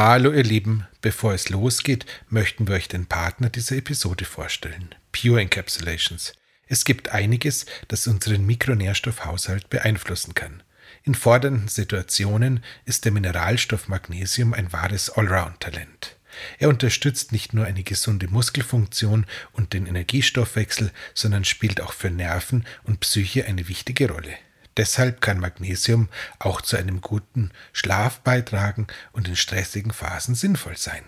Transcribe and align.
Hallo 0.00 0.30
ihr 0.30 0.44
Lieben, 0.44 0.86
bevor 1.00 1.34
es 1.34 1.48
losgeht, 1.48 2.06
möchten 2.28 2.68
wir 2.68 2.76
euch 2.76 2.86
den 2.86 3.06
Partner 3.06 3.50
dieser 3.50 3.74
Episode 3.74 4.24
vorstellen, 4.24 4.94
Pure 5.10 5.40
Encapsulations. 5.40 6.34
Es 6.68 6.84
gibt 6.84 7.08
einiges, 7.08 7.66
das 7.88 8.06
unseren 8.06 8.46
Mikronährstoffhaushalt 8.46 9.68
beeinflussen 9.70 10.34
kann. 10.34 10.62
In 11.02 11.16
fordernden 11.16 11.66
Situationen 11.66 12.62
ist 12.84 13.06
der 13.06 13.10
Mineralstoff 13.10 13.88
Magnesium 13.88 14.54
ein 14.54 14.72
wahres 14.72 15.10
Allround-Talent. 15.10 16.16
Er 16.60 16.68
unterstützt 16.68 17.32
nicht 17.32 17.52
nur 17.52 17.64
eine 17.64 17.82
gesunde 17.82 18.28
Muskelfunktion 18.28 19.26
und 19.50 19.72
den 19.72 19.86
Energiestoffwechsel, 19.86 20.92
sondern 21.12 21.44
spielt 21.44 21.80
auch 21.80 21.92
für 21.92 22.10
Nerven 22.10 22.64
und 22.84 23.00
Psyche 23.00 23.46
eine 23.46 23.66
wichtige 23.66 24.08
Rolle. 24.08 24.36
Deshalb 24.78 25.20
kann 25.20 25.40
Magnesium 25.40 26.08
auch 26.38 26.62
zu 26.62 26.76
einem 26.76 27.00
guten 27.00 27.50
Schlaf 27.72 28.20
beitragen 28.20 28.86
und 29.12 29.28
in 29.28 29.36
stressigen 29.36 29.92
Phasen 29.92 30.34
sinnvoll 30.34 30.76
sein. 30.76 31.02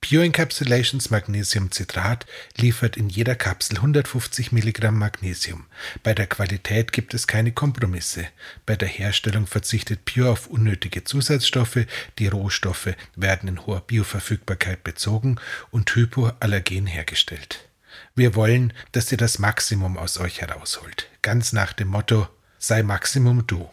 Pure 0.00 0.24
Encapsulations 0.24 1.08
Magnesiumcitrat 1.08 2.26
liefert 2.58 2.96
in 2.98 3.08
jeder 3.08 3.34
Kapsel 3.34 3.76
150 3.76 4.52
Milligramm 4.52 4.98
Magnesium. 4.98 5.64
Bei 6.02 6.12
der 6.12 6.26
Qualität 6.26 6.92
gibt 6.92 7.14
es 7.14 7.26
keine 7.26 7.52
Kompromisse. 7.52 8.26
Bei 8.66 8.76
der 8.76 8.88
Herstellung 8.88 9.46
verzichtet 9.46 10.04
Pure 10.04 10.30
auf 10.30 10.46
unnötige 10.46 11.04
Zusatzstoffe. 11.04 11.86
Die 12.18 12.28
Rohstoffe 12.28 12.94
werden 13.16 13.48
in 13.48 13.64
hoher 13.66 13.80
Bioverfügbarkeit 13.80 14.84
bezogen 14.84 15.36
und 15.70 15.94
hypoallergen 15.94 16.86
hergestellt. 16.86 17.66
Wir 18.14 18.34
wollen, 18.34 18.74
dass 18.92 19.10
ihr 19.10 19.18
das 19.18 19.38
Maximum 19.38 19.96
aus 19.96 20.18
euch 20.18 20.42
herausholt. 20.42 21.08
Ganz 21.22 21.52
nach 21.54 21.72
dem 21.72 21.88
Motto 21.88 22.28
sei 22.66 22.82
Maximum 22.82 23.46
du. 23.46 23.70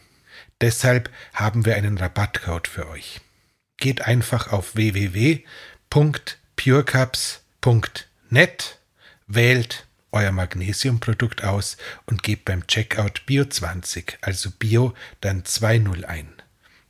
Deshalb 0.61 1.09
haben 1.33 1.65
wir 1.65 1.75
einen 1.75 1.97
Rabattcode 1.97 2.67
für 2.67 2.89
euch. 2.89 3.21
Geht 3.77 4.01
einfach 4.01 4.51
auf 4.51 4.75
www 4.75 5.43
www.purecups.net, 5.91 8.79
wählt 9.27 9.85
euer 10.13 10.31
Magnesiumprodukt 10.31 11.43
aus 11.43 11.77
und 12.05 12.23
gebt 12.23 12.45
beim 12.45 12.65
Checkout 12.67 13.23
Bio20, 13.27 14.13
also 14.21 14.49
Bio, 14.57 14.93
dann 15.21 15.43
2.0 15.43 16.05
ein. 16.05 16.29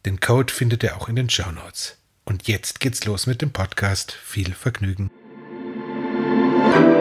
Den 0.06 0.20
Code 0.20 0.54
findet 0.54 0.84
ihr 0.84 0.98
auch 0.98 1.08
in 1.08 1.16
den 1.16 1.30
Show 1.30 1.52
Notes. 1.52 1.98
Und 2.26 2.48
jetzt 2.48 2.80
geht's 2.80 3.06
los 3.06 3.28
mit 3.28 3.42
dem 3.42 3.52
Podcast. 3.52 4.12
Viel 4.12 4.54
Vergnügen. 4.54 5.10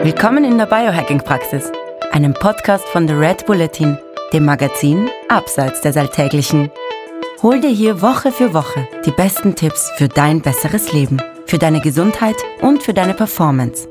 Willkommen 0.03 0.43
in 0.43 0.57
der 0.57 0.65
Biohacking-Praxis, 0.65 1.71
einem 2.11 2.33
Podcast 2.33 2.85
von 2.85 3.07
The 3.07 3.13
Red 3.13 3.45
Bulletin, 3.45 3.99
dem 4.33 4.45
Magazin 4.45 5.09
Abseits 5.29 5.81
des 5.81 5.97
Alltäglichen. 5.97 6.69
Hol 7.43 7.59
dir 7.59 7.69
hier 7.69 8.01
Woche 8.01 8.31
für 8.31 8.53
Woche 8.53 8.87
die 9.05 9.11
besten 9.11 9.55
Tipps 9.55 9.91
für 9.97 10.07
dein 10.07 10.41
besseres 10.41 10.93
Leben 10.93 11.21
für 11.51 11.57
deine 11.57 11.81
Gesundheit 11.81 12.37
und 12.61 12.81
für 12.81 12.93
deine 12.93 13.13
Performance. 13.13 13.89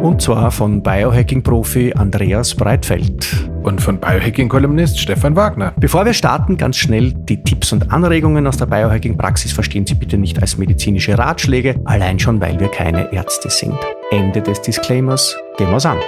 Und 0.00 0.22
zwar 0.22 0.52
von 0.52 0.80
Biohacking-Profi 0.80 1.92
Andreas 1.94 2.54
Breitfeld. 2.54 3.50
Und 3.64 3.82
von 3.82 3.98
Biohacking-Kolumnist 3.98 4.98
Stefan 4.98 5.34
Wagner. 5.34 5.74
Bevor 5.76 6.06
wir 6.06 6.14
starten, 6.14 6.56
ganz 6.56 6.76
schnell 6.76 7.12
die 7.12 7.42
Tipps 7.42 7.72
und 7.72 7.92
Anregungen 7.92 8.46
aus 8.46 8.56
der 8.56 8.66
Biohacking-Praxis 8.66 9.52
verstehen 9.52 9.84
Sie 9.86 9.94
bitte 9.94 10.16
nicht 10.16 10.40
als 10.40 10.56
medizinische 10.56 11.18
Ratschläge, 11.18 11.80
allein 11.84 12.18
schon, 12.20 12.40
weil 12.40 12.58
wir 12.60 12.68
keine 12.68 13.12
Ärzte 13.12 13.50
sind. 13.50 13.76
Ende 14.12 14.40
des 14.40 14.62
Disclaimers. 14.62 15.36
Gehen 15.58 15.70
wir's 15.70 15.84
an. 15.84 15.98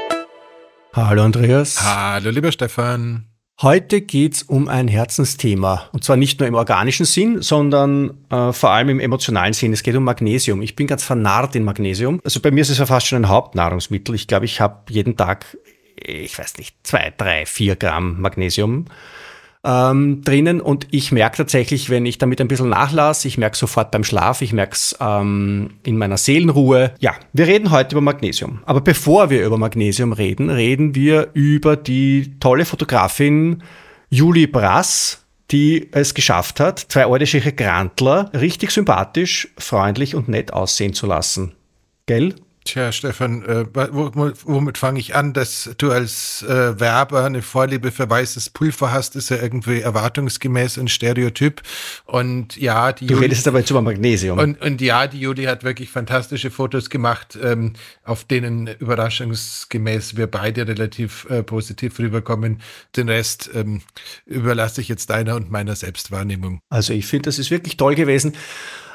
Hallo 0.94 1.22
Andreas. 1.22 1.82
Hallo 1.82 2.28
lieber 2.28 2.52
Stefan. 2.52 3.24
Heute 3.62 4.02
geht's 4.02 4.42
um 4.42 4.68
ein 4.68 4.88
Herzensthema. 4.88 5.88
Und 5.92 6.04
zwar 6.04 6.18
nicht 6.18 6.38
nur 6.38 6.46
im 6.46 6.54
organischen 6.54 7.06
Sinn, 7.06 7.40
sondern 7.40 8.18
äh, 8.28 8.52
vor 8.52 8.72
allem 8.72 8.90
im 8.90 9.00
emotionalen 9.00 9.54
Sinn. 9.54 9.72
Es 9.72 9.82
geht 9.82 9.96
um 9.96 10.04
Magnesium. 10.04 10.60
Ich 10.60 10.76
bin 10.76 10.86
ganz 10.86 11.02
vernarrt 11.02 11.56
in 11.56 11.64
Magnesium. 11.64 12.20
Also 12.24 12.40
bei 12.40 12.50
mir 12.50 12.60
ist 12.60 12.68
es 12.68 12.76
ja 12.76 12.84
fast 12.84 13.06
schon 13.06 13.22
ein 13.22 13.28
Hauptnahrungsmittel. 13.30 14.14
Ich 14.14 14.26
glaube, 14.26 14.44
ich 14.44 14.60
habe 14.60 14.92
jeden 14.92 15.16
Tag, 15.16 15.56
ich 15.96 16.38
weiß 16.38 16.58
nicht, 16.58 16.76
zwei, 16.82 17.10
drei, 17.16 17.46
vier 17.46 17.76
Gramm 17.76 18.20
Magnesium 18.20 18.84
ähm, 19.64 20.22
drinnen 20.22 20.60
und 20.60 20.88
ich 20.90 21.12
merke 21.12 21.36
tatsächlich, 21.36 21.88
wenn 21.88 22.04
ich 22.04 22.18
damit 22.18 22.40
ein 22.40 22.48
bisschen 22.48 22.68
nachlasse, 22.68 23.28
ich 23.28 23.38
merke 23.38 23.56
sofort 23.56 23.90
beim 23.92 24.02
Schlaf, 24.02 24.42
ich 24.42 24.52
merke 24.52 24.72
es 24.74 24.96
ähm, 25.00 25.74
in 25.84 25.98
meiner 25.98 26.16
Seelenruhe. 26.16 26.94
Ja, 26.98 27.14
wir 27.32 27.46
reden 27.46 27.70
heute 27.70 27.94
über 27.94 28.00
Magnesium. 28.00 28.60
Aber 28.66 28.80
bevor 28.80 29.30
wir 29.30 29.44
über 29.44 29.58
Magnesium 29.58 30.12
reden, 30.12 30.50
reden 30.50 30.94
wir 30.94 31.28
über 31.34 31.76
die 31.76 32.38
tolle 32.40 32.64
Fotografin 32.64 33.62
Julie 34.10 34.48
Brass, 34.48 35.24
die 35.52 35.88
es 35.92 36.14
geschafft 36.14 36.58
hat, 36.58 36.78
zwei 36.80 37.06
ordische 37.06 37.40
Grantler 37.40 38.30
richtig 38.34 38.72
sympathisch, 38.72 39.48
freundlich 39.58 40.14
und 40.16 40.28
nett 40.28 40.52
aussehen 40.52 40.94
zu 40.94 41.06
lassen. 41.06 41.52
Gell? 42.06 42.34
Tja, 42.64 42.92
Stefan, 42.92 43.42
äh, 43.44 43.66
womit 43.74 44.78
fange 44.78 45.00
ich 45.00 45.16
an? 45.16 45.32
Dass 45.32 45.70
du 45.78 45.90
als 45.90 46.42
äh, 46.42 46.78
Werber 46.78 47.24
eine 47.24 47.42
Vorliebe 47.42 47.90
für 47.90 48.08
weißes 48.08 48.50
Pulver 48.50 48.92
hast, 48.92 49.16
ist 49.16 49.30
ja 49.30 49.38
irgendwie 49.42 49.80
erwartungsgemäß 49.80 50.78
ein 50.78 50.86
Stereotyp. 50.86 51.62
Und 52.04 52.56
ja, 52.56 52.92
die 52.92 53.08
Du 53.08 53.14
Juli, 53.14 53.26
redest 53.26 53.48
aber 53.48 53.58
jetzt 53.58 53.70
über 53.70 53.82
Magnesium. 53.82 54.38
Und, 54.38 54.60
und 54.62 54.80
ja, 54.80 55.08
die 55.08 55.20
Judy 55.20 55.44
hat 55.44 55.64
wirklich 55.64 55.90
fantastische 55.90 56.52
Fotos 56.52 56.88
gemacht, 56.88 57.36
ähm, 57.42 57.72
auf 58.04 58.24
denen 58.24 58.68
überraschungsgemäß 58.68 60.16
wir 60.16 60.28
beide 60.28 60.68
relativ 60.68 61.26
äh, 61.30 61.42
positiv 61.42 61.98
rüberkommen. 61.98 62.62
Den 62.96 63.08
Rest 63.08 63.50
ähm, 63.54 63.82
überlasse 64.24 64.80
ich 64.80 64.88
jetzt 64.88 65.10
deiner 65.10 65.34
und 65.34 65.50
meiner 65.50 65.74
Selbstwahrnehmung. 65.74 66.60
Also 66.68 66.92
ich 66.92 67.06
finde, 67.06 67.24
das 67.26 67.40
ist 67.40 67.50
wirklich 67.50 67.76
toll 67.76 67.96
gewesen. 67.96 68.34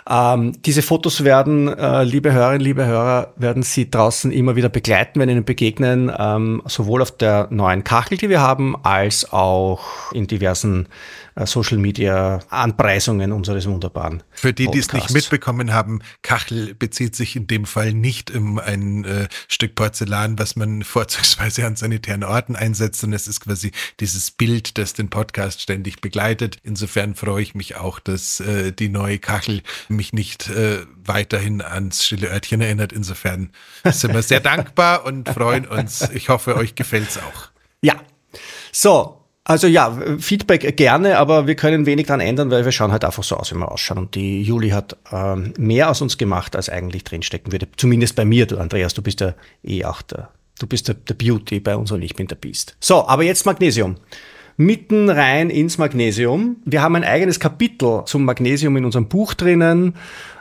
Ähm, 0.09 0.53
diese 0.65 0.81
Fotos 0.81 1.23
werden, 1.23 1.67
äh, 1.67 2.03
liebe 2.03 2.31
Hörerinnen, 2.31 2.61
liebe 2.61 2.85
Hörer, 2.85 3.33
werden 3.35 3.63
Sie 3.63 3.91
draußen 3.91 4.31
immer 4.31 4.55
wieder 4.55 4.69
begleiten, 4.69 5.19
wenn 5.19 5.27
Ihnen 5.27 5.43
begegnen, 5.43 6.11
ähm, 6.17 6.61
sowohl 6.65 7.01
auf 7.01 7.11
der 7.11 7.47
neuen 7.49 7.83
Kachel, 7.83 8.17
die 8.17 8.29
wir 8.29 8.39
haben, 8.39 8.75
als 8.83 9.31
auch 9.33 10.11
in 10.13 10.27
diversen 10.27 10.87
Social 11.45 11.77
Media 11.77 12.39
Anpreisungen 12.49 13.31
unseres 13.31 13.67
wunderbaren. 13.67 14.23
Für 14.31 14.53
die, 14.53 14.67
die 14.67 14.79
es 14.79 14.91
nicht 14.91 15.11
mitbekommen 15.11 15.73
haben, 15.73 16.01
Kachel 16.21 16.73
bezieht 16.73 17.15
sich 17.15 17.35
in 17.35 17.47
dem 17.47 17.65
Fall 17.65 17.93
nicht 17.93 18.31
um 18.31 18.57
ein 18.59 19.05
äh, 19.05 19.27
Stück 19.47 19.75
Porzellan, 19.75 20.39
was 20.39 20.55
man 20.55 20.83
vorzugsweise 20.83 21.65
an 21.65 21.75
sanitären 21.75 22.23
Orten 22.23 22.55
einsetzt, 22.55 23.01
sondern 23.01 23.17
es 23.17 23.27
ist 23.27 23.41
quasi 23.41 23.71
dieses 23.99 24.31
Bild, 24.31 24.77
das 24.77 24.93
den 24.93 25.09
Podcast 25.09 25.61
ständig 25.61 26.01
begleitet. 26.01 26.57
Insofern 26.63 27.15
freue 27.15 27.43
ich 27.43 27.55
mich 27.55 27.75
auch, 27.75 27.99
dass 27.99 28.39
äh, 28.39 28.71
die 28.71 28.89
neue 28.89 29.19
Kachel 29.19 29.61
mich 29.89 30.13
nicht 30.13 30.49
äh, 30.49 30.85
weiterhin 31.03 31.61
ans 31.61 32.05
stille 32.05 32.29
Örtchen 32.29 32.61
erinnert. 32.61 32.93
Insofern 32.93 33.51
sind 33.83 34.13
wir 34.13 34.23
sehr 34.23 34.39
dankbar 34.41 35.05
und 35.05 35.29
freuen 35.29 35.67
uns. 35.67 36.09
Ich 36.13 36.29
hoffe, 36.29 36.55
euch 36.55 36.75
gefällt's 36.75 37.17
auch. 37.17 37.49
Ja. 37.81 37.95
So, 38.71 39.16
also 39.47 39.65
ja, 39.65 39.97
Feedback 40.19 40.75
gerne, 40.75 41.17
aber 41.17 41.47
wir 41.47 41.55
können 41.55 41.85
wenig 41.85 42.07
daran 42.07 42.19
ändern, 42.19 42.51
weil 42.51 42.65
wir 42.65 42.73
schauen 42.73 42.91
halt 42.91 43.05
einfach 43.05 43.23
so 43.23 43.37
aus, 43.37 43.53
wie 43.53 43.57
wir 43.57 43.71
ausschauen. 43.71 43.97
Und 43.97 44.15
die 44.15 44.41
Juli 44.41 44.71
hat 44.71 44.97
ähm, 45.09 45.53
mehr 45.57 45.89
aus 45.89 46.01
uns 46.01 46.17
gemacht, 46.17 46.53
als 46.57 46.69
eigentlich 46.69 47.05
drinstecken 47.05 47.53
würde. 47.53 47.69
Zumindest 47.77 48.17
bei 48.17 48.25
mir, 48.25 48.45
du 48.45 48.57
Andreas, 48.57 48.93
du 48.93 49.01
bist 49.01 49.21
ja 49.21 49.35
eh 49.63 49.85
auch 49.85 50.01
der, 50.01 50.27
du 50.59 50.67
bist 50.67 50.89
der, 50.89 50.95
der 50.95 51.13
Beauty 51.13 51.61
bei 51.61 51.77
uns 51.77 51.93
und 51.93 52.01
ich 52.01 52.13
bin 52.13 52.27
der 52.27 52.35
Beast. 52.35 52.75
So, 52.81 53.07
aber 53.07 53.23
jetzt 53.23 53.45
Magnesium. 53.45 53.95
Mitten 54.57 55.09
rein 55.09 55.49
ins 55.49 55.77
Magnesium. 55.77 56.57
Wir 56.65 56.81
haben 56.81 56.97
ein 56.97 57.05
eigenes 57.05 57.39
Kapitel 57.39 58.03
zum 58.05 58.25
Magnesium 58.25 58.75
in 58.75 58.83
unserem 58.83 59.07
Buch 59.07 59.33
drinnen, 59.33 59.93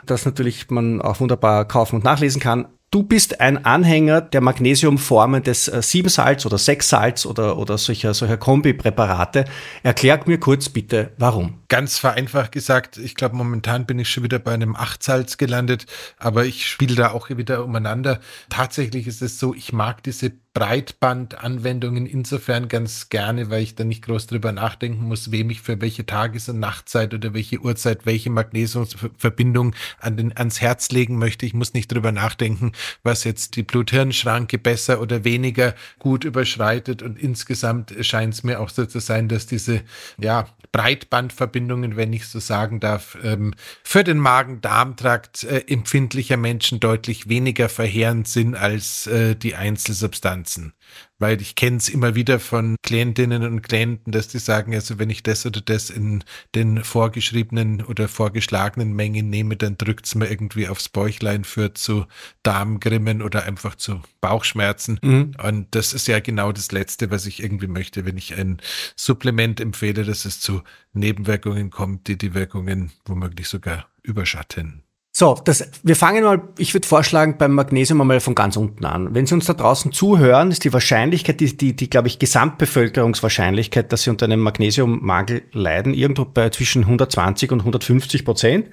das 0.05 0.25
natürlich 0.25 0.69
man 0.69 1.01
auch 1.01 1.21
wunderbar 1.21 1.65
kaufen 1.65 1.95
und 1.95 2.03
nachlesen 2.03 2.41
kann. 2.41 2.67
Du 2.89 3.03
bist 3.03 3.41
ein 3.41 3.65
Anhänger 3.65 4.21
der 4.21 4.39
Magnesiumformen 4.39 5.43
des 5.43 5.67
äh, 5.67 5.81
Siebensalz 5.81 6.45
oder 6.45 6.57
Sechssalz 6.57 7.25
oder, 7.25 7.57
oder 7.57 7.77
solcher, 7.77 8.13
solcher 8.13 8.37
Kombipräparate. 8.37 9.43
Erklär 9.83 10.21
mir 10.25 10.39
kurz 10.39 10.69
bitte, 10.69 11.11
warum. 11.17 11.55
Ganz 11.69 11.97
vereinfacht 11.97 12.53
gesagt, 12.53 12.97
ich 12.97 13.15
glaube, 13.15 13.35
momentan 13.35 13.85
bin 13.85 13.99
ich 13.99 14.09
schon 14.09 14.23
wieder 14.23 14.39
bei 14.39 14.53
einem 14.53 14.75
Achtsalz 14.75 15.37
gelandet, 15.37 15.85
aber 16.17 16.45
ich 16.45 16.65
spiele 16.65 16.95
da 16.95 17.11
auch 17.11 17.29
wieder 17.29 17.65
umeinander. 17.65 18.21
Tatsächlich 18.49 19.05
ist 19.05 19.21
es 19.21 19.37
so, 19.37 19.53
ich 19.53 19.73
mag 19.73 20.01
diese 20.03 20.31
Breitbandanwendungen 20.57 22.07
insofern 22.07 22.67
ganz 22.67 23.09
gerne, 23.09 23.51
weil 23.51 23.61
ich 23.61 23.75
da 23.75 23.83
nicht 23.83 24.03
groß 24.03 24.25
drüber 24.25 24.51
nachdenken 24.51 25.03
muss, 25.03 25.29
wem 25.29 25.51
ich 25.51 25.61
für 25.61 25.79
welche 25.81 26.07
Tages- 26.07 26.49
und 26.49 26.57
Nachtzeit 26.57 27.13
oder 27.13 27.35
welche 27.35 27.59
Uhrzeit 27.59 28.07
welche 28.07 28.31
Magnesiumverbindung 28.31 29.75
an 29.99 30.17
den, 30.17 30.35
ans 30.35 30.59
Herz 30.59 30.89
legen 30.89 31.19
möchte. 31.19 31.45
Ich 31.45 31.53
muss 31.53 31.75
nicht 31.75 31.91
drüber 31.91 32.11
nachdenken, 32.11 32.71
was 33.03 33.23
jetzt 33.23 33.55
die 33.55 33.61
Blut-Hirn-Schranke 33.61 34.57
besser 34.57 34.99
oder 34.99 35.23
weniger 35.23 35.75
gut 35.99 36.23
überschreitet. 36.23 37.03
Und 37.03 37.19
insgesamt 37.19 37.93
scheint 38.01 38.33
es 38.33 38.43
mir 38.43 38.59
auch 38.59 38.69
so 38.69 38.87
zu 38.87 38.99
sein, 38.99 39.27
dass 39.27 39.45
diese 39.45 39.81
ja, 40.17 40.47
Breitbandverbindungen, 41.57 41.95
wenn 41.95 42.13
ich 42.13 42.27
so 42.27 42.39
sagen 42.39 42.79
darf, 42.79 43.17
ähm, 43.23 43.53
für 43.83 44.03
den 44.03 44.19
Magen-Darm-Trakt 44.19 45.43
äh, 45.43 45.63
empfindlicher 45.67 46.37
Menschen 46.37 46.79
deutlich 46.79 47.29
weniger 47.29 47.69
verheerend 47.69 48.27
sind 48.27 48.55
als 48.55 49.07
äh, 49.07 49.35
die 49.35 49.55
Einzelsubstanzen. 49.55 50.73
Weil 51.19 51.41
ich 51.41 51.55
kenne 51.55 51.77
es 51.77 51.89
immer 51.89 52.15
wieder 52.15 52.39
von 52.39 52.75
Klientinnen 52.83 53.43
und 53.43 53.63
Klienten, 53.63 54.11
dass 54.11 54.27
die 54.27 54.39
sagen, 54.39 54.75
also 54.75 54.99
wenn 54.99 55.09
ich 55.09 55.23
das 55.23 55.45
oder 55.45 55.61
das 55.61 55.89
in 55.89 56.23
den 56.53 56.83
vorgeschriebenen 56.83 57.83
oder 57.83 58.07
vorgeschlagenen 58.07 58.93
Mengen 58.93 59.29
nehme, 59.29 59.57
dann 59.57 59.77
drückt 59.77 60.05
es 60.05 60.15
mir 60.15 60.29
irgendwie 60.29 60.67
aufs 60.67 60.89
Bäuchlein, 60.89 61.43
führt 61.43 61.77
zu 61.77 62.05
Darmgrimmen 62.43 63.21
oder 63.21 63.45
einfach 63.45 63.75
zu 63.75 64.01
Bauchschmerzen. 64.21 64.99
Mhm. 65.01 65.31
Und 65.43 65.67
das 65.71 65.93
ist 65.93 66.07
ja 66.07 66.19
genau 66.19 66.51
das 66.51 66.71
Letzte, 66.71 67.09
was 67.09 67.25
ich 67.25 67.41
irgendwie 67.41 67.67
möchte, 67.67 68.05
wenn 68.05 68.17
ich 68.17 68.35
ein 68.35 68.61
Supplement 68.95 69.59
empfehle, 69.59 70.03
dass 70.03 70.25
es 70.25 70.39
zu 70.39 70.61
Nebenwirkungen 70.93 71.71
kommt, 71.71 72.07
die 72.07 72.17
die 72.17 72.33
Wirkungen 72.33 72.91
womöglich 73.05 73.47
sogar 73.47 73.89
überschatten. 74.03 74.83
So, 75.19 75.35
das, 75.43 75.67
wir 75.81 75.95
fangen 75.95 76.23
mal, 76.23 76.43
ich 76.59 76.75
würde 76.75 76.87
vorschlagen, 76.87 77.39
beim 77.39 77.53
Magnesium 77.53 77.99
einmal 78.01 78.19
von 78.19 78.35
ganz 78.35 78.55
unten 78.55 78.85
an. 78.85 79.15
Wenn 79.15 79.25
Sie 79.25 79.33
uns 79.33 79.47
da 79.47 79.55
draußen 79.55 79.91
zuhören, 79.91 80.51
ist 80.51 80.63
die 80.63 80.71
Wahrscheinlichkeit, 80.71 81.39
die, 81.39 81.57
die, 81.57 81.75
die 81.75 81.89
glaube 81.89 82.07
ich, 82.07 82.19
Gesamtbevölkerungswahrscheinlichkeit, 82.19 83.91
dass 83.91 84.03
Sie 84.03 84.11
unter 84.11 84.25
einem 84.27 84.41
Magnesiummangel 84.41 85.41
leiden, 85.53 85.95
irgendwo 85.95 86.25
bei 86.25 86.51
zwischen 86.51 86.83
120 86.83 87.51
und 87.51 87.61
150 87.61 88.25
Prozent. 88.25 88.67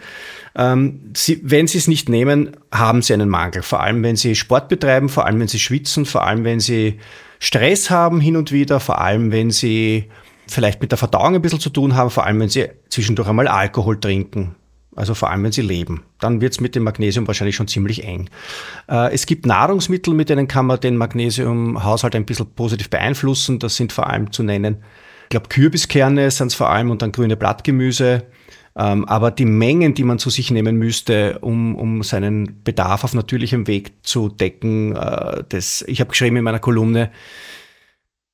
Ähm, 0.55 1.12
Sie, 1.17 1.41
wenn 1.43 1.67
Sie 1.67 1.79
es 1.79 1.88
nicht 1.88 2.11
nehmen, 2.11 2.55
haben 2.70 3.00
Sie 3.00 3.14
einen 3.14 3.31
Mangel. 3.31 3.62
Vor 3.62 3.81
allem, 3.81 4.02
wenn 4.02 4.17
Sie 4.17 4.35
Sport 4.35 4.69
betreiben, 4.69 5.08
vor 5.08 5.25
allem, 5.25 5.40
wenn 5.40 5.49
Sie 5.49 5.58
schwitzen, 5.58 6.05
vor 6.05 6.26
allem, 6.26 6.44
wenn 6.44 6.61
Sie 6.61 6.99
Stress 7.38 7.88
haben 7.88 8.20
hin 8.20 8.37
und 8.37 8.52
wieder, 8.52 8.81
vor 8.81 9.00
allem, 9.00 9.32
wenn 9.32 9.50
Sie 9.50 10.11
vielleicht 10.47 10.82
mit 10.82 10.90
der 10.90 10.99
Verdauung 10.99 11.37
ein 11.37 11.40
bisschen 11.40 11.61
zu 11.61 11.70
tun 11.70 11.94
haben, 11.94 12.11
vor 12.11 12.26
allem, 12.26 12.38
wenn 12.38 12.50
Sie 12.50 12.67
zwischendurch 12.90 13.31
einmal 13.31 13.49
Alkohol 13.49 13.99
trinken 13.99 14.56
also 14.96 15.14
vor 15.14 15.31
allem, 15.31 15.44
wenn 15.44 15.52
sie 15.52 15.62
leben. 15.62 16.02
Dann 16.20 16.41
wird 16.41 16.52
es 16.52 16.61
mit 16.61 16.75
dem 16.75 16.85
Magnesium 16.85 17.26
wahrscheinlich 17.26 17.56
schon 17.56 17.69
ziemlich 17.69 18.05
eng. 18.05 18.31
Äh, 18.88 19.12
es 19.12 19.26
gibt 19.26 19.46
Nahrungsmittel, 19.46 20.14
mit 20.14 20.29
denen 20.29 20.49
kann 20.49 20.67
man 20.67 20.81
den 20.81 20.96
Magnesiumhaushalt 20.96 22.17
ein 22.17 22.26
bisschen 22.26 22.46
positiv 22.55 22.91
beeinflussen. 22.91 23.58
Das 23.58 23.76
sind 23.76 23.93
vor 23.93 24.08
allem 24.08 24.32
zu 24.32 24.43
nennen, 24.43 24.79
ich 25.25 25.31
glaube, 25.31 25.49
Kürbiskerne 25.49 26.31
sind 26.31 26.49
es 26.49 26.55
vor 26.55 26.70
allem 26.70 26.91
und 26.91 27.02
dann 27.02 27.11
grüne 27.11 27.37
Blattgemüse. 27.37 28.25
Ähm, 28.76 29.05
aber 29.06 29.31
die 29.31 29.44
Mengen, 29.44 29.94
die 29.94 30.05
man 30.05 30.19
zu 30.19 30.31
sich 30.31 30.50
nehmen 30.50 30.76
müsste, 30.76 31.38
um, 31.40 31.76
um 31.76 32.02
seinen 32.02 32.62
Bedarf 32.64 33.05
auf 33.05 33.14
natürlichem 33.14 33.67
Weg 33.67 33.93
zu 34.02 34.29
decken, 34.29 34.97
äh, 34.97 35.44
das, 35.49 35.82
ich 35.87 36.00
habe 36.00 36.11
geschrieben 36.11 36.37
in 36.37 36.44
meiner 36.44 36.58
Kolumne, 36.58 37.11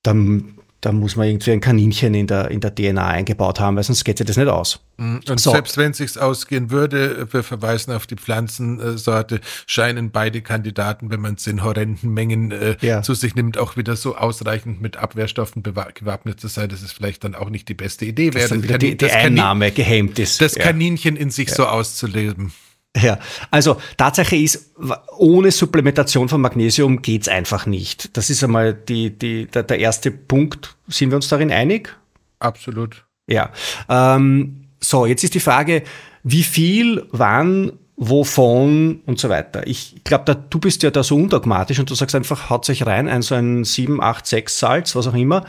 dann 0.03 0.60
da 0.81 0.93
muss 0.93 1.17
man 1.17 1.29
irgendwie 1.29 1.53
ein 1.53 1.61
Kaninchen 1.61 2.15
in 2.15 2.27
der, 2.27 2.51
in 2.51 2.61
der 2.61 2.75
DNA 2.75 3.07
eingebaut 3.07 3.61
haben, 3.61 3.77
weil 3.77 3.83
sonst 3.83 4.05
geht 4.05 4.19
sich 4.19 4.27
das 4.27 4.37
nicht 4.37 4.49
aus. 4.49 4.81
Mhm. 4.97 5.21
Und 5.29 5.41
so. 5.41 5.51
selbst 5.51 5.77
wenn 5.77 5.91
es 5.91 5.99
sich 5.99 6.19
ausgehen 6.19 6.71
würde, 6.71 7.29
wir 7.33 7.43
verweisen 7.43 7.93
auf 7.93 8.07
die 8.07 8.17
Pflanzensorte, 8.17 9.41
scheinen 9.67 10.11
beide 10.11 10.41
Kandidaten, 10.41 11.11
wenn 11.11 11.21
man 11.21 11.35
es 11.35 11.47
in 11.47 11.63
horrenden 11.63 12.15
Mengen 12.15 12.51
äh, 12.51 12.77
ja. 12.81 13.03
zu 13.03 13.15
sich 13.15 13.35
nimmt, 13.35 13.59
auch 13.59 13.77
wieder 13.77 13.97
so 13.97 14.17
ausreichend 14.17 14.81
mit 14.81 14.97
Abwehrstoffen 14.97 15.63
gewappnet 15.63 16.41
zu 16.41 16.49
sein, 16.49 16.71
dass 16.71 16.83
es 16.83 16.93
vielleicht 16.93 17.25
dann 17.25 17.35
auch 17.35 17.51
nicht 17.51 17.69
die 17.69 17.75
beste 17.75 18.07
Idee 18.07 18.33
wäre. 18.33 18.49
Dass 18.49 18.79
die, 18.79 18.97
die 18.97 19.11
Einnahme 19.11 19.73
gehemmt 19.73 20.19
ist. 20.19 20.41
Das 20.41 20.55
Kaninchen 20.55 21.17
in 21.17 21.31
sich 21.31 21.49
ja. 21.49 21.55
so 21.57 21.67
auszuleben. 21.67 22.53
Ja, 22.97 23.19
also 23.53 23.77
Tatsache 23.97 24.37
ist, 24.37 24.75
ohne 25.17 25.53
Supplementation 25.53 26.29
von 26.29 26.41
Magnesium 26.41 27.03
geht's 27.03 27.29
einfach 27.29 27.67
nicht. 27.67 28.17
Das 28.17 28.31
ist 28.31 28.43
einmal 28.43 28.75
die, 28.75 29.17
die, 29.17 29.47
der, 29.47 29.63
der 29.63 29.79
erste 29.79 30.11
Punkt. 30.11 30.77
Sind 30.89 31.11
wir 31.11 31.17
uns 31.17 31.29
darin 31.29 31.53
einig? 31.53 31.97
Absolut. 32.41 33.05
Ja. 33.29 33.51
Ähm, 33.89 34.65
so, 34.81 35.07
jetzt 35.07 35.23
ist 35.23 35.35
die 35.35 35.41
Frage, 35.41 35.85
wie 36.25 36.43
viel, 36.43 37.07
wann, 37.13 37.73
wovon 37.97 39.03
und 39.07 39.21
so 39.21 39.29
weiter. 39.29 39.67
Ich 39.67 40.03
glaube, 40.03 40.35
du 40.35 40.59
bist 40.59 40.83
ja 40.83 40.91
da 40.91 41.05
so 41.05 41.15
undogmatisch 41.15 41.79
und 41.79 41.91
du 41.91 41.95
sagst 41.95 42.17
einfach, 42.17 42.51
haut 42.51 42.65
sich 42.65 42.87
rein, 42.87 43.09
ein 43.09 43.23
so 43.23 43.37
ein 43.37 43.63
7, 43.63 44.03
8, 44.03 44.27
6 44.27 44.59
Salz, 44.59 44.97
was 44.97 45.07
auch 45.07 45.15
immer. 45.15 45.45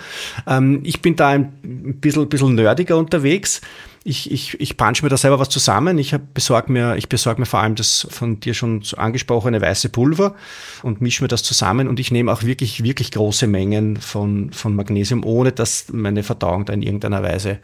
Ähm, 0.46 0.82
ich 0.84 1.02
bin 1.02 1.16
da 1.16 1.30
ein 1.30 1.98
bisschen, 2.02 2.30
bisschen 2.30 2.54
nerdiger 2.54 2.98
unterwegs 2.98 3.62
ich, 4.03 4.31
ich, 4.31 4.59
ich 4.59 4.77
punch 4.77 5.03
mir 5.03 5.09
da 5.09 5.18
selber 5.18 5.39
was 5.39 5.50
zusammen. 5.50 5.98
Ich 6.00 6.15
besorge 6.33 6.71
mir, 6.71 6.95
ich 6.95 7.07
besorge 7.07 7.39
mir 7.39 7.45
vor 7.45 7.59
allem 7.59 7.75
das 7.75 8.07
von 8.09 8.39
dir 8.39 8.53
schon 8.53 8.81
angesprochene 8.98 9.62
weiße 9.62 9.89
Pulver 9.89 10.36
und 10.81 11.01
mische 11.01 11.24
mir 11.24 11.27
das 11.27 11.44
zusammen 11.44 11.88
und 11.88 12.00
ich 12.00 12.12
nehme 12.12 12.31
auch 12.31 12.44
wirklich, 12.44 12.83
wirklich 12.83 13.12
große 13.12 13.45
Mengen 13.45 13.98
von, 13.98 14.51
von 14.53 14.75
Magnesium, 14.75 15.24
ohne 15.24 15.51
dass 15.51 15.89
meine 15.92 16.24
Verdauung 16.24 16.65
da 16.65 16.74
in 16.74 16.81
irgendeiner 16.81 17.21
Weise 17.21 17.59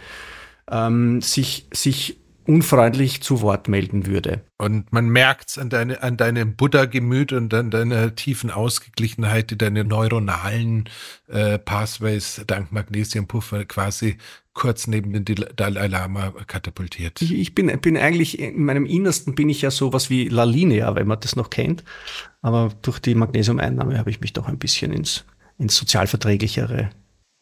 ähm, 0.70 1.22
sich, 1.22 1.66
sich 1.72 2.18
unfreundlich 2.48 3.22
zu 3.22 3.42
Wort 3.42 3.68
melden 3.68 4.06
würde. 4.06 4.42
Und 4.58 4.92
man 4.94 5.10
merkt 5.10 5.50
es 5.50 5.58
an, 5.58 5.70
deine, 5.70 6.02
an 6.02 6.18
deinem 6.18 6.56
Buddha-Gemüt 6.56 7.34
und 7.34 7.54
an 7.54 7.70
deiner 7.70 8.16
tiefen 8.16 8.50
Ausgeglichenheit, 8.50 9.52
die 9.52 9.58
deine 9.58 9.84
neuronalen 9.84 10.90
äh, 11.28 11.60
Pathways 11.60 12.42
dank 12.48 12.72
Magnesiumpuffer 12.72 13.66
quasi 13.66 14.18
kurz 14.54 14.88
neben 14.88 15.26
den 15.26 15.46
Dalai 15.56 15.88
Lama 15.88 16.34
katapultiert. 16.48 17.22
Ich, 17.22 17.34
ich, 17.34 17.54
bin, 17.54 17.68
bin 17.80 17.98
eigentlich, 17.98 18.40
in 18.40 18.64
meinem 18.64 18.86
Innersten 18.86 19.36
bin 19.36 19.50
ich 19.50 19.62
ja 19.62 19.70
sowas 19.70 20.10
wie 20.10 20.30
La 20.30 20.46
Linea, 20.46 20.96
wenn 20.96 21.06
man 21.06 21.20
das 21.20 21.36
noch 21.36 21.50
kennt. 21.50 21.84
Aber 22.42 22.72
durch 22.82 23.00
die 23.00 23.14
Magnesiumeinnahme 23.14 24.00
habe 24.00 24.10
ich 24.10 24.22
mich 24.22 24.34
doch 24.34 24.48
ein 24.48 24.58
bisschen 24.58 24.94
ins, 24.94 25.26
ins 25.60 25.76
Sozialverträglichere 25.76 26.90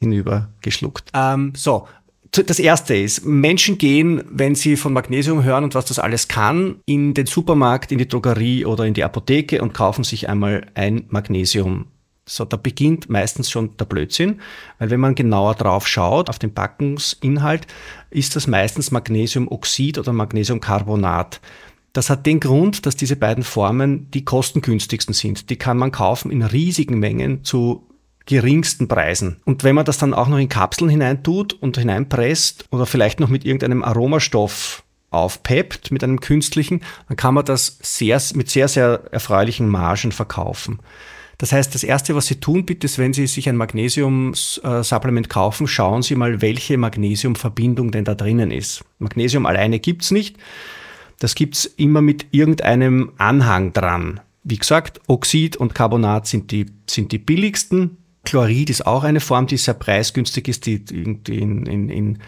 hinüber 0.01 0.49
geschluckt. 0.61 1.09
Ähm, 1.13 1.53
so, 1.55 1.87
das 2.43 2.59
erste 2.59 2.95
ist, 2.95 3.25
Menschen 3.25 3.77
gehen, 3.77 4.23
wenn 4.29 4.55
sie 4.55 4.77
von 4.77 4.93
Magnesium 4.93 5.43
hören 5.43 5.63
und 5.63 5.75
was 5.75 5.85
das 5.85 5.99
alles 5.99 6.27
kann, 6.27 6.77
in 6.85 7.13
den 7.13 7.25
Supermarkt, 7.25 7.91
in 7.91 7.97
die 7.97 8.07
Drogerie 8.07 8.65
oder 8.65 8.85
in 8.85 8.93
die 8.93 9.03
Apotheke 9.03 9.61
und 9.61 9.73
kaufen 9.73 10.03
sich 10.03 10.29
einmal 10.29 10.65
ein 10.73 11.05
Magnesium. 11.09 11.87
So, 12.27 12.43
da 12.43 12.57
beginnt 12.57 13.09
meistens 13.09 13.51
schon 13.51 13.77
der 13.77 13.85
Blödsinn, 13.85 14.41
weil 14.79 14.89
wenn 14.89 14.99
man 14.99 15.13
genauer 15.13 15.53
drauf 15.53 15.87
schaut, 15.87 16.29
auf 16.29 16.39
den 16.39 16.53
Packungsinhalt, 16.53 17.67
ist 18.09 18.35
das 18.35 18.47
meistens 18.47 18.89
Magnesiumoxid 18.89 19.99
oder 19.99 20.11
Magnesiumcarbonat. 20.11 21.39
Das 21.93 22.09
hat 22.09 22.25
den 22.25 22.39
Grund, 22.39 22.85
dass 22.85 22.95
diese 22.95 23.15
beiden 23.15 23.43
Formen 23.43 24.09
die 24.11 24.25
kostengünstigsten 24.25 25.13
sind. 25.13 25.49
Die 25.49 25.55
kann 25.55 25.77
man 25.77 25.91
kaufen 25.91 26.31
in 26.31 26.41
riesigen 26.41 26.99
Mengen 26.99 27.43
zu 27.43 27.84
geringsten 28.25 28.87
Preisen. 28.87 29.37
Und 29.45 29.63
wenn 29.63 29.75
man 29.75 29.85
das 29.85 29.97
dann 29.97 30.13
auch 30.13 30.27
noch 30.27 30.37
in 30.37 30.49
Kapseln 30.49 30.89
hineintut 30.89 31.53
und 31.53 31.77
hineinpresst 31.77 32.65
oder 32.71 32.85
vielleicht 32.85 33.19
noch 33.19 33.29
mit 33.29 33.45
irgendeinem 33.45 33.83
Aromastoff 33.83 34.83
aufpeppt, 35.11 35.91
mit 35.91 36.03
einem 36.03 36.19
künstlichen, 36.19 36.81
dann 37.07 37.17
kann 37.17 37.33
man 37.33 37.45
das 37.45 37.77
sehr, 37.81 38.21
mit 38.33 38.49
sehr, 38.49 38.67
sehr 38.67 39.01
erfreulichen 39.11 39.69
Margen 39.69 40.11
verkaufen. 40.11 40.79
Das 41.37 41.51
heißt, 41.51 41.75
das 41.75 41.83
Erste, 41.83 42.15
was 42.15 42.27
Sie 42.27 42.39
tun, 42.39 42.65
bitte, 42.65 42.85
ist, 42.85 42.97
wenn 42.97 43.13
Sie 43.13 43.27
sich 43.27 43.49
ein 43.49 43.57
Magnesium-Supplement 43.57 45.29
kaufen, 45.29 45.67
schauen 45.67 46.01
Sie 46.01 46.15
mal, 46.15 46.41
welche 46.41 46.77
Magnesiumverbindung 46.77 47.91
denn 47.91 48.05
da 48.05 48.15
drinnen 48.15 48.51
ist. 48.51 48.85
Magnesium 48.99 49.45
alleine 49.45 49.79
gibt's 49.79 50.11
nicht. 50.11 50.37
Das 51.19 51.35
gibt's 51.35 51.65
immer 51.65 52.01
mit 52.01 52.27
irgendeinem 52.31 53.11
Anhang 53.17 53.73
dran. 53.73 54.21
Wie 54.43 54.57
gesagt, 54.57 55.01
Oxid 55.07 55.57
und 55.57 55.75
Carbonat 55.75 56.27
sind 56.27 56.51
die, 56.51 56.67
sind 56.89 57.11
die 57.11 57.17
billigsten. 57.17 57.97
Chlorid 58.25 58.69
ist 58.69 58.85
auch 58.85 59.03
eine 59.03 59.19
Form, 59.19 59.47
die 59.47 59.57
sehr 59.57 59.73
preisgünstig 59.73 60.47
ist, 60.47 60.65
die 60.65 60.83
irgendwie 60.91 61.39
in, 61.39 61.65
in, 61.65 61.89
in 61.89 62.19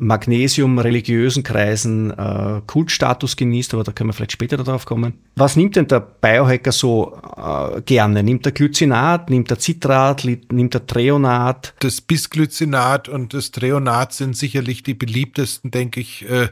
Magnesium 0.00 0.78
religiösen 0.78 1.42
Kreisen 1.42 2.12
äh, 2.16 2.62
Kultstatus 2.66 3.34
genießt, 3.34 3.74
aber 3.74 3.82
da 3.82 3.90
können 3.90 4.08
wir 4.08 4.14
vielleicht 4.14 4.32
später 4.32 4.56
darauf 4.56 4.86
kommen. 4.86 5.14
Was 5.34 5.56
nimmt 5.56 5.74
denn 5.74 5.88
der 5.88 5.98
Biohacker 5.98 6.70
so 6.70 7.20
äh, 7.36 7.82
gerne? 7.82 8.22
Nimmt 8.22 8.46
er 8.46 8.52
Glycinat, 8.52 9.28
nimmt 9.28 9.50
er 9.50 9.58
Citrat, 9.58 10.24
nimmt 10.24 10.74
er 10.74 10.86
Treonat? 10.86 11.74
Das 11.80 12.00
Bisglycinat 12.00 13.08
und 13.08 13.34
das 13.34 13.50
Treonat 13.50 14.12
sind 14.12 14.36
sicherlich 14.36 14.84
die 14.84 14.94
beliebtesten, 14.94 15.72
denke 15.72 15.98
ich, 15.98 16.30
äh, 16.30 16.48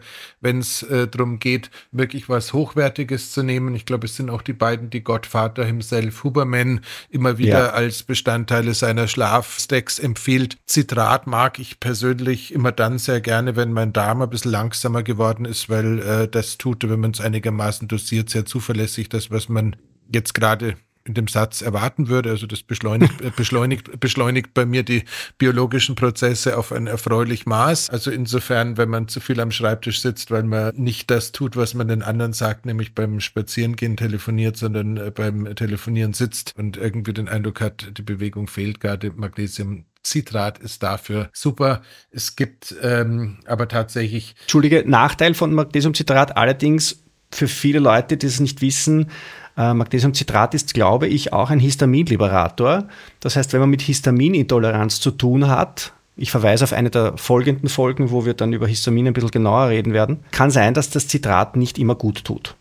wenn 0.46 0.58
es 0.58 0.82
äh, 0.82 1.06
darum 1.06 1.38
geht, 1.38 1.70
wirklich 1.92 2.28
was 2.28 2.52
Hochwertiges 2.52 3.32
zu 3.32 3.42
nehmen. 3.42 3.74
Ich 3.74 3.86
glaube, 3.86 4.06
es 4.06 4.16
sind 4.16 4.28
auch 4.30 4.42
die 4.42 4.52
beiden, 4.52 4.90
die 4.90 5.04
Gottvater 5.04 5.64
himself, 5.64 6.24
Huberman, 6.24 6.80
immer 7.10 7.38
wieder 7.38 7.66
ja. 7.66 7.70
als 7.70 8.02
Bestandteile 8.02 8.74
seiner 8.74 9.08
Schlafstacks 9.08 9.98
empfiehlt. 9.98 10.56
Citrat 10.68 11.26
mag 11.26 11.58
ich 11.58 11.80
persönlich 11.80 12.52
immer 12.52 12.72
dann 12.72 12.98
sehr 12.98 13.20
gerne 13.20 13.36
gerne, 13.36 13.56
wenn 13.56 13.72
mein 13.72 13.92
Darm 13.92 14.22
ein 14.22 14.30
bisschen 14.30 14.50
langsamer 14.50 15.02
geworden 15.02 15.44
ist, 15.44 15.68
weil 15.68 15.98
äh, 16.00 16.28
das 16.28 16.58
tut, 16.58 16.88
wenn 16.88 17.00
man 17.00 17.10
es 17.10 17.20
einigermaßen 17.20 17.86
dosiert, 17.86 18.30
sehr 18.30 18.46
zuverlässig, 18.46 19.08
das, 19.08 19.30
was 19.30 19.48
man 19.48 19.76
jetzt 20.12 20.34
gerade 20.34 20.76
in 21.06 21.14
dem 21.14 21.28
Satz 21.28 21.62
erwarten 21.62 22.08
würde. 22.08 22.30
Also 22.30 22.46
das 22.46 22.62
beschleunigt, 22.62 23.14
beschleunigt, 23.36 24.00
beschleunigt 24.00 24.54
bei 24.54 24.66
mir 24.66 24.82
die 24.82 25.04
biologischen 25.38 25.94
Prozesse 25.94 26.58
auf 26.58 26.72
ein 26.72 26.86
erfreulich 26.86 27.46
Maß. 27.46 27.90
Also 27.90 28.10
insofern, 28.10 28.76
wenn 28.76 28.88
man 28.88 29.08
zu 29.08 29.20
viel 29.20 29.40
am 29.40 29.50
Schreibtisch 29.50 30.00
sitzt, 30.00 30.30
weil 30.30 30.42
man 30.42 30.74
nicht 30.76 31.10
das 31.10 31.32
tut, 31.32 31.56
was 31.56 31.74
man 31.74 31.88
den 31.88 32.02
anderen 32.02 32.32
sagt, 32.32 32.66
nämlich 32.66 32.94
beim 32.94 33.20
Spazierengehen 33.20 33.96
telefoniert, 33.96 34.56
sondern 34.56 34.96
äh, 34.96 35.10
beim 35.10 35.54
Telefonieren 35.54 36.12
sitzt 36.12 36.52
und 36.56 36.76
irgendwie 36.76 37.12
den 37.12 37.28
Eindruck 37.28 37.60
hat, 37.60 37.92
die 37.96 38.02
Bewegung 38.02 38.48
fehlt 38.48 38.80
gerade, 38.80 39.12
Magnesium 39.14 39.84
Citrat 40.04 40.58
ist 40.58 40.82
dafür 40.82 41.28
super. 41.32 41.82
Es 42.10 42.36
gibt 42.36 42.74
ähm, 42.80 43.38
aber 43.46 43.66
tatsächlich. 43.66 44.36
Entschuldige, 44.42 44.84
Nachteil 44.86 45.34
von 45.34 45.52
Magnesiumcitrat 45.52 46.36
allerdings 46.36 47.02
für 47.32 47.48
viele 47.48 47.80
Leute, 47.80 48.16
die 48.16 48.26
es 48.26 48.40
nicht 48.40 48.62
wissen, 48.62 49.10
äh, 49.56 49.74
Magnesiumcitrat 49.74 50.54
ist, 50.54 50.74
glaube 50.74 51.06
ich, 51.06 51.32
auch 51.32 51.50
ein 51.50 51.58
Histaminliberator. 51.58 52.88
Das 53.20 53.36
heißt, 53.36 53.52
wenn 53.52 53.60
man 53.60 53.70
mit 53.70 53.82
Histaminintoleranz 53.82 55.00
zu 55.00 55.10
tun 55.10 55.48
hat, 55.48 55.92
ich 56.16 56.30
verweise 56.30 56.64
auf 56.64 56.72
eine 56.72 56.90
der 56.90 57.16
folgenden 57.16 57.68
Folgen, 57.68 58.10
wo 58.10 58.24
wir 58.24 58.34
dann 58.34 58.52
über 58.52 58.66
Histamin 58.66 59.06
ein 59.06 59.12
bisschen 59.12 59.30
genauer 59.30 59.68
reden 59.68 59.92
werden, 59.92 60.24
kann 60.30 60.50
sein, 60.50 60.74
dass 60.74 60.90
das 60.90 61.08
Zitrat 61.08 61.56
nicht 61.56 61.78
immer 61.78 61.94
gut 61.94 62.24
tut. 62.24 62.56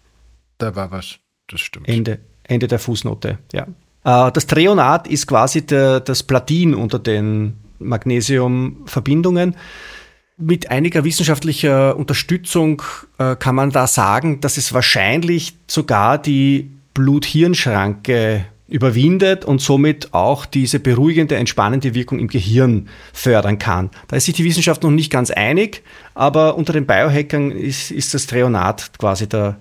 Da 0.57 0.75
war 0.75 0.91
was, 0.91 1.19
das 1.47 1.61
stimmt. 1.61 1.87
Ende, 1.87 2.19
Ende 2.43 2.67
der 2.67 2.79
Fußnote, 2.79 3.39
ja. 3.53 3.67
Äh, 4.03 4.31
das 4.31 4.47
Treonat 4.47 5.07
ist 5.07 5.27
quasi 5.27 5.65
der, 5.65 5.99
das 5.99 6.23
Platin 6.23 6.75
unter 6.75 6.99
den 6.99 7.57
Magnesiumverbindungen. 7.79 9.55
Mit 10.37 10.69
einiger 10.69 11.05
wissenschaftlicher 11.05 11.95
Unterstützung 11.95 12.81
äh, 13.17 13.37
kann 13.37 13.55
man 13.55 13.71
da 13.71 13.87
sagen, 13.87 14.41
dass 14.41 14.57
es 14.57 14.73
wahrscheinlich 14.73 15.55
sogar 15.67 16.17
die 16.17 16.74
Blut-Hirn-Schranke 16.95 18.45
überwindet 18.67 19.45
und 19.45 19.61
somit 19.61 20.13
auch 20.13 20.45
diese 20.47 20.79
beruhigende, 20.79 21.35
entspannende 21.35 21.93
Wirkung 21.93 22.17
im 22.17 22.27
Gehirn 22.27 22.89
fördern 23.13 23.59
kann. 23.59 23.91
Da 24.07 24.15
ist 24.15 24.25
sich 24.25 24.33
die 24.33 24.43
Wissenschaft 24.43 24.81
noch 24.81 24.89
nicht 24.89 25.11
ganz 25.11 25.29
einig, 25.29 25.83
aber 26.15 26.55
unter 26.55 26.73
den 26.73 26.87
Biohackern 26.87 27.51
ist, 27.51 27.91
ist 27.91 28.15
das 28.15 28.25
Treonat 28.25 28.91
quasi 28.97 29.29
der, 29.29 29.57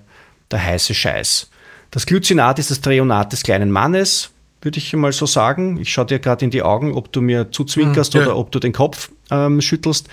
der 0.50 0.64
heiße 0.64 0.94
Scheiß. 0.94 1.50
Das 1.90 2.06
Glycinat 2.06 2.58
ist 2.58 2.70
das 2.70 2.80
Treonat 2.80 3.32
des 3.32 3.42
kleinen 3.42 3.70
Mannes, 3.70 4.30
würde 4.62 4.78
ich 4.78 4.94
mal 4.94 5.12
so 5.12 5.26
sagen. 5.26 5.78
Ich 5.78 5.92
schaue 5.92 6.06
dir 6.06 6.18
gerade 6.18 6.46
in 6.46 6.50
die 6.50 6.62
Augen, 6.62 6.94
ob 6.94 7.12
du 7.12 7.20
mir 7.20 7.52
zuzwinkerst 7.52 8.14
mhm, 8.14 8.20
ja. 8.20 8.26
oder 8.26 8.36
ob 8.38 8.50
du 8.52 8.58
den 8.58 8.72
Kopf 8.72 9.10
ähm, 9.30 9.60
schüttelst. 9.60 10.08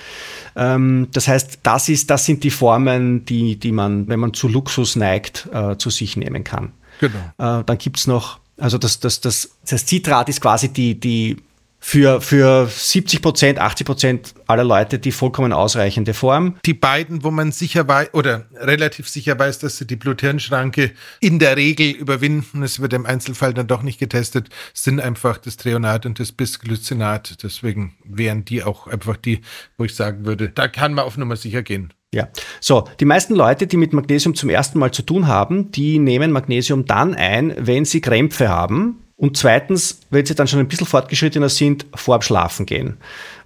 Ähm, 0.58 1.08
das 1.14 1.30
heißt, 1.30 1.60
das, 1.64 1.88
ist, 1.88 2.10
das 2.10 2.26
sind 2.26 2.44
die 2.44 2.50
Formen, 2.50 3.24
die, 3.24 3.56
die 3.56 3.72
man, 3.72 4.10
wenn 4.10 4.20
man 4.20 4.34
zu 4.34 4.50
Luxus 4.50 4.98
neigt, 4.98 5.48
äh, 5.54 5.78
zu 5.78 5.90
sich 5.90 6.18
nehmen 6.18 6.44
kann. 6.44 6.74
Genau. 7.02 7.60
Äh, 7.60 7.64
dann 7.66 7.78
gibt 7.78 7.98
es 7.98 8.08
noch, 8.08 8.40
also 8.58 8.78
das, 8.78 9.00
das, 9.00 9.20
das, 9.20 9.58
das 9.68 9.86
Zitrat 9.86 10.30
ist 10.30 10.40
quasi 10.40 10.70
die, 10.70 11.00
die 11.00 11.38
für, 11.84 12.22
für 12.22 12.68
70 12.68 13.24
Prozent, 13.24 13.60
80 13.60 13.88
Prozent 13.88 14.34
aller 14.46 14.64
Leute 14.64 15.00
die 15.00 15.12
vollkommen 15.12 15.52
ausreichende 15.52 16.14
Form. 16.14 16.58
Die 16.64 16.76
beiden, 16.76 17.24
wo 17.24 17.32
man 17.32 17.52
sicher 17.52 17.88
weiß 17.88 18.14
oder 18.14 18.46
relativ 18.54 19.10
sicher 19.10 19.38
weiß, 19.38 19.58
dass 19.60 19.78
sie 19.78 19.88
die 19.88 19.96
Blut-Hirn-Schranke 19.96 20.92
in 21.20 21.40
der 21.40 21.58
Regel 21.58 21.90
überwinden, 21.90 22.62
es 22.62 22.80
wird 22.80 22.94
im 22.94 23.08
Einzelfall 23.08 23.56
dann 23.56 23.66
doch 23.66 23.82
nicht 23.82 24.00
getestet, 24.00 24.50
sind 24.76 25.00
einfach 25.00 25.40
das 25.40 25.58
Treonat 25.58 26.06
und 26.06 26.20
das 26.20 26.32
Bisglycinat. 26.32 27.42
Deswegen 27.42 27.96
wären 28.06 28.46
die 28.46 28.64
auch 28.64 28.86
einfach 28.86 29.18
die, 29.18 29.42
wo 29.78 29.84
ich 29.84 29.96
sagen 29.96 30.24
würde, 30.24 30.50
da 30.50 30.68
kann 30.68 30.94
man 30.94 31.06
auf 31.06 31.18
Nummer 31.18 31.36
sicher 31.36 31.64
gehen. 31.64 31.94
Ja, 32.14 32.28
so, 32.60 32.84
die 33.00 33.06
meisten 33.06 33.36
Leute, 33.36 33.68
die 33.68 33.78
mit 33.78 33.94
Magnesium 33.94 34.36
zum 34.36 34.50
ersten 34.50 34.80
Mal 34.80 34.92
zu 34.92 35.02
tun 35.02 35.28
haben, 35.28 35.72
die 35.72 35.98
nehmen 35.98 36.32
Magnesium 36.32 36.86
dann 36.86 37.16
ein, 37.16 37.56
wenn 37.58 37.86
sie 37.86 38.02
Krämpfe 38.02 38.50
haben 38.50 39.02
und 39.16 39.38
zweitens, 39.38 40.02
wenn 40.10 40.26
sie 40.26 40.36
dann 40.36 40.48
schon 40.48 40.60
ein 40.60 40.68
bisschen 40.68 40.88
fortgeschrittener 40.88 41.48
sind, 41.48 41.86
vorm 41.96 42.22
Schlafen 42.22 42.66
gehen. 42.66 42.98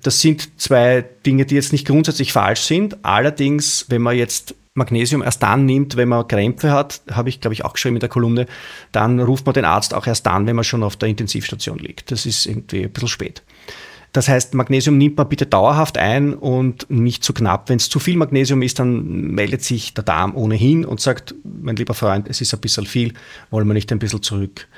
Das 0.01 0.19
sind 0.19 0.59
zwei 0.59 1.05
Dinge, 1.25 1.45
die 1.45 1.53
jetzt 1.53 1.73
nicht 1.73 1.85
grundsätzlich 1.85 2.33
falsch 2.33 2.61
sind. 2.61 3.05
Allerdings, 3.05 3.85
wenn 3.89 4.01
man 4.01 4.15
jetzt 4.15 4.55
Magnesium 4.73 5.21
erst 5.21 5.43
dann 5.43 5.65
nimmt, 5.65 5.95
wenn 5.95 6.09
man 6.09 6.27
Krämpfe 6.27 6.71
hat, 6.71 7.01
habe 7.11 7.29
ich, 7.29 7.41
glaube 7.41 7.53
ich, 7.53 7.65
auch 7.65 7.73
geschrieben 7.73 7.97
in 7.97 7.99
der 7.99 8.09
Kolumne, 8.09 8.47
dann 8.91 9.19
ruft 9.19 9.45
man 9.45 9.53
den 9.53 9.65
Arzt 9.65 9.93
auch 9.93 10.07
erst 10.07 10.25
dann, 10.25 10.47
wenn 10.47 10.55
man 10.55 10.65
schon 10.65 10.81
auf 10.81 10.95
der 10.95 11.09
Intensivstation 11.09 11.77
liegt. 11.77 12.09
Das 12.09 12.25
ist 12.25 12.45
irgendwie 12.45 12.83
ein 12.83 12.91
bisschen 12.91 13.09
spät. 13.09 13.43
Das 14.15 14.29
heißt, 14.29 14.53
Magnesium 14.53 14.97
nimmt 14.97 15.17
man 15.17 15.27
bitte 15.27 15.45
dauerhaft 15.45 15.97
ein 15.97 16.33
und 16.35 16.89
nicht 16.89 17.21
zu 17.21 17.33
knapp. 17.33 17.67
Wenn 17.67 17.75
es 17.75 17.89
zu 17.89 17.99
viel 17.99 18.15
Magnesium 18.15 18.61
ist, 18.61 18.79
dann 18.79 19.03
meldet 19.31 19.61
sich 19.61 19.93
der 19.93 20.05
Darm 20.05 20.37
ohnehin 20.37 20.85
und 20.85 21.01
sagt, 21.01 21.35
mein 21.43 21.75
lieber 21.75 21.93
Freund, 21.93 22.29
es 22.29 22.39
ist 22.39 22.53
ein 22.53 22.61
bisschen 22.61 22.85
viel, 22.85 23.13
wollen 23.49 23.67
wir 23.67 23.73
nicht 23.73 23.91
ein 23.91 23.99
bisschen 23.99 24.23
zurück 24.23 24.69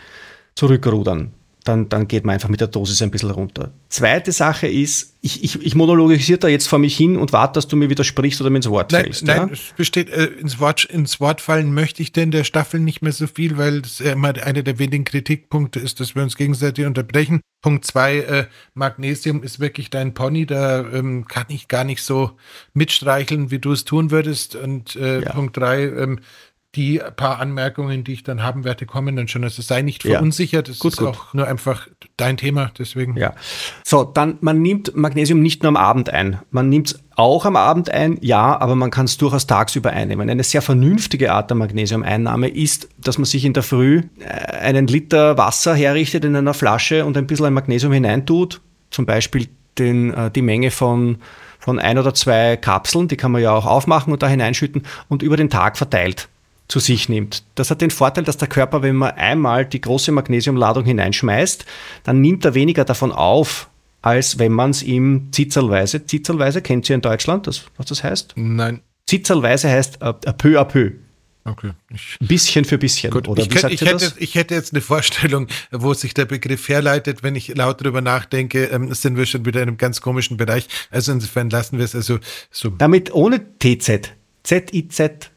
zurückrudern. 0.56 1.34
Dann, 1.68 1.90
dann 1.90 2.08
geht 2.08 2.26
man 2.26 2.34
einfach 2.34 2.50
mit 2.50 2.62
der 2.62 2.68
Dosis 2.68 3.02
ein 3.02 3.12
bisschen 3.12 3.32
runter. 3.32 3.72
Zweite 3.90 4.32
Sache 4.32 4.68
ist, 4.68 5.16
ich, 5.22 5.44
ich, 5.44 5.62
ich 5.62 5.76
monologisiere 5.76 6.40
da 6.40 6.48
jetzt 6.48 6.68
vor 6.68 6.80
mich 6.80 6.96
hin 6.96 7.18
und 7.18 7.34
warte, 7.34 7.54
dass 7.54 7.68
du 7.68 7.76
mir 7.76 7.90
widersprichst 7.90 8.40
oder 8.40 8.50
mir 8.50 8.58
ins 8.58 8.70
Wort 8.70 8.92
nein, 8.94 9.04
fällst. 9.04 9.26
Nein, 9.26 9.48
ja? 9.48 9.50
es 9.52 9.74
besteht, 9.76 10.10
äh, 10.10 10.26
ins, 10.26 10.60
Wort, 10.60 10.86
ins 10.86 11.20
Wort 11.20 11.42
fallen 11.42 11.74
möchte 11.74 12.02
ich 12.02 12.14
denn 12.14 12.32
der 12.32 12.46
Staffel 12.46 12.80
nicht 12.80 13.02
mehr 13.02 13.12
so 13.12 13.28
viel, 13.28 13.58
weil 13.58 13.80
es 13.80 14.00
immer 14.00 14.30
einer 14.30 14.64
der 14.64 14.80
wenigen 14.80 15.04
Kritikpunkte 15.04 15.80
ist, 15.80 16.00
dass 16.00 16.16
wir 16.16 16.24
uns 16.24 16.38
gegenseitig 16.38 16.86
unterbrechen. 16.86 17.42
Punkt 17.62 17.86
zwei, 17.86 18.20
äh, 18.20 18.46
Magnesium 18.76 19.44
ist 19.44 19.60
wirklich 19.60 19.90
dein 19.90 20.14
Pony, 20.14 20.46
da 20.46 20.88
ähm, 20.88 21.26
kann 21.28 21.48
ich 21.50 21.68
gar 21.68 21.84
nicht 21.84 22.04
so 22.04 22.32
mitstreicheln, 22.74 23.52
wie 23.52 23.60
du 23.60 23.72
es 23.72 23.84
tun 23.84 24.12
würdest. 24.12 24.56
Und 24.56 24.96
äh, 24.96 25.22
ja. 25.22 25.34
Punkt 25.34 25.58
drei, 25.58 25.84
ähm, 25.84 26.20
die 26.78 27.02
paar 27.16 27.40
Anmerkungen, 27.40 28.04
die 28.04 28.14
ich 28.14 28.24
dann 28.24 28.44
haben 28.44 28.64
werde, 28.64 28.86
kommen 28.86 29.16
dann 29.16 29.28
schon. 29.28 29.44
Also 29.44 29.62
sei 29.62 29.82
nicht 29.82 30.04
verunsichert. 30.04 30.70
Das 30.70 30.80
gut, 30.80 30.94
ist 30.94 31.00
gut. 31.00 31.08
auch 31.08 31.34
nur 31.34 31.48
einfach 31.48 31.88
dein 32.16 32.38
Thema, 32.38 32.72
deswegen. 32.78 33.18
Ja. 33.18 33.34
So, 33.84 34.04
dann, 34.04 34.38
man 34.42 34.62
nimmt 34.62 34.96
Magnesium 34.96 35.42
nicht 35.42 35.64
nur 35.64 35.70
am 35.70 35.76
Abend 35.76 36.12
ein. 36.12 36.40
Man 36.52 36.70
nimmt 36.70 36.88
es 36.88 37.00
auch 37.16 37.46
am 37.46 37.56
Abend 37.56 37.90
ein, 37.90 38.20
ja, 38.22 38.60
aber 38.62 38.76
man 38.76 38.92
kann 38.92 39.06
es 39.06 39.18
durchaus 39.18 39.48
tagsüber 39.48 39.90
einnehmen. 39.90 40.30
Eine 40.30 40.44
sehr 40.44 40.62
vernünftige 40.62 41.34
Art 41.34 41.50
der 41.50 41.58
Magnesiumeinnahme 41.58 42.48
ist, 42.48 42.88
dass 43.00 43.18
man 43.18 43.26
sich 43.26 43.44
in 43.44 43.54
der 43.54 43.64
Früh 43.64 44.04
äh, 44.20 44.58
einen 44.58 44.86
Liter 44.86 45.38
Wasser 45.38 45.76
herrichtet 45.76 46.26
in 46.26 46.36
einer 46.36 46.54
Flasche 46.54 47.06
und 47.06 47.18
ein 47.18 47.26
bisschen 47.26 47.54
Magnesium 47.54 47.92
hineintut. 47.92 48.62
Zum 48.92 49.08
Beispiel 49.08 49.48
den, 49.80 50.14
äh, 50.14 50.32
die 50.32 50.44
Menge 50.44 50.72
von 50.72 51.18
von 51.60 51.80
ein 51.80 51.98
oder 51.98 52.14
zwei 52.14 52.56
Kapseln, 52.56 53.10
die 53.10 53.18
kann 53.18 53.34
man 53.34 53.42
ja 53.42 53.52
auch 53.52 53.66
aufmachen 53.66 54.14
und 54.14 54.24
da 54.24 54.30
hineinschütten 54.30 54.84
und 55.10 55.22
über 55.22 55.36
den 55.36 55.50
Tag 55.50 55.76
verteilt 55.76 56.30
zu 56.68 56.80
sich 56.80 57.10
nimmt. 57.10 57.44
Das 57.56 57.72
hat 57.72 57.82
den 57.82 57.92
Vorteil, 57.92 58.24
dass 58.24 58.38
der 58.38 58.48
Körper, 58.48 58.82
wenn 58.82 58.96
man 58.96 59.12
einmal 59.12 59.66
die 59.66 59.82
große 59.82 60.12
Magnesiumladung 60.12 60.86
hineinschmeißt, 60.86 61.66
dann 62.04 62.22
nimmt 62.22 62.44
er 62.46 62.54
weniger 62.54 62.84
davon 62.86 63.12
auf, 63.12 63.70
als 64.02 64.40
wenn 64.40 64.52
man 64.52 64.72
es 64.72 64.84
ihm 64.84 65.30
zitzelweise, 65.32 66.06
zitzelweise, 66.06 66.62
kennt 66.62 66.90
ihr 66.90 66.96
in 66.96 67.02
Deutschland, 67.02 67.48
das, 67.48 67.64
was 67.78 67.88
das 67.88 68.04
heißt? 68.04 68.34
Nein. 68.36 68.82
Zitzelweise 69.06 69.70
heißt 69.70 70.02
äh, 70.02 70.14
peu 70.14 70.60
à 70.60 70.66
peu. 70.66 70.92
Okay. 71.48 71.72
Ich, 71.94 72.18
bisschen 72.20 72.66
für 72.66 72.78
bisschen. 72.78 73.10
Gut. 73.10 73.30
Oder 73.30 73.42
ich, 73.42 73.50
könnte, 73.50 73.70
ich, 73.74 73.80
hätte, 73.80 74.14
ich, 74.18 74.36
hätte, 74.36 74.54
jetzt 74.54 74.74
eine 74.74 74.82
Vorstellung, 74.82 75.48
wo 75.72 75.94
sich 75.94 76.14
der 76.14 76.26
Begriff 76.26 76.68
herleitet. 76.68 77.24
Wenn 77.24 77.36
ich 77.36 77.56
laut 77.56 77.82
drüber 77.82 78.02
nachdenke, 78.02 78.66
ähm, 78.66 78.94
sind 78.94 79.16
wir 79.16 79.26
schon 79.26 79.46
wieder 79.46 79.62
in 79.62 79.70
einem 79.70 79.78
ganz 79.78 80.02
komischen 80.02 80.36
Bereich. 80.36 80.68
Also 80.92 81.14
insofern 81.14 81.50
lassen 81.50 81.78
wir 81.78 81.86
es 81.86 81.96
also 81.96 82.20
so. 82.52 82.70
Damit 82.72 83.14
ohne 83.14 83.40
TZ. 83.60 84.12
Z-I-Z. 84.44 85.32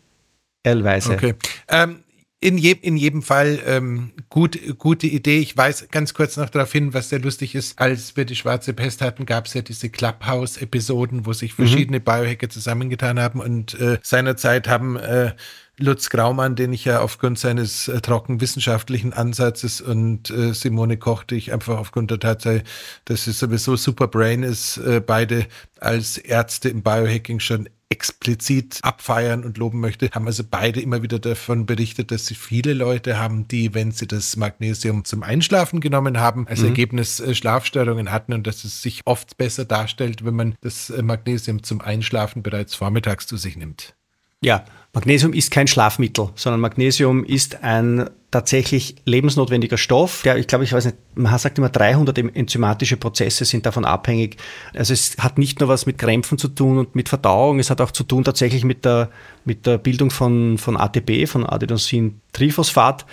L-Weise. 0.62 1.14
Okay. 1.14 1.34
Ähm, 1.68 2.04
in, 2.42 2.56
je, 2.56 2.72
in 2.72 2.96
jedem 2.96 3.22
Fall 3.22 3.58
ähm, 3.66 4.12
gut, 4.30 4.58
gute 4.78 5.06
Idee. 5.06 5.40
Ich 5.40 5.56
weise 5.58 5.88
ganz 5.88 6.14
kurz 6.14 6.38
noch 6.38 6.48
darauf 6.48 6.72
hin, 6.72 6.94
was 6.94 7.10
sehr 7.10 7.18
lustig 7.18 7.54
ist. 7.54 7.78
Als 7.78 8.16
wir 8.16 8.24
die 8.24 8.34
schwarze 8.34 8.72
Pest 8.72 9.02
hatten, 9.02 9.26
gab 9.26 9.46
es 9.46 9.54
ja 9.54 9.60
diese 9.60 9.90
Clubhouse-Episoden, 9.90 11.26
wo 11.26 11.34
sich 11.34 11.52
mhm. 11.52 11.66
verschiedene 11.66 11.98
mhm. 11.98 12.04
Biohacker 12.04 12.48
zusammengetan 12.48 13.20
haben 13.20 13.40
und 13.40 13.78
äh, 13.78 13.98
seinerzeit 14.02 14.68
haben 14.68 14.96
äh, 14.96 15.34
Lutz 15.80 16.10
Graumann, 16.10 16.56
den 16.56 16.72
ich 16.72 16.84
ja 16.84 17.00
aufgrund 17.00 17.38
seines 17.38 17.88
äh, 17.88 18.00
trocken 18.00 18.40
wissenschaftlichen 18.40 19.12
Ansatzes 19.12 19.80
und 19.80 20.30
äh, 20.30 20.52
Simone 20.52 20.96
Koch, 20.96 21.24
die 21.24 21.36
ich 21.36 21.52
einfach 21.52 21.78
aufgrund 21.78 22.10
der 22.10 22.20
Tatsache, 22.20 22.62
dass 23.06 23.26
es 23.26 23.38
sowieso 23.38 23.76
super 23.76 24.08
Brain 24.08 24.42
ist, 24.42 24.76
äh, 24.78 25.00
beide 25.04 25.46
als 25.80 26.18
Ärzte 26.18 26.68
im 26.68 26.82
Biohacking 26.82 27.40
schon 27.40 27.68
explizit 27.90 28.78
abfeiern 28.82 29.44
und 29.44 29.58
loben 29.58 29.80
möchte, 29.80 30.10
haben 30.12 30.26
also 30.26 30.44
beide 30.48 30.80
immer 30.80 31.02
wieder 31.02 31.18
davon 31.18 31.66
berichtet, 31.66 32.12
dass 32.12 32.26
sie 32.26 32.36
viele 32.36 32.72
Leute 32.72 33.18
haben, 33.18 33.48
die, 33.48 33.74
wenn 33.74 33.90
sie 33.90 34.06
das 34.06 34.36
Magnesium 34.36 35.04
zum 35.04 35.24
Einschlafen 35.24 35.80
genommen 35.80 36.20
haben, 36.20 36.46
als 36.46 36.60
mhm. 36.60 36.68
Ergebnis 36.68 37.18
äh, 37.18 37.34
Schlafstörungen 37.34 38.12
hatten 38.12 38.32
und 38.32 38.46
dass 38.46 38.64
es 38.64 38.80
sich 38.80 39.00
oft 39.06 39.36
besser 39.38 39.64
darstellt, 39.64 40.24
wenn 40.24 40.36
man 40.36 40.54
das 40.60 40.90
äh, 40.90 41.02
Magnesium 41.02 41.64
zum 41.64 41.80
Einschlafen 41.80 42.42
bereits 42.42 42.76
vormittags 42.76 43.26
zu 43.26 43.36
sich 43.36 43.56
nimmt. 43.56 43.94
Ja, 44.42 44.64
Magnesium 44.92 45.32
ist 45.32 45.52
kein 45.52 45.68
Schlafmittel, 45.68 46.30
sondern 46.34 46.60
Magnesium 46.60 47.24
ist 47.24 47.62
ein 47.62 48.10
tatsächlich 48.32 48.96
lebensnotwendiger 49.04 49.76
Stoff. 49.76 50.22
Der, 50.22 50.36
ich 50.36 50.48
glaube, 50.48 50.64
ich 50.64 50.72
weiß 50.72 50.84
nicht, 50.84 50.96
man 51.14 51.36
sagt 51.38 51.58
immer 51.58 51.68
300 51.68 52.18
enzymatische 52.18 52.96
Prozesse 52.96 53.44
sind 53.44 53.66
davon 53.66 53.84
abhängig. 53.84 54.36
Also 54.74 54.92
es 54.92 55.16
hat 55.18 55.38
nicht 55.38 55.60
nur 55.60 55.68
was 55.68 55.86
mit 55.86 55.98
Krämpfen 55.98 56.38
zu 56.38 56.48
tun 56.48 56.78
und 56.78 56.94
mit 56.94 57.08
Verdauung, 57.08 57.60
es 57.60 57.70
hat 57.70 57.80
auch 57.80 57.90
zu 57.92 58.02
tun 58.02 58.24
tatsächlich 58.24 58.64
mit 58.64 58.84
der, 58.84 59.10
mit 59.44 59.66
der 59.66 59.78
Bildung 59.78 60.10
von, 60.10 60.58
von 60.58 60.76
ATP, 60.76 61.26
von 61.26 61.44
Adenosin-Triphosphat, 61.44 63.06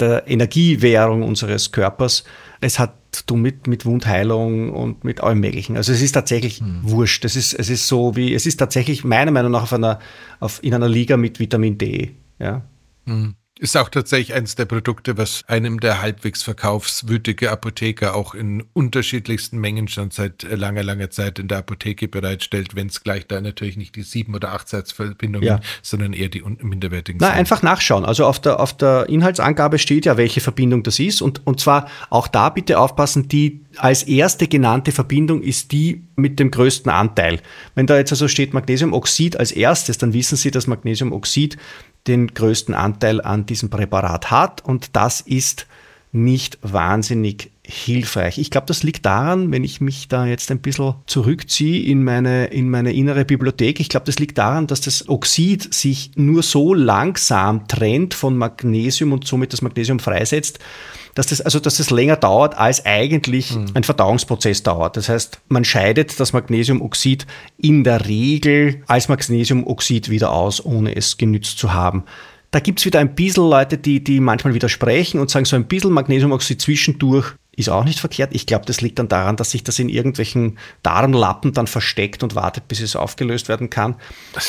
der 0.00 0.28
Energiewährung 0.28 1.22
unseres 1.22 1.72
Körpers. 1.72 2.24
Es 2.60 2.78
hat 2.78 2.94
tun 3.26 3.42
mit, 3.42 3.66
mit 3.66 3.86
Wundheilung 3.86 4.70
und 4.70 5.04
mit 5.04 5.20
allem 5.20 5.40
Möglichen. 5.40 5.76
Also 5.76 5.92
es 5.92 6.02
ist 6.02 6.12
tatsächlich 6.12 6.60
mhm. 6.60 6.80
wurscht. 6.82 7.24
Es 7.24 7.36
ist, 7.36 7.52
es 7.54 7.70
ist 7.70 7.86
so 7.86 8.16
wie, 8.16 8.34
es 8.34 8.46
ist 8.46 8.56
tatsächlich 8.56 9.04
meiner 9.04 9.30
Meinung 9.30 9.52
nach 9.52 9.62
auf 9.62 9.72
einer, 9.72 10.00
auf, 10.40 10.62
in 10.62 10.74
einer 10.74 10.88
Liga 10.88 11.16
mit 11.16 11.38
Vitamin 11.38 11.78
D. 11.78 12.12
Ja. 12.38 12.62
Mhm. 13.04 13.34
Ist 13.60 13.76
auch 13.76 13.88
tatsächlich 13.88 14.34
eines 14.34 14.56
der 14.56 14.64
Produkte, 14.64 15.16
was 15.16 15.42
einem 15.46 15.78
der 15.78 16.02
halbwegs 16.02 16.42
verkaufswütige 16.42 17.52
Apotheker 17.52 18.16
auch 18.16 18.34
in 18.34 18.64
unterschiedlichsten 18.72 19.58
Mengen 19.58 19.86
schon 19.86 20.10
seit 20.10 20.42
äh, 20.42 20.56
langer, 20.56 20.82
langer 20.82 21.10
Zeit 21.10 21.38
in 21.38 21.46
der 21.46 21.58
Apotheke 21.58 22.08
bereitstellt, 22.08 22.74
wenn 22.74 22.88
es 22.88 23.04
gleich 23.04 23.28
da 23.28 23.40
natürlich 23.40 23.76
nicht 23.76 23.94
die 23.94 24.02
sieben 24.02 24.34
oder 24.34 24.52
acht 24.52 24.68
Satzverbindungen, 24.68 25.46
ja. 25.46 25.60
sondern 25.82 26.14
eher 26.14 26.30
die 26.30 26.42
minderwertigen. 26.42 27.20
Na, 27.20 27.28
sind. 27.28 27.36
einfach 27.36 27.62
nachschauen. 27.62 28.04
Also 28.04 28.26
auf 28.26 28.40
der, 28.40 28.58
auf 28.58 28.76
der 28.76 29.08
Inhaltsangabe 29.08 29.78
steht 29.78 30.04
ja, 30.06 30.16
welche 30.16 30.40
Verbindung 30.40 30.82
das 30.82 30.98
ist. 30.98 31.22
Und, 31.22 31.46
und 31.46 31.60
zwar 31.60 31.88
auch 32.10 32.26
da 32.26 32.48
bitte 32.48 32.80
aufpassen, 32.80 33.28
die 33.28 33.60
als 33.76 34.02
erste 34.02 34.48
genannte 34.48 34.90
Verbindung 34.90 35.42
ist 35.42 35.70
die 35.70 36.02
mit 36.16 36.40
dem 36.40 36.50
größten 36.50 36.90
Anteil. 36.90 37.40
Wenn 37.76 37.86
da 37.86 37.96
jetzt 37.96 38.10
also 38.10 38.26
steht 38.26 38.52
Magnesiumoxid 38.52 39.36
als 39.36 39.52
erstes, 39.52 39.96
dann 39.98 40.12
wissen 40.12 40.36
Sie, 40.36 40.50
dass 40.50 40.66
Magnesiumoxid 40.66 41.56
den 42.06 42.28
größten 42.34 42.74
Anteil 42.74 43.20
an 43.20 43.46
diesem 43.46 43.70
Präparat 43.70 44.30
hat. 44.30 44.64
Und 44.64 44.96
das 44.96 45.20
ist 45.20 45.66
nicht 46.12 46.58
wahnsinnig 46.62 47.50
hilfreich. 47.66 48.38
Ich 48.38 48.50
glaube, 48.50 48.66
das 48.66 48.82
liegt 48.82 49.06
daran, 49.06 49.50
wenn 49.50 49.64
ich 49.64 49.80
mich 49.80 50.08
da 50.08 50.26
jetzt 50.26 50.50
ein 50.50 50.60
bisschen 50.60 50.96
zurückziehe 51.06 51.82
in 51.82 52.04
meine, 52.04 52.46
in 52.46 52.68
meine 52.68 52.92
innere 52.92 53.24
Bibliothek, 53.24 53.80
ich 53.80 53.88
glaube, 53.88 54.04
das 54.04 54.18
liegt 54.18 54.36
daran, 54.36 54.66
dass 54.66 54.82
das 54.82 55.08
Oxid 55.08 55.72
sich 55.72 56.10
nur 56.14 56.42
so 56.42 56.74
langsam 56.74 57.66
trennt 57.66 58.12
von 58.12 58.36
Magnesium 58.36 59.12
und 59.12 59.26
somit 59.26 59.54
das 59.54 59.62
Magnesium 59.62 59.98
freisetzt, 59.98 60.58
dass 61.14 61.28
das, 61.28 61.40
also, 61.40 61.58
dass 61.58 61.78
das 61.78 61.90
länger 61.90 62.16
dauert, 62.16 62.58
als 62.58 62.84
eigentlich 62.84 63.54
mhm. 63.54 63.66
ein 63.72 63.84
Verdauungsprozess 63.84 64.62
dauert. 64.62 64.98
Das 64.98 65.08
heißt, 65.08 65.40
man 65.48 65.64
scheidet 65.64 66.20
das 66.20 66.34
Magnesiumoxid 66.34 67.26
in 67.56 67.82
der 67.82 68.06
Regel 68.06 68.82
als 68.88 69.08
Magnesiumoxid 69.08 70.10
wieder 70.10 70.32
aus, 70.32 70.62
ohne 70.62 70.94
es 70.94 71.16
genützt 71.16 71.58
zu 71.58 71.72
haben. 71.72 72.04
Da 72.50 72.60
gibt 72.60 72.78
es 72.78 72.86
wieder 72.86 73.00
ein 73.00 73.14
bisschen 73.14 73.48
Leute, 73.48 73.78
die, 73.78 74.04
die 74.04 74.20
manchmal 74.20 74.54
widersprechen 74.54 75.18
und 75.18 75.30
sagen, 75.30 75.44
so 75.44 75.56
ein 75.56 75.66
bisschen 75.66 75.92
Magnesiumoxid 75.92 76.60
zwischendurch 76.60 77.34
ist 77.56 77.68
auch 77.68 77.84
nicht 77.84 78.00
verkehrt. 78.00 78.34
Ich 78.34 78.46
glaube, 78.46 78.64
das 78.66 78.80
liegt 78.80 78.98
dann 78.98 79.08
daran, 79.08 79.36
dass 79.36 79.50
sich 79.50 79.64
das 79.64 79.78
in 79.78 79.88
irgendwelchen 79.88 80.58
Darmlappen 80.82 81.52
dann 81.52 81.66
versteckt 81.66 82.22
und 82.22 82.34
wartet, 82.34 82.68
bis 82.68 82.80
es 82.80 82.96
aufgelöst 82.96 83.48
werden 83.48 83.70
kann. 83.70 83.96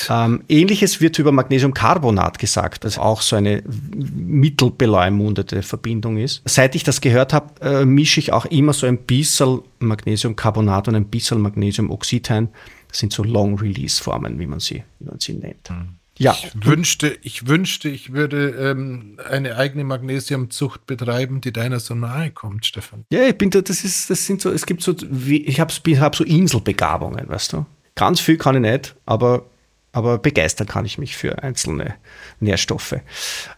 Ähm, 0.10 0.44
Ähnliches 0.48 1.02
wird 1.02 1.20
über 1.20 1.32
Magnesiumcarbonat 1.32 2.40
gesagt, 2.40 2.84
das 2.84 2.98
auch 2.98 3.22
so 3.22 3.36
eine 3.36 3.64
mittelbeleumundete 3.66 5.62
Verbindung 5.62 6.18
ist. 6.18 6.42
Seit 6.46 6.76
ich 6.76 6.84
das 6.84 7.02
gehört 7.02 7.34
habe, 7.34 7.62
äh, 7.62 7.86
mische 7.86 8.20
ich 8.20 8.34
auch 8.34 8.46
immer 8.46 8.74
so 8.74 8.88
ein 8.88 8.98
bisschen 8.98 9.62
Magnesiumcarbonat 9.80 10.88
und 10.88 10.96
ein 10.96 11.06
bisschen 11.06 11.42
Magnesiumoxid 11.42 12.32
ein. 12.32 12.50
Das 12.88 13.00
sind 13.00 13.14
so 13.14 13.24
Long-Release-Formen, 13.24 14.40
wie 14.40 14.48
man 14.48 14.60
sie, 14.60 14.84
wie 15.00 15.06
man 15.06 15.20
sie 15.20 15.34
nennt. 15.34 15.70
Mhm. 15.70 15.96
Ja. 16.18 16.36
Ich 16.38 16.52
wünschte, 16.66 17.18
ich 17.24 17.48
wünschte, 17.48 17.90
ich 17.90 18.14
würde 18.14 18.50
ähm, 18.52 19.18
eine 19.30 19.58
eigene 19.58 19.84
Magnesiumzucht 19.84 20.86
betreiben, 20.86 21.42
die 21.42 21.52
deiner 21.52 21.80
so 21.80 21.94
nahe 21.94 22.32
kommt, 22.32 22.66
Stefan. 22.66 23.06
Ja, 23.12 23.24
ich 23.24 23.38
bin 23.38 23.50
da, 23.50 23.62
das 23.62 23.84
ist, 23.84 24.10
das 24.10 24.26
sind 24.26 24.42
so, 24.42 24.52
es 24.52 24.66
gibt 24.66 24.82
so, 24.82 24.96
ich 25.28 25.60
habe 25.60 25.74
hab 25.74 26.16
so 26.16 26.24
Inselbegabungen, 26.24 27.28
weißt 27.28 27.54
du. 27.54 27.66
Ganz 27.96 28.20
viel 28.22 28.38
kann 28.38 28.56
ich 28.56 28.62
nicht, 28.62 28.96
aber, 29.06 29.46
aber 29.92 30.18
begeistern 30.18 30.68
kann 30.68 30.86
ich 30.86 30.98
mich 30.98 31.18
für 31.18 31.44
einzelne 31.44 31.96
Nährstoffe. 32.40 32.96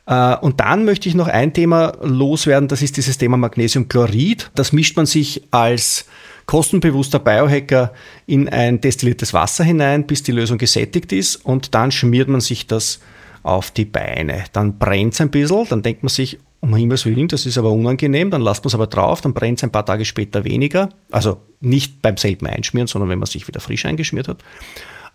Äh, 0.08 0.36
und 0.38 0.60
dann 0.60 0.84
möchte 0.84 1.10
ich 1.10 1.16
noch 1.16 1.28
ein 1.28 1.54
Thema 1.54 1.96
loswerden, 2.02 2.68
das 2.68 2.82
ist 2.82 2.98
dieses 2.98 3.20
Thema 3.20 3.38
Magnesiumchlorid. 3.38 4.50
Das 4.56 4.74
mischt 4.74 4.98
man 4.98 5.06
sich 5.06 5.44
als 5.52 6.06
kostenbewusster 6.48 7.20
Biohacker 7.20 7.94
in 8.26 8.50
ein 8.50 8.82
destilliertes 8.82 9.34
Wasser 9.34 9.64
hinein, 9.64 10.08
bis 10.08 10.24
die 10.24 10.32
Lösung 10.32 10.58
gesättigt 10.58 11.12
ist 11.12 11.36
und 11.36 11.76
dann 11.76 11.92
schmiert 11.92 12.30
man 12.30 12.42
sich 12.42 12.66
das 12.66 13.00
auf 13.44 13.70
die 13.70 13.86
Beine. 13.86 14.46
Dann 14.54 14.80
brennt 14.80 15.14
es 15.14 15.22
ein 15.22 15.30
bisschen, 15.30 15.68
dann 15.70 15.84
denkt 15.84 16.04
man 16.04 16.10
sich, 16.10 16.40
um 16.60 16.76
Himmels 16.76 17.06
Willen, 17.06 17.28
das 17.28 17.46
ist 17.46 17.58
aber 17.58 17.72
unangenehm, 17.72 18.32
dann 18.32 18.42
lasst 18.42 18.64
man 18.64 18.70
es 18.70 18.76
aber 18.76 18.88
drauf, 18.88 19.22
dann 19.22 19.34
brennt 19.34 19.60
es 19.60 19.64
ein 19.64 19.72
paar 19.72 19.86
Tage 19.86 20.06
später 20.06 20.44
weniger. 20.44 20.90
Also 21.12 21.42
nicht 21.60 22.02
beim 22.02 22.18
selben 22.18 22.48
Einschmieren, 22.48 22.88
sondern 22.88 23.10
wenn 23.10 23.20
man 23.20 23.28
sich 23.28 23.48
wieder 23.48 23.60
frisch 23.60 23.86
eingeschmiert 23.86 24.28
hat. 24.28 24.44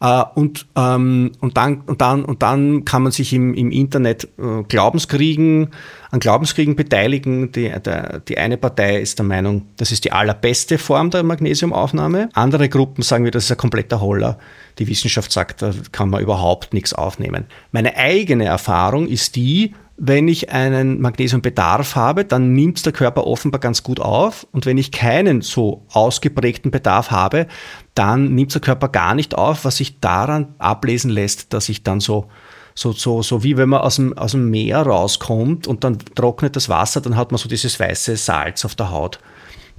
Äh, 0.03 0.25
und, 0.35 0.67
ähm, 0.75 1.31
und, 1.41 1.57
dann, 1.57 1.83
und, 1.83 2.01
dann, 2.01 2.25
und 2.25 2.43
dann 2.43 2.85
kann 2.85 3.05
man 3.05 3.13
sich 3.13 3.33
im, 3.33 3.55
im 3.55 3.71
Internet 3.71 4.25
äh, 4.37 4.65
Glaubenskriegen, 4.67 5.69
an 6.11 6.19
Glaubenskriegen 6.19 6.75
beteiligen. 6.75 7.53
Die, 7.53 7.71
der, 7.71 8.19
die 8.19 8.37
eine 8.37 8.57
Partei 8.57 9.01
ist 9.01 9.21
der 9.21 9.27
Meinung, 9.27 9.67
das 9.77 9.93
ist 9.93 10.05
die 10.05 10.11
allerbeste 10.11 10.79
Form 10.79 11.11
der 11.11 11.23
Magnesiumaufnahme. 11.23 12.31
Andere 12.33 12.69
Gruppen 12.69 13.03
sagen 13.03 13.23
wir, 13.23 13.31
das 13.31 13.45
ist 13.45 13.53
ein 13.53 13.59
kompletter 13.59 14.01
Holler. 14.01 14.39
Die 14.81 14.89
Wissenschaft 14.89 15.31
sagt, 15.31 15.63
da 15.63 15.73
kann 15.93 16.11
man 16.11 16.21
überhaupt 16.21 16.75
nichts 16.75 16.93
aufnehmen. 16.93 17.45
Meine 17.71 17.97
eigene 17.97 18.47
Erfahrung 18.47 19.07
ist 19.07 19.37
die, 19.37 19.73
wenn 20.05 20.27
ich 20.27 20.51
einen 20.51 21.01
Magnesiumbedarf 21.01 21.95
habe, 21.95 22.25
dann 22.25 22.55
nimmt 22.55 22.85
der 22.85 22.93
Körper 22.93 23.25
offenbar 23.25 23.61
ganz 23.61 23.85
gut 23.85 24.01
auf. 24.01 24.49
Und 24.51 24.67
wenn 24.67 24.77
ich 24.77 24.91
keinen 24.91 25.43
so 25.43 25.85
ausgeprägten 25.93 26.73
Bedarf 26.73 27.13
habe, 27.13 27.47
dann 27.95 28.35
nimmt 28.35 28.55
der 28.55 28.61
Körper 28.61 28.89
gar 28.89 29.15
nicht 29.15 29.35
auf, 29.35 29.65
was 29.65 29.77
sich 29.77 30.01
daran 30.01 30.55
ablesen 30.59 31.11
lässt, 31.11 31.53
dass 31.53 31.69
ich 31.69 31.83
dann 31.83 32.01
so 32.01 32.29
so, 32.75 32.93
so, 32.93 33.23
so 33.23 33.43
wie 33.43 33.57
wenn 33.57 33.69
man 33.69 33.81
aus 33.81 33.97
dem, 33.97 34.17
aus 34.17 34.33
dem 34.33 34.51
Meer 34.51 34.83
rauskommt 34.83 35.67
und 35.67 35.85
dann 35.85 35.99
trocknet 35.99 36.57
das 36.57 36.69
Wasser, 36.69 37.01
dann 37.01 37.17
hat 37.17 37.31
man 37.31 37.39
so 37.39 37.49
dieses 37.49 37.79
weiße 37.79 38.17
Salz 38.17 38.65
auf 38.65 38.75
der 38.75 38.91
Haut 38.91 39.19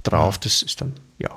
drauf. 0.02 0.38
Das 0.38 0.62
ist 0.62 0.80
dann, 0.80 0.92
ja. 1.18 1.30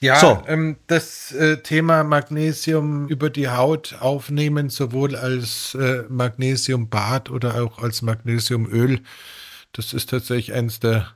Ja, 0.00 0.20
so. 0.20 0.42
ähm, 0.46 0.76
das 0.88 1.32
äh, 1.32 1.62
Thema 1.62 2.04
Magnesium 2.04 3.08
über 3.08 3.30
die 3.30 3.48
Haut 3.48 3.96
aufnehmen, 4.00 4.68
sowohl 4.68 5.16
als 5.16 5.74
äh, 5.74 6.02
Magnesiumbad 6.10 7.30
oder 7.30 7.62
auch 7.62 7.78
als 7.82 8.02
Magnesiumöl, 8.02 9.00
das 9.72 9.94
ist 9.94 10.10
tatsächlich 10.10 10.52
eins 10.52 10.80
der 10.80 11.15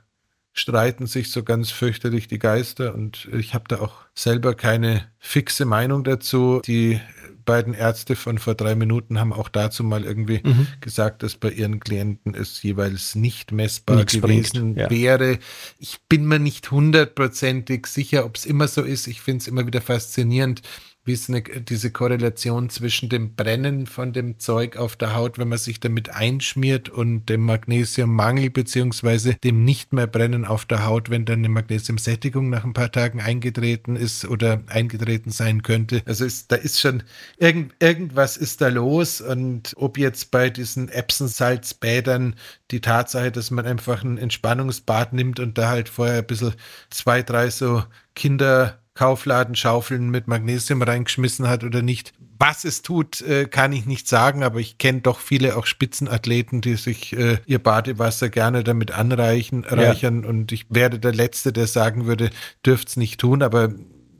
streiten 0.53 1.07
sich 1.07 1.31
so 1.31 1.43
ganz 1.43 1.71
fürchterlich 1.71 2.27
die 2.27 2.39
Geister 2.39 2.93
und 2.93 3.29
ich 3.31 3.53
habe 3.53 3.65
da 3.67 3.79
auch 3.79 3.93
selber 4.13 4.53
keine 4.53 5.09
fixe 5.17 5.65
Meinung 5.65 6.03
dazu. 6.03 6.61
Die 6.65 6.99
beiden 7.45 7.73
Ärzte 7.73 8.15
von 8.15 8.37
vor 8.37 8.55
drei 8.55 8.75
Minuten 8.75 9.19
haben 9.19 9.33
auch 9.33 9.49
dazu 9.49 9.83
mal 9.83 10.03
irgendwie 10.03 10.41
mhm. 10.43 10.67
gesagt, 10.79 11.23
dass 11.23 11.35
bei 11.35 11.49
ihren 11.49 11.79
Klienten 11.79 12.35
es 12.35 12.61
jeweils 12.63 13.15
nicht 13.15 13.51
messbar 13.51 13.97
Nichts 13.97 14.13
gewesen 14.13 14.75
ja. 14.75 14.89
wäre. 14.89 15.39
Ich 15.79 15.99
bin 16.07 16.25
mir 16.25 16.39
nicht 16.39 16.69
hundertprozentig 16.71 17.87
sicher, 17.87 18.25
ob 18.25 18.35
es 18.35 18.45
immer 18.45 18.67
so 18.67 18.81
ist. 18.81 19.07
Ich 19.07 19.21
finde 19.21 19.41
es 19.41 19.47
immer 19.47 19.65
wieder 19.65 19.81
faszinierend, 19.81 20.61
wie 21.03 21.13
ist 21.13 21.29
eine, 21.29 21.41
diese 21.41 21.91
Korrelation 21.91 22.69
zwischen 22.69 23.09
dem 23.09 23.35
Brennen 23.35 23.87
von 23.87 24.13
dem 24.13 24.37
Zeug 24.37 24.77
auf 24.77 24.95
der 24.95 25.15
Haut, 25.15 25.39
wenn 25.39 25.49
man 25.49 25.57
sich 25.57 25.79
damit 25.79 26.09
einschmiert 26.09 26.89
und 26.89 27.25
dem 27.25 27.41
Magnesiummangel 27.41 28.51
beziehungsweise 28.51 29.35
dem 29.43 29.63
nicht 29.63 29.93
mehr 29.93 30.05
Brennen 30.05 30.45
auf 30.45 30.65
der 30.65 30.85
Haut, 30.85 31.09
wenn 31.09 31.25
dann 31.25 31.39
eine 31.39 31.49
Magnesiumsättigung 31.49 32.49
nach 32.49 32.63
ein 32.63 32.73
paar 32.73 32.91
Tagen 32.91 33.19
eingetreten 33.19 33.95
ist 33.95 34.25
oder 34.25 34.61
eingetreten 34.67 35.31
sein 35.31 35.63
könnte. 35.63 36.03
Also 36.05 36.23
ist, 36.23 36.51
da 36.51 36.55
ist 36.57 36.79
schon 36.79 37.01
irgend, 37.37 37.73
irgendwas 37.79 38.37
ist 38.37 38.61
da 38.61 38.67
los 38.67 39.21
und 39.21 39.73
ob 39.77 39.97
jetzt 39.97 40.29
bei 40.29 40.51
diesen 40.51 40.87
Epsom-Salzbädern 40.89 42.35
die 42.69 42.81
Tatsache, 42.81 43.31
dass 43.31 43.49
man 43.49 43.65
einfach 43.65 44.03
ein 44.03 44.19
Entspannungsbad 44.19 45.13
nimmt 45.13 45.39
und 45.39 45.57
da 45.57 45.69
halt 45.69 45.89
vorher 45.89 46.19
ein 46.19 46.27
bisschen 46.27 46.53
zwei, 46.89 47.23
drei 47.23 47.49
so 47.49 47.83
Kinder 48.15 48.80
Kaufladenschaufeln 48.93 50.09
mit 50.09 50.27
Magnesium 50.27 50.81
reingeschmissen 50.81 51.47
hat 51.47 51.63
oder 51.63 51.81
nicht. 51.81 52.13
Was 52.39 52.65
es 52.65 52.81
tut, 52.81 53.21
äh, 53.21 53.45
kann 53.45 53.71
ich 53.71 53.85
nicht 53.85 54.07
sagen, 54.07 54.43
aber 54.43 54.59
ich 54.59 54.79
kenne 54.79 55.01
doch 55.01 55.19
viele 55.19 55.55
auch 55.55 55.67
Spitzenathleten, 55.67 56.61
die 56.61 56.75
sich 56.75 57.15
äh, 57.15 57.37
ihr 57.45 57.59
Badewasser 57.59 58.29
gerne 58.29 58.63
damit 58.63 58.91
anreichen, 58.91 59.63
reichern. 59.63 60.23
Ja. 60.23 60.29
Und 60.29 60.51
ich 60.51 60.65
wäre 60.69 60.97
der 60.97 61.13
Letzte, 61.13 61.53
der 61.53 61.67
sagen 61.67 62.07
würde, 62.07 62.31
dürft 62.65 62.89
es 62.89 62.97
nicht 62.97 63.19
tun, 63.19 63.43
aber 63.43 63.69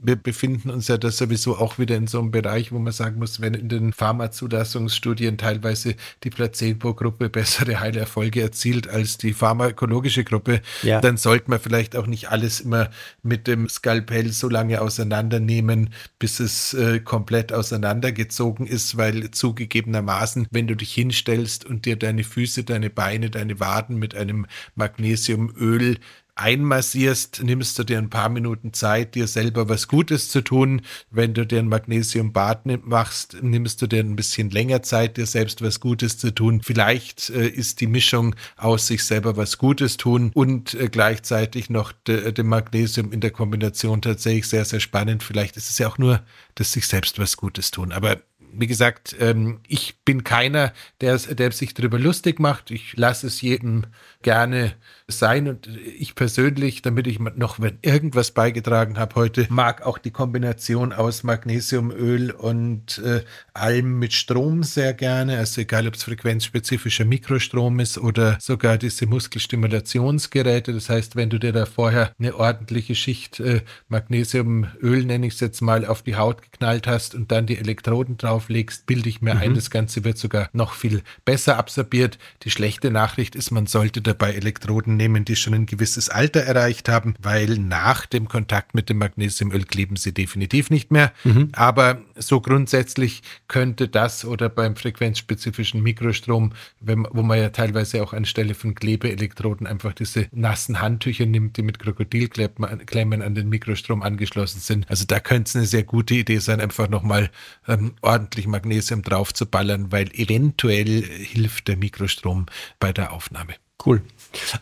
wir 0.04 0.16
befinden 0.16 0.70
uns 0.70 0.88
ja 0.88 0.98
da 0.98 1.12
sowieso 1.12 1.58
auch 1.58 1.78
wieder 1.78 1.96
in 1.96 2.08
so 2.08 2.20
einem 2.20 2.32
Bereich, 2.32 2.72
wo 2.72 2.80
man 2.80 2.92
sagen 2.92 3.20
muss, 3.20 3.40
wenn 3.40 3.54
in 3.54 3.70
den 3.70 3.94
Pharmazulassungsstudien 3.94 5.38
teilweise 5.38 5.96
die 6.24 6.30
Placebo-Gruppe 6.30 7.30
bessere 7.30 7.80
Heilerfolge 7.80 8.42
erzielt 8.42 8.88
als 8.88 9.18
die 9.18 9.34
pharmakologische 9.34 10.24
Gruppe, 10.24 10.62
ja. 10.82 11.02
dann 11.02 11.18
sollte 11.18 11.50
man 11.50 11.60
vielleicht 11.60 11.96
auch 11.96 12.08
nicht 12.08 12.30
alles 12.30 12.62
immer 12.62 12.90
mit 13.22 13.48
dem 13.48 13.70
Skalpell 13.70 14.32
so 14.32 14.50
lange 14.50 14.82
auseinandernehmen, 14.82 15.92
bis 16.18 16.40
es 16.40 16.74
äh, 16.74 17.00
komplett 17.00 17.54
auseinandergezogen 17.54 18.66
ist, 18.66 18.98
weil 18.98 19.30
zugegebenermaßen, 19.32 20.48
wenn 20.52 20.68
du 20.68 20.76
dich 20.76 20.94
hinstellst 20.94 21.66
und 21.66 21.86
dir 21.86 21.96
deine 21.96 22.24
Füße, 22.24 22.64
deine 22.64 22.90
Beine, 22.90 23.30
deine 23.30 23.60
Waden 23.60 23.98
mit 23.98 24.16
einem 24.16 24.48
Magnesiumöl 24.76 25.98
einmassierst, 26.36 27.44
nimmst 27.44 27.78
du 27.78 27.84
dir 27.84 27.98
ein 27.98 28.10
paar 28.10 28.30
Minuten 28.30 28.74
Zeit, 28.74 29.16
dir 29.16 29.28
selber 29.28 29.70
was 29.70 29.88
Gutes 29.88 30.30
zu 30.30 30.42
tun. 30.42 30.82
Wenn 31.10 31.34
du 31.34 31.46
dir 31.46 31.60
ein 31.60 31.68
Magnesiumbad 31.68 32.66
machst, 32.86 33.38
nimmst 33.42 33.82
du 33.82 33.88
dir 33.88 34.00
ein 34.00 34.16
bisschen 34.16 34.50
länger 34.50 34.82
Zeit, 34.82 35.18
dir 35.18 35.26
selbst 35.26 35.62
was 35.62 35.80
Gutes 35.80 36.18
zu 36.18 36.34
tun. 36.34 36.62
Vielleicht 36.64 37.30
äh, 37.30 37.48
ist 37.48 37.82
die 37.82 37.88
Mischung 37.88 38.36
aus 38.58 38.88
sich 38.88 39.04
selber 39.04 39.38
was 39.38 39.58
Gutes 39.58 39.98
tun 39.98 40.32
und 40.34 40.74
äh, 40.74 40.88
gleichzeitig 40.90 41.70
noch 41.70 41.92
de, 41.92 42.32
dem 42.32 42.48
Magnesium 42.48 43.12
in 43.12 43.20
der 43.20 43.32
Kombination 43.32 44.02
tatsächlich 44.02 44.48
sehr, 44.48 44.66
sehr 44.66 44.80
spannend. 44.80 45.24
Vielleicht 45.24 45.58
ist 45.58 45.70
es 45.70 45.78
ja 45.78 45.88
auch 45.88 45.98
nur 45.98 46.22
das 46.56 46.72
sich 46.72 46.88
selbst 46.88 47.20
was 47.20 47.38
Gutes 47.38 47.72
tun. 47.72 47.92
Aber 47.92 48.22
wie 48.54 48.68
gesagt, 48.68 49.16
ähm, 49.20 49.60
ich 49.68 50.00
bin 50.04 50.24
keiner, 50.24 50.74
der, 51.00 51.18
der 51.18 51.52
sich 51.52 51.74
darüber 51.74 52.00
lustig 52.00 52.40
macht. 52.40 52.72
Ich 52.72 52.98
lasse 52.98 53.28
es 53.28 53.42
jedem 53.42 53.86
gerne 54.22 54.74
sein. 55.08 55.48
Und 55.48 55.68
ich 55.68 56.16
persönlich, 56.16 56.82
damit 56.82 57.08
ich 57.08 57.20
noch 57.20 57.60
irgendwas 57.82 58.32
beigetragen 58.32 58.98
habe 58.98 59.16
heute, 59.16 59.48
mag 59.50 59.86
auch 59.86 59.98
die 59.98 60.12
Kombination 60.12 60.94
aus 60.94 61.24
Magnesiumöl 61.24 62.32
und 62.32 63.00
äh, 63.00 63.24
Alm 63.54 64.00
mit 64.00 64.14
Strom 64.14 64.64
sehr 64.64 64.94
gerne. 64.94 65.38
Also 65.38 65.62
egal, 65.62 65.88
ob 65.88 65.96
es 65.96 66.04
frequenzspezifischer 66.04 67.06
Mikrostrom 67.06 67.80
ist 67.80 67.98
oder 67.98 68.38
sogar 68.40 68.78
diese 68.78 69.06
Muskelstimulationsgeräte. 69.06 70.74
Das 70.74 70.90
heißt, 70.90 71.16
wenn 71.16 71.30
du 71.30 71.40
dir 71.40 71.52
da 71.52 71.66
vorher 71.66 72.14
eine 72.20 72.36
ordentliche 72.36 72.96
Schicht 72.96 73.40
äh, 73.40 73.62
Magnesiumöl, 73.88 75.06
nenne 75.06 75.28
ich 75.28 75.34
es 75.34 75.40
jetzt 75.40 75.62
mal, 75.62 75.86
auf 75.86 76.02
die 76.02 76.16
Haut 76.16 76.42
geknallt 76.42 76.88
hast 76.88 77.16
und 77.16 77.32
dann 77.32 77.46
die 77.46 77.58
Elektroden 77.58 78.18
drauflegst, 78.18 78.86
bilde 78.86 79.10
ich 79.10 79.22
mir 79.22 79.36
mhm. 79.36 79.42
ein, 79.42 79.56
das 79.56 79.70
Ganze 79.70 80.04
wird 80.04 80.18
sogar 80.18 80.50
noch 80.54 80.74
viel 80.74 81.02
besser 81.26 81.58
absorbiert. 81.58 82.18
Die 82.44 82.52
schlechte 82.52 82.92
Nachricht 82.92 83.36
ist, 83.36 83.52
man 83.52 83.68
sollte 83.68 84.02
dabei 84.12 84.34
Elektroden 84.34 84.98
nehmen, 84.98 85.26
die 85.26 85.36
schon 85.36 85.54
ein 85.54 85.66
gewisses 85.66 86.10
Alter 86.10 86.42
erreicht 86.42 86.90
haben, 86.90 87.16
weil 87.20 87.58
nach 87.58 88.06
dem 88.06 88.28
Kontakt 88.28 88.76
mit 88.76 88.90
dem 88.90 88.98
Magnesiumöl 88.98 89.64
kleben 89.64 89.96
sie 89.96 90.14
definitiv 90.14 90.70
nicht 90.70 90.92
mehr. 90.92 91.14
Mhm. 91.24 91.50
Aber 91.54 92.02
so 92.16 92.42
grundsätzlich 92.42 93.22
könnte 93.48 93.88
das 93.88 94.26
oder 94.26 94.50
beim 94.50 94.76
frequenzspezifischen 94.76 95.82
Mikrostrom, 95.82 96.52
wenn, 96.80 97.08
wo 97.12 97.24
man 97.24 97.40
ja 97.40 97.50
teilweise 97.50 98.04
auch 98.04 98.14
anstelle 98.14 98.54
von 98.54 98.76
Klebeelektroden 98.76 99.66
einfach 99.66 99.94
diese 99.94 100.28
nassen 100.32 100.82
Handtücher 100.82 101.26
nimmt, 101.26 101.58
die 101.58 101.62
mit 101.62 101.80
Krokodilklemmen 101.80 103.22
an 103.22 103.36
den 103.36 103.50
Mikrostrom 103.50 104.02
angeschlossen 104.02 104.60
sind. 104.60 104.90
Also 104.90 105.06
da 105.06 105.20
könnte 105.20 105.50
es 105.50 105.56
eine 105.56 105.66
sehr 105.66 105.84
gute 105.84 106.16
Idee 106.16 106.40
sein, 106.40 106.60
einfach 106.60 106.90
nochmal 106.90 107.30
ähm, 107.68 107.94
ordentlich 108.02 108.48
Magnesium 108.48 109.02
drauf 109.02 109.34
zu 109.34 109.46
ballern, 109.46 109.92
weil 109.92 110.10
eventuell 110.14 111.04
hilft 111.04 111.68
der 111.68 111.78
Mikrostrom 111.78 112.48
bei 112.80 112.92
der 112.92 113.14
Aufnahme. 113.14 113.54
Cool. 113.86 114.02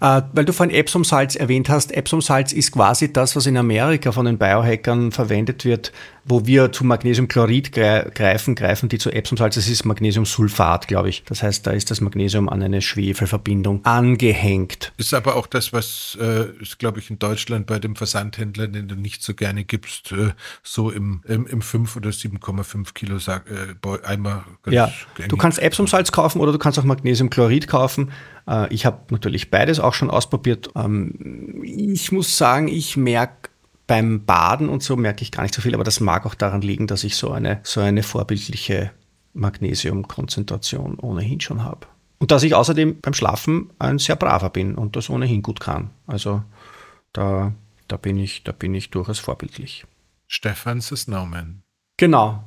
Äh, 0.01 0.21
weil 0.33 0.45
du 0.45 0.53
vorhin 0.53 0.75
Epsom-Salz 0.75 1.35
erwähnt 1.35 1.69
hast, 1.69 1.91
Epsom-Salz 1.91 2.53
ist 2.53 2.71
quasi 2.71 3.13
das, 3.13 3.35
was 3.35 3.45
in 3.45 3.57
Amerika 3.57 4.11
von 4.11 4.25
den 4.25 4.37
Biohackern 4.37 5.11
verwendet 5.11 5.63
wird, 5.63 5.91
wo 6.25 6.45
wir 6.45 6.71
zu 6.71 6.83
Magnesiumchlorid 6.83 7.71
greifen, 7.71 8.55
greifen 8.55 8.89
die 8.89 8.97
zu 8.97 9.11
Epsom-Salz. 9.11 9.55
Das 9.55 9.67
ist 9.67 9.85
Magnesiumsulfat, 9.85 10.87
glaube 10.87 11.09
ich. 11.09 11.23
Das 11.25 11.43
heißt, 11.43 11.65
da 11.65 11.71
ist 11.71 11.91
das 11.91 12.01
Magnesium 12.01 12.49
an 12.49 12.61
eine 12.61 12.81
Schwefelverbindung 12.81 13.85
angehängt. 13.85 14.91
Ist 14.97 15.13
aber 15.13 15.35
auch 15.35 15.47
das, 15.47 15.71
was, 15.71 16.17
äh, 16.19 16.47
glaube 16.77 16.99
ich, 16.99 17.09
in 17.09 17.19
Deutschland 17.19 17.67
bei 17.67 17.79
dem 17.79 17.95
Versandhändler, 17.95 18.67
den 18.67 18.87
du 18.87 18.95
nicht 18.95 19.23
so 19.23 19.33
gerne 19.33 19.63
gibst, 19.63 20.11
äh, 20.11 20.31
so 20.63 20.89
im, 20.89 21.21
im, 21.27 21.45
im 21.45 21.61
5 21.61 21.95
oder 21.95 22.09
7,5 22.09 22.93
Kilo 22.93 23.17
äh, 23.17 24.05
Eimer. 24.05 24.45
ja, 24.67 24.91
gängig. 25.15 25.29
du 25.29 25.37
kannst 25.37 25.59
Epsom-Salz 25.59 26.11
kaufen 26.11 26.41
oder 26.41 26.51
du 26.51 26.59
kannst 26.59 26.79
auch 26.79 26.83
Magnesiumchlorid 26.83 27.67
kaufen. 27.67 28.11
Äh, 28.47 28.73
ich 28.73 28.85
habe 28.85 28.99
natürlich 29.09 29.51
beides 29.51 29.79
auch 29.79 29.93
schon 29.93 30.09
ausprobiert. 30.09 30.69
Ähm, 30.75 31.61
ich 31.63 32.11
muss 32.11 32.37
sagen, 32.37 32.67
ich 32.67 32.97
merke 32.97 33.49
beim 33.87 34.25
Baden 34.25 34.69
und 34.69 34.83
so 34.83 34.95
merke 34.95 35.23
ich 35.23 35.31
gar 35.31 35.43
nicht 35.43 35.55
so 35.55 35.61
viel, 35.61 35.73
aber 35.73 35.83
das 35.83 35.99
mag 35.99 36.25
auch 36.25 36.35
daran 36.35 36.61
liegen, 36.61 36.85
dass 36.85 37.03
ich 37.03 37.15
so 37.15 37.31
eine, 37.31 37.59
so 37.63 37.81
eine 37.81 38.03
vorbildliche 38.03 38.91
Magnesiumkonzentration 39.33 40.99
ohnehin 40.99 41.41
schon 41.41 41.63
habe. 41.63 41.87
Und 42.19 42.31
dass 42.31 42.43
ich 42.43 42.53
außerdem 42.53 42.99
beim 43.01 43.13
Schlafen 43.13 43.71
ein 43.79 43.97
sehr 43.97 44.15
braver 44.15 44.49
bin 44.49 44.75
und 44.75 44.95
das 44.95 45.09
ohnehin 45.09 45.41
gut 45.41 45.59
kann. 45.59 45.89
Also 46.05 46.43
da, 47.13 47.53
da, 47.87 47.97
bin, 47.97 48.17
ich, 48.17 48.43
da 48.43 48.51
bin 48.51 48.75
ich 48.75 48.91
durchaus 48.91 49.19
vorbildlich. 49.19 49.85
Stefan 50.27 50.81
Snowman. 50.81 51.63
Genau, 51.97 52.43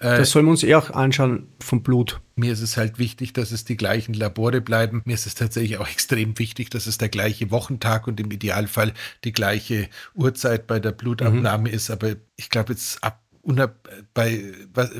Ja, 0.00 0.14
äh, 0.14 0.18
das 0.18 0.30
sollen 0.30 0.46
wir 0.46 0.50
uns 0.50 0.62
eher 0.62 0.78
auch 0.78 0.90
anschauen 0.90 1.48
vom 1.60 1.82
Blut. 1.82 2.20
Mir 2.36 2.52
ist 2.52 2.62
es 2.62 2.76
halt 2.76 2.98
wichtig, 2.98 3.32
dass 3.32 3.50
es 3.50 3.64
die 3.64 3.76
gleichen 3.76 4.14
Labore 4.14 4.60
bleiben. 4.60 5.02
Mir 5.04 5.14
ist 5.14 5.26
es 5.26 5.34
tatsächlich 5.34 5.78
auch 5.78 5.88
extrem 5.90 6.38
wichtig, 6.38 6.70
dass 6.70 6.86
es 6.86 6.98
der 6.98 7.08
gleiche 7.08 7.50
Wochentag 7.50 8.06
und 8.06 8.20
im 8.20 8.30
Idealfall 8.30 8.92
die 9.24 9.32
gleiche 9.32 9.88
Uhrzeit 10.14 10.66
bei 10.66 10.80
der 10.80 10.92
Blutabnahme 10.92 11.68
mhm. 11.68 11.74
ist. 11.74 11.90
Aber 11.90 12.16
ich 12.36 12.50
glaube 12.50 12.72
jetzt 12.72 13.02
ab 13.02 13.20
bei 14.12 14.42
was, 14.74 14.90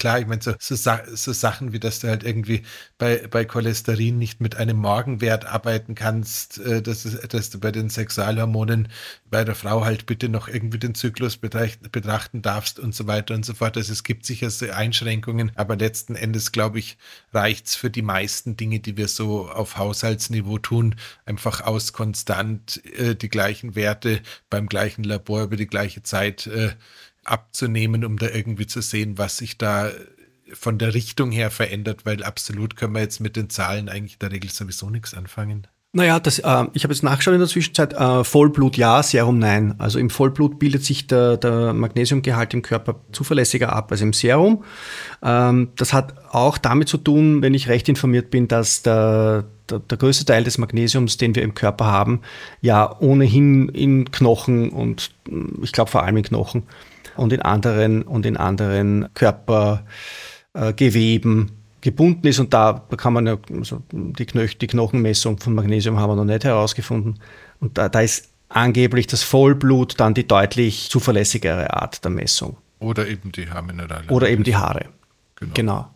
klar, 0.00 0.18
ich 0.18 0.26
meine, 0.26 0.42
so, 0.42 0.54
so, 0.58 0.74
so, 0.74 1.32
Sachen 1.32 1.72
wie, 1.72 1.78
dass 1.78 2.00
du 2.00 2.08
halt 2.08 2.24
irgendwie 2.24 2.62
bei, 2.98 3.28
bei 3.30 3.44
Cholesterin 3.44 4.18
nicht 4.18 4.40
mit 4.40 4.56
einem 4.56 4.78
Morgenwert 4.78 5.44
arbeiten 5.44 5.94
kannst, 5.94 6.58
äh, 6.58 6.82
dass, 6.82 7.02
dass 7.04 7.50
du 7.50 7.60
bei 7.60 7.70
den 7.70 7.90
Sexualhormonen 7.90 8.88
bei 9.30 9.44
der 9.44 9.54
Frau 9.54 9.84
halt 9.84 10.06
bitte 10.06 10.28
noch 10.28 10.48
irgendwie 10.48 10.78
den 10.78 10.94
Zyklus 10.94 11.36
betracht, 11.36 11.92
betrachten 11.92 12.42
darfst 12.42 12.80
und 12.80 12.94
so 12.94 13.06
weiter 13.06 13.34
und 13.34 13.44
so 13.44 13.54
fort. 13.54 13.76
Also 13.76 13.92
es 13.92 14.02
gibt 14.02 14.26
sicher 14.26 14.50
so 14.50 14.68
Einschränkungen, 14.70 15.52
aber 15.54 15.76
letzten 15.76 16.16
Endes, 16.16 16.50
glaube 16.50 16.78
ich, 16.80 16.96
reicht 17.32 17.66
es 17.66 17.74
für 17.76 17.90
die 17.90 18.02
meisten 18.02 18.56
Dinge, 18.56 18.80
die 18.80 18.96
wir 18.96 19.06
so 19.06 19.48
auf 19.48 19.76
Haushaltsniveau 19.76 20.58
tun, 20.58 20.96
einfach 21.26 21.60
aus 21.60 21.92
konstant 21.92 22.82
äh, 22.96 23.14
die 23.14 23.28
gleichen 23.28 23.76
Werte 23.76 24.22
beim 24.48 24.66
gleichen 24.66 25.04
Labor 25.04 25.44
über 25.44 25.56
die 25.56 25.66
gleiche 25.66 26.02
Zeit 26.02 26.46
äh, 26.46 26.70
abzunehmen, 27.24 28.04
um 28.04 28.18
da 28.18 28.28
irgendwie 28.28 28.66
zu 28.66 28.80
sehen, 28.80 29.18
was 29.18 29.38
sich 29.38 29.58
da 29.58 29.90
von 30.52 30.78
der 30.78 30.94
Richtung 30.94 31.30
her 31.30 31.50
verändert, 31.50 32.04
weil 32.04 32.22
absolut 32.24 32.76
können 32.76 32.94
wir 32.94 33.02
jetzt 33.02 33.20
mit 33.20 33.36
den 33.36 33.50
Zahlen 33.50 33.88
eigentlich 33.88 34.14
in 34.14 34.18
der 34.20 34.32
Regel 34.32 34.50
sowieso 34.50 34.90
nichts 34.90 35.14
anfangen. 35.14 35.66
Naja, 35.92 36.20
das, 36.20 36.38
äh, 36.38 36.64
ich 36.72 36.84
habe 36.84 36.94
jetzt 36.94 37.02
nachgeschaut 37.02 37.34
in 37.34 37.40
der 37.40 37.48
Zwischenzeit, 37.48 37.94
äh, 37.94 38.22
Vollblut 38.22 38.76
ja, 38.76 39.02
Serum 39.02 39.40
nein. 39.40 39.74
Also 39.78 39.98
im 39.98 40.08
Vollblut 40.08 40.60
bildet 40.60 40.84
sich 40.84 41.08
der, 41.08 41.36
der 41.36 41.72
Magnesiumgehalt 41.72 42.54
im 42.54 42.62
Körper 42.62 43.00
zuverlässiger 43.10 43.72
ab 43.72 43.90
als 43.90 44.00
im 44.00 44.12
Serum. 44.12 44.62
Ähm, 45.20 45.70
das 45.74 45.92
hat 45.92 46.14
auch 46.30 46.58
damit 46.58 46.88
zu 46.88 46.96
tun, 46.96 47.42
wenn 47.42 47.54
ich 47.54 47.68
recht 47.68 47.88
informiert 47.88 48.30
bin, 48.30 48.46
dass 48.46 48.82
der, 48.82 49.46
der, 49.68 49.80
der, 49.80 49.98
größte 49.98 50.24
Teil 50.24 50.44
des 50.44 50.58
Magnesiums, 50.58 51.16
den 51.16 51.34
wir 51.34 51.42
im 51.42 51.54
Körper 51.54 51.86
haben, 51.86 52.20
ja 52.60 52.96
ohnehin 53.00 53.68
in 53.70 54.12
Knochen 54.12 54.70
und 54.70 55.10
ich 55.60 55.72
glaube 55.72 55.90
vor 55.90 56.04
allem 56.04 56.18
in 56.18 56.22
Knochen 56.22 56.62
und 57.20 57.32
in 57.32 57.42
anderen, 57.42 58.02
und 58.02 58.26
in 58.26 58.36
anderen 58.36 59.08
Körpergeweben 59.14 61.46
äh, 61.46 61.50
gebunden 61.82 62.26
ist. 62.26 62.38
Und 62.38 62.54
da 62.54 62.86
kann 62.96 63.12
man 63.12 63.26
ja, 63.26 63.36
also 63.52 63.82
die, 63.92 64.24
Knoch 64.24 64.54
die 64.54 64.66
Knochenmessung 64.66 65.38
von 65.38 65.54
Magnesium 65.54 65.98
haben 65.98 66.10
wir 66.10 66.16
noch 66.16 66.24
nicht 66.24 66.44
herausgefunden. 66.44 67.20
Und 67.60 67.78
da, 67.78 67.90
da 67.90 68.00
ist 68.00 68.30
angeblich 68.48 69.06
das 69.06 69.22
Vollblut 69.22 70.00
dann 70.00 70.14
die 70.14 70.26
deutlich 70.26 70.88
zuverlässigere 70.90 71.74
Art 71.74 72.02
der 72.04 72.10
Messung. 72.10 72.56
Oder 72.78 73.06
eben 73.06 73.32
die 73.32 73.50
Haarminerale. 73.50 74.08
Oder 74.08 74.30
eben 74.30 74.42
die 74.42 74.56
Haare. 74.56 74.86
Genau. 75.36 75.52
genau. 75.54 75.90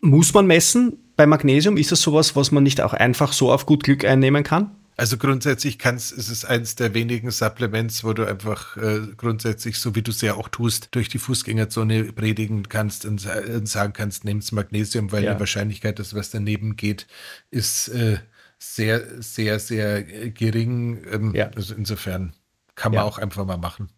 Muss 0.00 0.34
man 0.34 0.46
messen 0.46 0.98
bei 1.16 1.26
Magnesium? 1.26 1.78
Ist 1.78 1.90
das 1.90 2.02
sowas, 2.02 2.36
was 2.36 2.52
man 2.52 2.62
nicht 2.62 2.82
auch 2.82 2.92
einfach 2.92 3.32
so 3.32 3.50
auf 3.50 3.64
gut 3.64 3.82
Glück 3.82 4.04
einnehmen 4.04 4.44
kann? 4.44 4.72
Also 4.98 5.18
grundsätzlich 5.18 5.78
kannst, 5.78 6.12
ist 6.12 6.30
es 6.30 6.46
eines 6.46 6.74
der 6.74 6.94
wenigen 6.94 7.30
Supplements, 7.30 8.02
wo 8.02 8.14
du 8.14 8.24
einfach 8.24 8.78
äh, 8.78 9.00
grundsätzlich, 9.16 9.78
so 9.78 9.94
wie 9.94 10.00
du 10.00 10.10
es 10.10 10.22
ja 10.22 10.34
auch 10.34 10.48
tust, 10.48 10.88
durch 10.92 11.10
die 11.10 11.18
Fußgängerzone 11.18 12.12
predigen 12.12 12.66
kannst 12.68 13.04
und, 13.04 13.26
und 13.26 13.68
sagen 13.68 13.92
kannst, 13.92 14.24
nehmt 14.24 14.50
Magnesium, 14.52 15.12
weil 15.12 15.24
ja. 15.24 15.34
die 15.34 15.40
Wahrscheinlichkeit, 15.40 15.98
dass 15.98 16.14
was 16.14 16.30
daneben 16.30 16.76
geht, 16.76 17.06
ist 17.50 17.88
äh, 17.88 18.18
sehr, 18.58 19.22
sehr, 19.22 19.58
sehr 19.58 20.02
gering. 20.02 21.04
Ähm, 21.12 21.34
ja. 21.34 21.50
Also 21.54 21.74
insofern 21.74 22.32
kann 22.74 22.92
man 22.92 23.00
ja. 23.00 23.04
auch 23.04 23.18
einfach 23.18 23.44
mal 23.44 23.58
machen. 23.58 23.90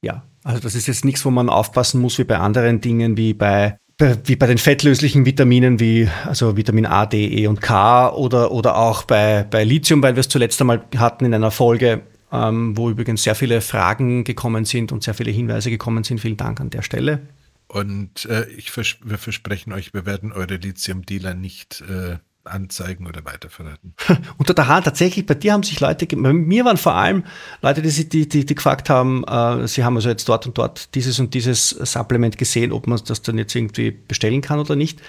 Ja, 0.00 0.24
also 0.42 0.60
das 0.60 0.74
ist 0.74 0.86
jetzt 0.86 1.04
nichts, 1.04 1.24
wo 1.24 1.30
man 1.30 1.50
aufpassen 1.50 2.00
muss 2.00 2.18
wie 2.18 2.24
bei 2.24 2.38
anderen 2.38 2.80
Dingen, 2.80 3.16
wie 3.18 3.34
bei 3.34 3.78
wie 3.98 4.36
bei 4.36 4.46
den 4.46 4.58
fettlöslichen 4.58 5.24
Vitaminen 5.24 5.80
wie 5.80 6.08
also 6.24 6.56
Vitamin 6.56 6.84
A, 6.84 7.06
D, 7.06 7.26
E 7.26 7.46
und 7.46 7.62
K 7.62 8.12
oder, 8.12 8.52
oder 8.52 8.76
auch 8.76 9.04
bei, 9.04 9.44
bei 9.44 9.64
Lithium, 9.64 10.02
weil 10.02 10.16
wir 10.16 10.20
es 10.20 10.28
zuletzt 10.28 10.60
einmal 10.60 10.84
hatten 10.96 11.24
in 11.24 11.32
einer 11.32 11.50
Folge, 11.50 12.02
ähm, 12.30 12.76
wo 12.76 12.90
übrigens 12.90 13.22
sehr 13.22 13.34
viele 13.34 13.60
Fragen 13.62 14.24
gekommen 14.24 14.66
sind 14.66 14.92
und 14.92 15.02
sehr 15.02 15.14
viele 15.14 15.30
Hinweise 15.30 15.70
gekommen 15.70 16.04
sind. 16.04 16.20
Vielen 16.20 16.36
Dank 16.36 16.60
an 16.60 16.70
der 16.70 16.82
Stelle. 16.82 17.20
Und 17.68 18.26
äh, 18.26 18.46
ich 18.50 18.70
vers 18.70 18.96
wir 19.02 19.18
versprechen 19.18 19.72
euch, 19.72 19.94
wir 19.94 20.06
werden 20.06 20.32
eure 20.32 20.56
Lithium-Dealer 20.56 21.34
nicht 21.34 21.82
äh, 21.88 22.16
anzeigen 22.46 23.06
oder 23.06 23.24
weiterverraten. 23.24 23.94
Unter 24.38 24.54
der 24.54 24.68
Hand, 24.68 24.84
tatsächlich, 24.84 25.26
bei 25.26 25.34
dir 25.34 25.52
haben 25.52 25.62
sich 25.62 25.80
Leute, 25.80 26.06
bei 26.06 26.32
mir 26.32 26.64
waren 26.64 26.76
vor 26.76 26.94
allem 26.94 27.24
Leute, 27.62 27.82
die, 27.82 28.08
die, 28.08 28.28
die, 28.28 28.46
die 28.46 28.54
gefragt 28.54 28.90
haben, 28.90 29.24
äh, 29.24 29.66
sie 29.68 29.84
haben 29.84 29.96
also 29.96 30.08
jetzt 30.08 30.28
dort 30.28 30.46
und 30.46 30.58
dort 30.58 30.94
dieses 30.94 31.18
und 31.18 31.34
dieses 31.34 31.70
Supplement 31.70 32.38
gesehen, 32.38 32.72
ob 32.72 32.86
man 32.86 33.00
das 33.06 33.22
dann 33.22 33.38
jetzt 33.38 33.54
irgendwie 33.54 33.90
bestellen 33.90 34.40
kann 34.40 34.58
oder 34.58 34.76
nicht. 34.76 35.00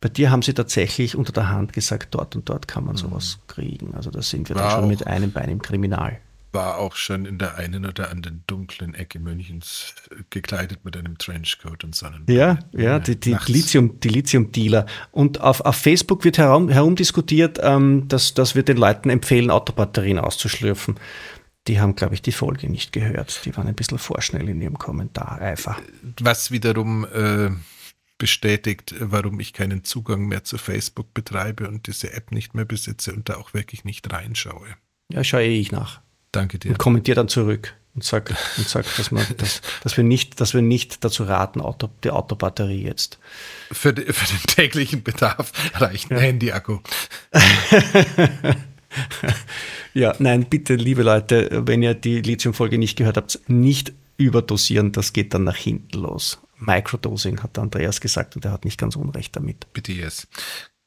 Bei 0.00 0.08
dir 0.08 0.30
haben 0.30 0.42
sie 0.42 0.52
tatsächlich 0.52 1.16
unter 1.16 1.32
der 1.32 1.48
Hand 1.48 1.72
gesagt, 1.72 2.14
dort 2.14 2.34
und 2.34 2.48
dort 2.48 2.66
kann 2.66 2.84
man 2.84 2.94
mhm. 2.94 2.98
sowas 2.98 3.38
kriegen. 3.46 3.94
Also 3.94 4.10
da 4.10 4.20
sind 4.20 4.48
wir 4.48 4.56
wow. 4.56 4.62
dann 4.62 4.70
schon 4.72 4.88
mit 4.88 5.06
einem 5.06 5.30
Bein 5.30 5.48
im 5.48 5.62
Kriminal 5.62 6.18
war 6.52 6.78
auch 6.78 6.96
schon 6.96 7.26
in 7.26 7.38
der 7.38 7.56
einen 7.56 7.86
oder 7.86 8.10
anderen 8.10 8.44
dunklen 8.46 8.94
Ecke 8.94 9.18
Münchens 9.18 9.94
äh, 10.10 10.22
gekleidet 10.30 10.84
mit 10.84 10.96
einem 10.96 11.18
Trenchcoat 11.18 11.84
und 11.84 11.94
Sonnen. 11.94 12.24
Ja, 12.28 12.58
ja, 12.72 12.98
die, 12.98 13.18
die 13.18 13.36
Lithium, 13.46 14.00
die 14.00 14.08
Lithium-Dealer. 14.08 14.86
Und 15.10 15.40
auf, 15.40 15.60
auf 15.62 15.76
Facebook 15.76 16.24
wird 16.24 16.38
herum, 16.38 16.68
herumdiskutiert, 16.68 17.58
ähm, 17.62 18.08
dass, 18.08 18.34
dass 18.34 18.54
wir 18.54 18.62
den 18.62 18.76
Leuten 18.76 19.10
empfehlen, 19.10 19.50
Autobatterien 19.50 20.18
auszuschlürfen. 20.18 20.96
Die 21.68 21.80
haben, 21.80 21.94
glaube 21.94 22.14
ich, 22.14 22.22
die 22.22 22.32
Folge 22.32 22.68
nicht 22.68 22.92
gehört. 22.92 23.44
Die 23.44 23.56
waren 23.56 23.68
ein 23.68 23.74
bisschen 23.74 23.98
vorschnell 23.98 24.48
in 24.48 24.60
ihrem 24.60 24.78
Kommentar 24.78 25.40
einfach. 25.40 25.80
Was 26.20 26.50
wiederum 26.50 27.06
äh, 27.06 27.50
bestätigt, 28.18 28.94
warum 28.98 29.40
ich 29.40 29.52
keinen 29.52 29.84
Zugang 29.84 30.26
mehr 30.26 30.44
zu 30.44 30.58
Facebook 30.58 31.14
betreibe 31.14 31.68
und 31.68 31.86
diese 31.86 32.12
App 32.12 32.32
nicht 32.32 32.54
mehr 32.54 32.64
besitze 32.64 33.12
und 33.12 33.28
da 33.28 33.36
auch 33.36 33.54
wirklich 33.54 33.84
nicht 33.84 34.12
reinschaue. 34.12 34.68
Ja, 35.12 35.24
schaue 35.24 35.42
eh 35.42 35.58
ich 35.58 35.72
nach. 35.72 36.00
Danke 36.32 36.58
dir. 36.58 36.70
Und 36.70 36.78
kommentiere 36.78 37.16
dann 37.16 37.28
zurück 37.28 37.74
und 37.94 38.04
sag, 38.04 38.30
und 38.56 38.68
sag 38.68 38.86
dass, 38.96 39.10
man, 39.10 39.24
dass, 39.36 39.60
dass, 39.82 39.96
wir 39.96 40.04
nicht, 40.04 40.40
dass 40.40 40.54
wir 40.54 40.62
nicht 40.62 41.04
dazu 41.04 41.24
raten, 41.24 41.60
Auto, 41.60 41.90
die 42.04 42.10
Autobatterie 42.10 42.82
jetzt. 42.82 43.18
Für, 43.70 43.92
die, 43.92 44.10
für 44.12 44.26
den 44.26 44.42
täglichen 44.46 45.02
Bedarf 45.02 45.52
reicht 45.74 46.10
ein 46.10 46.16
ja. 46.16 46.22
Handy-Akku. 46.22 46.78
ja, 49.94 50.14
nein, 50.18 50.46
bitte, 50.46 50.74
liebe 50.74 51.02
Leute, 51.02 51.62
wenn 51.66 51.82
ihr 51.82 51.94
die 51.94 52.22
Lithium-Folge 52.22 52.78
nicht 52.78 52.96
gehört 52.96 53.18
habt, 53.18 53.40
nicht 53.48 53.92
überdosieren, 54.16 54.92
das 54.92 55.12
geht 55.12 55.34
dann 55.34 55.44
nach 55.44 55.56
hinten 55.56 55.98
los. 55.98 56.40
Microdosing 56.56 57.42
hat 57.42 57.58
Andreas 57.58 58.00
gesagt 58.00 58.36
und 58.36 58.44
er 58.44 58.52
hat 58.52 58.64
nicht 58.64 58.78
ganz 58.78 58.96
unrecht 58.96 59.36
damit. 59.36 59.70
Bitte 59.72 59.92
yes. 59.92 60.28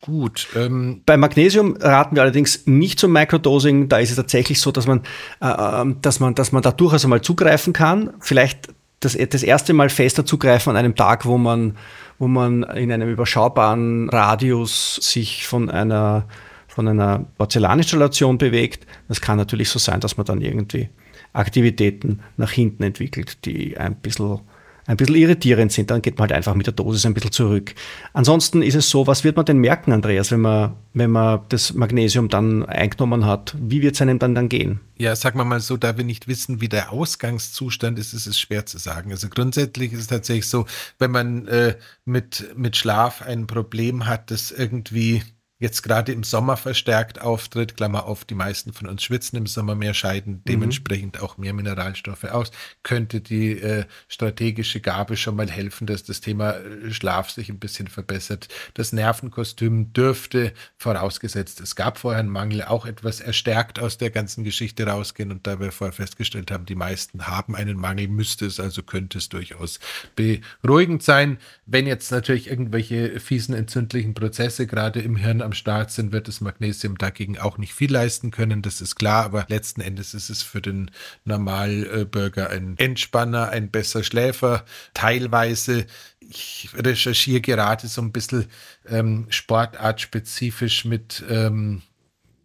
Gut. 0.05 0.47
Ähm 0.55 1.01
Bei 1.05 1.17
Magnesium 1.17 1.77
raten 1.79 2.15
wir 2.15 2.21
allerdings 2.21 2.67
nicht 2.67 2.99
zum 2.99 3.11
Microdosing. 3.11 3.89
Da 3.89 3.97
ist 3.97 4.11
es 4.11 4.15
tatsächlich 4.17 4.61
so, 4.61 4.71
dass 4.71 4.85
man, 4.85 5.01
äh, 5.41 5.47
ähm, 5.47 5.97
dass 6.01 6.19
man, 6.19 6.35
dass 6.35 6.51
man 6.51 6.61
da 6.61 6.71
durchaus 6.71 7.03
einmal 7.03 7.21
zugreifen 7.21 7.73
kann. 7.73 8.13
Vielleicht 8.19 8.69
das, 8.99 9.17
das 9.29 9.41
erste 9.41 9.73
Mal 9.73 9.89
fester 9.89 10.25
zugreifen 10.25 10.69
an 10.69 10.77
einem 10.77 10.95
Tag, 10.95 11.25
wo 11.25 11.39
man, 11.39 11.77
wo 12.19 12.27
man 12.27 12.63
in 12.63 12.91
einem 12.91 13.09
überschaubaren 13.09 14.09
Radius 14.09 14.99
sich 15.01 15.47
von 15.47 15.71
einer, 15.71 16.27
von 16.67 16.87
einer 16.87 17.25
Porzellaninstallation 17.37 18.37
bewegt. 18.37 18.85
Das 19.07 19.21
kann 19.21 19.37
natürlich 19.37 19.69
so 19.69 19.79
sein, 19.79 20.01
dass 20.01 20.17
man 20.17 20.25
dann 20.27 20.41
irgendwie 20.41 20.89
Aktivitäten 21.33 22.21
nach 22.37 22.51
hinten 22.51 22.83
entwickelt, 22.83 23.43
die 23.45 23.75
ein 23.77 23.95
bisschen 23.95 24.39
ein 24.85 24.97
bisschen 24.97 25.15
irritierend 25.15 25.71
sind, 25.71 25.89
dann 25.89 26.01
geht 26.01 26.17
man 26.17 26.29
halt 26.29 26.33
einfach 26.33 26.53
mit 26.53 26.67
der 26.67 26.73
Dosis 26.73 27.05
ein 27.05 27.13
bisschen 27.13 27.31
zurück. 27.31 27.73
Ansonsten 28.13 28.61
ist 28.61 28.75
es 28.75 28.89
so, 28.89 29.07
was 29.07 29.23
wird 29.23 29.35
man 29.35 29.45
denn 29.45 29.57
merken, 29.57 29.91
Andreas, 29.91 30.31
wenn 30.31 30.41
man, 30.41 30.75
wenn 30.93 31.11
man 31.11 31.41
das 31.49 31.73
Magnesium 31.73 32.29
dann 32.29 32.65
eingenommen 32.65 33.25
hat? 33.25 33.55
Wie 33.59 33.81
wird 33.81 33.95
es 33.95 34.01
einem 34.01 34.19
dann, 34.19 34.35
dann 34.35 34.49
gehen? 34.49 34.79
Ja, 34.97 35.15
sagen 35.15 35.39
wir 35.39 35.45
mal 35.45 35.59
so, 35.59 35.75
da 35.75 35.97
wir 35.97 36.05
nicht 36.05 36.27
wissen, 36.27 36.61
wie 36.61 36.69
der 36.69 36.91
Ausgangszustand 36.91 37.97
ist, 37.99 38.13
ist 38.13 38.27
es 38.27 38.39
schwer 38.39 38.65
zu 38.65 38.77
sagen. 38.77 39.11
Also 39.11 39.27
grundsätzlich 39.29 39.91
ist 39.91 40.01
es 40.01 40.07
tatsächlich 40.07 40.47
so, 40.47 40.65
wenn 40.99 41.11
man 41.11 41.47
äh, 41.47 41.75
mit, 42.05 42.53
mit 42.55 42.77
Schlaf 42.77 43.21
ein 43.21 43.47
Problem 43.47 44.05
hat, 44.05 44.31
das 44.31 44.51
irgendwie 44.51 45.23
jetzt 45.65 45.81
gerade 45.81 46.11
im 46.11 46.23
Sommer 46.23 46.57
verstärkt 46.57 47.19
auftritt. 47.19 47.75
Klammer 47.75 48.05
auf, 48.05 48.23
die 48.23 48.35
meisten 48.35 48.71
von 48.71 48.87
uns 48.87 49.03
schwitzen 49.03 49.35
im 49.37 49.47
Sommer 49.47 49.73
mehr, 49.73 49.95
scheiden 49.95 50.33
mhm. 50.33 50.41
dementsprechend 50.47 51.19
auch 51.21 51.39
mehr 51.39 51.53
Mineralstoffe 51.53 52.25
aus. 52.25 52.51
Könnte 52.83 53.19
die 53.19 53.59
äh, 53.59 53.85
strategische 54.07 54.79
Gabe 54.79 55.17
schon 55.17 55.35
mal 55.35 55.49
helfen, 55.49 55.87
dass 55.87 56.03
das 56.03 56.21
Thema 56.21 56.51
äh, 56.51 56.93
Schlaf 56.93 57.31
sich 57.31 57.49
ein 57.49 57.57
bisschen 57.57 57.87
verbessert. 57.87 58.47
Das 58.75 58.93
Nervenkostüm 58.93 59.91
dürfte, 59.91 60.53
vorausgesetzt, 60.77 61.59
es 61.61 61.75
gab 61.75 61.97
vorher 61.97 62.19
einen 62.19 62.29
Mangel, 62.29 62.61
auch 62.61 62.85
etwas 62.85 63.19
erstärkt 63.19 63.79
aus 63.79 63.97
der 63.97 64.11
ganzen 64.11 64.43
Geschichte 64.43 64.85
rausgehen. 64.85 65.31
Und 65.31 65.47
da 65.47 65.59
wir 65.59 65.71
vorher 65.71 65.93
festgestellt 65.93 66.51
haben, 66.51 66.67
die 66.67 66.75
meisten 66.75 67.25
haben 67.25 67.55
einen 67.55 67.77
Mangel, 67.77 68.07
müsste 68.07 68.45
es, 68.45 68.59
also 68.59 68.83
könnte 68.83 69.17
es 69.17 69.29
durchaus 69.29 69.79
beruhigend 70.61 71.01
sein. 71.01 71.39
Wenn 71.65 71.87
jetzt 71.87 72.11
natürlich 72.11 72.51
irgendwelche 72.51 73.19
fiesen 73.19 73.55
entzündlichen 73.55 74.13
Prozesse 74.13 74.67
gerade 74.67 75.01
im 75.01 75.15
Hirn 75.15 75.41
am 75.41 75.54
Start 75.55 75.91
sind, 75.91 76.11
wird 76.11 76.27
das 76.27 76.41
Magnesium 76.41 76.97
dagegen 76.97 77.37
auch 77.39 77.57
nicht 77.57 77.73
viel 77.73 77.91
leisten 77.91 78.31
können. 78.31 78.61
Das 78.61 78.81
ist 78.81 78.95
klar, 78.95 79.25
aber 79.25 79.45
letzten 79.49 79.81
Endes 79.81 80.13
ist 80.13 80.29
es 80.29 80.43
für 80.43 80.61
den 80.61 80.91
Normalbürger 81.23 82.49
ein 82.49 82.77
Entspanner, 82.77 83.49
ein 83.49 83.71
besser 83.71 84.03
Schläfer. 84.03 84.65
Teilweise, 84.93 85.87
ich 86.19 86.69
recherchiere 86.75 87.41
gerade 87.41 87.87
so 87.87 88.01
ein 88.01 88.11
bisschen 88.11 88.45
ähm, 88.87 89.27
sportartspezifisch 89.29 90.85
mit 90.85 91.23
ähm, 91.29 91.81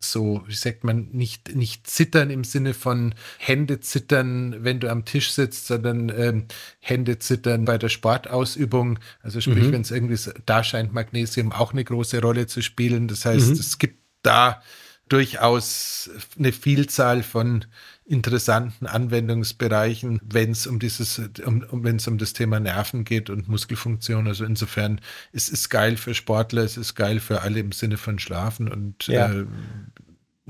so, 0.01 0.43
wie 0.47 0.55
sagt 0.55 0.85
man, 0.85 1.09
nicht, 1.13 1.55
nicht 1.55 1.87
zittern 1.87 2.31
im 2.31 2.45
Sinne 2.45 2.75
von 2.75 3.15
Hände 3.39 3.81
zittern, 3.81 4.65
wenn 4.65 4.81
du 4.81 4.91
am 4.91 5.05
Tisch 5.05 5.33
sitzt, 5.33 5.67
sondern 5.67 6.11
ähm, 6.17 6.47
Hände 6.81 7.19
zittern 7.19 7.65
bei 7.67 7.79
der 7.79 7.89
Sportausübung. 7.91 8.99
Also 9.23 9.41
sprich, 9.41 9.65
mhm. 9.65 9.73
wenn 9.73 9.83
es 9.83 9.91
irgendwie, 9.91 10.19
da 10.47 10.65
scheint 10.65 10.93
Magnesium 10.93 11.53
auch 11.53 11.73
eine 11.73 11.85
große 11.85 12.21
Rolle 12.21 12.47
zu 12.47 12.63
spielen. 12.63 13.09
Das 13.09 13.27
heißt, 13.27 13.49
mhm. 13.49 13.53
es 13.53 13.79
gibt 13.79 13.99
da 14.23 14.63
durchaus 15.09 16.11
eine 16.39 16.53
Vielzahl 16.53 17.23
von 17.23 17.67
interessanten 18.11 18.87
Anwendungsbereichen, 18.87 20.21
wenn 20.25 20.51
es 20.51 20.67
um 20.67 20.81
dieses, 20.81 21.21
um, 21.47 21.65
wenn 21.71 21.97
es 21.97 22.09
um 22.09 22.19
das 22.19 22.33
Thema 22.33 22.59
Nerven 22.59 23.05
geht 23.05 23.31
und 23.31 23.49
Muskelfunktion. 23.49 24.27
Also 24.27 24.45
insofern, 24.45 25.01
es 25.33 25.49
ist 25.49 25.69
geil 25.69 25.97
für 25.97 26.13
Sportler, 26.13 26.65
es 26.65 26.77
ist 26.77 26.97
geil 26.97 27.21
für 27.21 27.43
alle 27.43 27.61
im 27.61 27.71
Sinne 27.71 27.97
von 27.97 28.19
Schlafen 28.19 28.69
und 28.69 29.07
ja. 29.07 29.31
äh, 29.31 29.47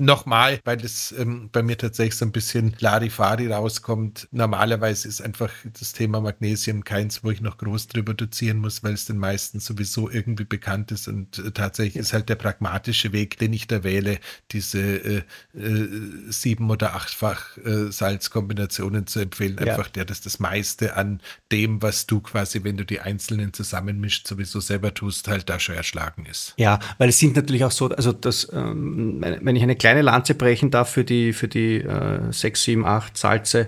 nochmal, 0.01 0.59
weil 0.65 0.83
es 0.83 1.13
ähm, 1.17 1.49
bei 1.51 1.63
mir 1.63 1.77
tatsächlich 1.77 2.15
so 2.17 2.25
ein 2.25 2.31
bisschen 2.31 2.75
Larifari 2.79 3.51
rauskommt. 3.51 4.27
Normalerweise 4.31 5.07
ist 5.07 5.21
einfach 5.21 5.51
das 5.79 5.93
Thema 5.93 6.19
Magnesium 6.19 6.83
keins, 6.83 7.23
wo 7.23 7.31
ich 7.31 7.41
noch 7.41 7.57
groß 7.57 7.87
drüber 7.87 8.13
dozieren 8.13 8.57
muss, 8.57 8.83
weil 8.83 8.93
es 8.93 9.05
den 9.05 9.17
meisten 9.17 9.59
sowieso 9.59 10.09
irgendwie 10.09 10.43
bekannt 10.43 10.91
ist 10.91 11.07
und 11.07 11.37
äh, 11.39 11.51
tatsächlich 11.51 11.95
ist 11.95 12.13
halt 12.13 12.29
der 12.29 12.35
pragmatische 12.35 13.13
Weg, 13.13 13.37
den 13.37 13.53
ich 13.53 13.67
da 13.67 13.83
wähle, 13.83 14.19
diese 14.51 14.79
äh, 14.81 15.21
äh, 15.53 15.87
sieben- 16.29 16.69
oder 16.69 16.95
achtfach 16.95 17.57
äh, 17.57 17.91
Salzkombinationen 17.91 19.07
zu 19.07 19.19
empfehlen. 19.19 19.57
Ja. 19.59 19.73
Einfach 19.73 19.89
der, 19.89 20.05
dass 20.05 20.21
das 20.21 20.39
meiste 20.39 20.95
an 20.97 21.21
dem, 21.51 21.81
was 21.81 22.07
du 22.07 22.21
quasi, 22.21 22.63
wenn 22.63 22.77
du 22.77 22.85
die 22.85 22.99
einzelnen 22.99 23.53
zusammenmischt, 23.53 24.27
sowieso 24.27 24.59
selber 24.59 24.93
tust, 24.93 25.27
halt 25.27 25.49
da 25.49 25.59
schon 25.59 25.75
erschlagen 25.75 26.25
ist. 26.25 26.53
Ja, 26.57 26.79
weil 26.97 27.09
es 27.09 27.19
sind 27.19 27.35
natürlich 27.35 27.63
auch 27.63 27.71
so, 27.71 27.89
also 27.89 28.11
das, 28.11 28.49
ähm, 28.51 29.21
wenn 29.21 29.55
ich 29.55 29.63
eine 29.63 29.75
kleine 29.75 29.90
Lanze 29.99 30.33
brechen 30.35 30.71
darf 30.71 30.89
für 30.89 31.03
die, 31.03 31.33
für 31.33 31.49
die 31.49 31.81
äh, 31.81 32.31
6, 32.31 32.63
7, 32.63 32.85
8 32.85 33.17
Salze, 33.17 33.67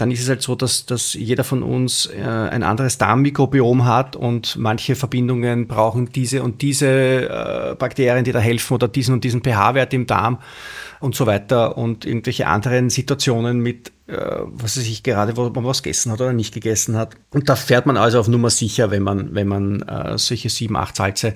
dann 0.00 0.10
ist 0.10 0.22
es 0.22 0.28
halt 0.28 0.40
so, 0.40 0.54
dass, 0.54 0.86
dass 0.86 1.12
jeder 1.12 1.44
von 1.44 1.62
uns 1.62 2.06
äh, 2.06 2.22
ein 2.22 2.62
anderes 2.62 2.96
Darmmikrobiom 2.96 3.84
hat 3.84 4.16
und 4.16 4.56
manche 4.56 4.94
Verbindungen 4.94 5.66
brauchen 5.68 6.10
diese 6.10 6.42
und 6.42 6.62
diese 6.62 6.88
äh, 6.88 7.74
Bakterien, 7.78 8.24
die 8.24 8.32
da 8.32 8.38
helfen 8.38 8.74
oder 8.74 8.88
diesen 8.88 9.14
und 9.14 9.24
diesen 9.24 9.42
pH-Wert 9.42 9.92
im 9.92 10.06
Darm 10.06 10.38
und 11.00 11.14
so 11.14 11.26
weiter 11.26 11.76
und 11.76 12.06
irgendwelche 12.06 12.46
anderen 12.46 12.88
Situationen 12.88 13.60
mit, 13.60 13.92
äh, 14.06 14.16
was 14.46 14.78
weiß 14.78 14.86
ich, 14.86 15.02
gerade 15.02 15.36
wo 15.36 15.50
man 15.50 15.64
was 15.64 15.82
gegessen 15.82 16.12
hat 16.12 16.20
oder 16.20 16.32
nicht 16.32 16.54
gegessen 16.54 16.96
hat. 16.96 17.14
Und 17.30 17.50
da 17.50 17.56
fährt 17.56 17.84
man 17.84 17.98
also 17.98 18.20
auf 18.20 18.28
Nummer 18.28 18.48
sicher, 18.48 18.90
wenn 18.90 19.02
man, 19.02 19.34
wenn 19.34 19.48
man 19.48 19.82
äh, 19.82 20.16
solche 20.16 20.48
sieben, 20.48 20.76
acht 20.76 20.96
Salze. 20.96 21.34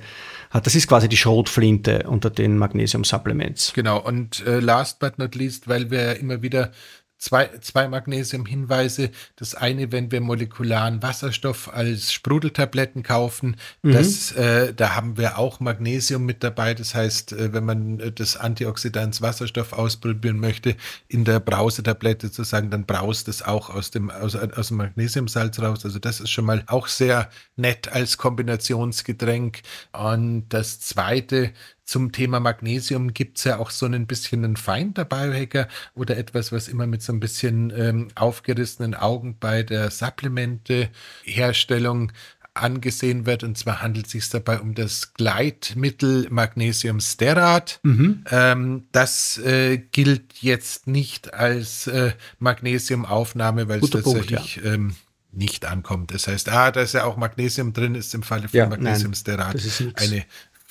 Das 0.62 0.74
ist 0.74 0.86
quasi 0.86 1.08
die 1.08 1.16
Schrotflinte 1.16 2.04
unter 2.06 2.30
den 2.30 2.56
Magnesium-Supplements. 2.58 3.72
Genau, 3.74 4.00
und 4.00 4.46
äh, 4.46 4.60
last 4.60 5.00
but 5.00 5.18
not 5.18 5.34
least, 5.34 5.66
weil 5.66 5.90
wir 5.90 6.20
immer 6.20 6.42
wieder 6.42 6.70
zwei, 7.18 7.48
zwei 7.60 7.88
Magnesium-Hinweise. 7.88 9.10
Das 9.36 9.54
eine, 9.54 9.92
wenn 9.92 10.10
wir 10.10 10.20
molekularen 10.20 11.02
Wasserstoff 11.02 11.72
als 11.72 12.12
Sprudeltabletten 12.12 13.02
kaufen, 13.02 13.56
mhm. 13.82 13.92
das, 13.92 14.32
äh, 14.32 14.74
da 14.74 14.94
haben 14.94 15.16
wir 15.16 15.38
auch 15.38 15.60
Magnesium 15.60 16.24
mit 16.24 16.42
dabei. 16.42 16.74
Das 16.74 16.94
heißt, 16.94 17.32
äh, 17.32 17.52
wenn 17.52 17.64
man 17.64 18.00
äh, 18.00 18.12
das 18.12 18.36
Antioxidants 18.36 19.22
Wasserstoff 19.22 19.72
ausprobieren 19.72 20.38
möchte, 20.38 20.76
in 21.08 21.24
der 21.24 21.40
Brausetablette 21.40 22.30
zu 22.30 22.44
sagen, 22.44 22.70
dann 22.70 22.86
braust 22.86 23.28
es 23.28 23.42
auch 23.42 23.70
aus 23.70 23.90
dem, 23.90 24.10
aus, 24.10 24.36
aus 24.36 24.68
dem 24.68 24.76
Magnesiumsalz 24.76 25.60
raus. 25.60 25.84
Also 25.84 25.98
das 25.98 26.20
ist 26.20 26.30
schon 26.30 26.44
mal 26.44 26.62
auch 26.66 26.88
sehr 26.88 27.30
nett 27.56 27.88
als 27.88 28.18
Kombinationsgetränk. 28.18 29.62
Und 29.92 30.48
das 30.50 30.80
zweite, 30.80 31.52
zum 31.84 32.12
Thema 32.12 32.40
Magnesium 32.40 33.12
gibt 33.12 33.36
es 33.38 33.44
ja 33.44 33.58
auch 33.58 33.70
so 33.70 33.84
ein 33.86 34.06
bisschen 34.06 34.44
einen 34.44 34.56
Feind 34.56 34.98
der 34.98 35.04
Biohacker 35.04 35.68
oder 35.94 36.16
etwas, 36.16 36.50
was 36.50 36.66
immer 36.68 36.86
mit 36.86 37.02
so 37.02 37.12
ein 37.12 37.20
bisschen 37.20 37.70
ähm, 37.76 38.08
aufgerissenen 38.14 38.94
Augen 38.94 39.36
bei 39.38 39.62
der 39.62 39.90
Supplemente-Herstellung 39.90 42.10
angesehen 42.54 43.26
wird. 43.26 43.42
Und 43.42 43.58
zwar 43.58 43.82
handelt 43.82 44.06
es 44.06 44.12
sich 44.12 44.30
dabei 44.30 44.60
um 44.60 44.74
das 44.74 45.12
Gleitmittel 45.14 46.28
Magnesium 46.30 47.00
Sterat. 47.00 47.80
Mhm. 47.82 48.24
Ähm, 48.30 48.84
das 48.92 49.38
äh, 49.38 49.78
gilt 49.78 50.34
jetzt 50.40 50.86
nicht 50.86 51.34
als 51.34 51.88
äh, 51.88 52.12
Magnesiumaufnahme, 52.38 53.68
weil 53.68 53.82
es 53.82 53.90
tatsächlich 53.90 54.54
Punkt, 54.54 54.64
ja. 54.64 54.72
ähm, 54.72 54.94
nicht 55.32 55.66
ankommt. 55.66 56.14
Das 56.14 56.28
heißt, 56.28 56.48
ah, 56.48 56.70
da 56.70 56.82
ist 56.82 56.94
ja 56.94 57.04
auch 57.04 57.16
Magnesium 57.16 57.72
drin, 57.72 57.96
ist 57.96 58.14
im 58.14 58.22
Falle 58.22 58.48
von 58.48 58.56
ja, 58.56 58.68
Magnesiumsterat 58.68 59.56
eine 59.96 60.24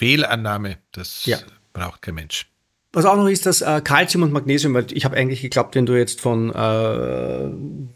Fehlannahme, 0.04 0.78
das 0.92 1.26
ja. 1.26 1.38
braucht 1.74 2.02
kein 2.02 2.16
Mensch. 2.16 2.48
Was 2.96 3.06
auch 3.06 3.16
noch 3.16 3.28
ist, 3.28 3.48
dass 3.48 3.62
äh, 3.62 3.82
Calcium 3.84 4.22
und 4.22 4.32
Magnesium, 4.32 4.76
weil 4.76 4.86
ich 4.92 5.04
habe 5.04 5.18
eigentlich 5.18 5.42
geglaubt, 5.42 5.74
wenn 5.74 5.88
du 5.88 5.98
jetzt 5.98 6.22
von 6.22 6.54
äh, 6.54 7.50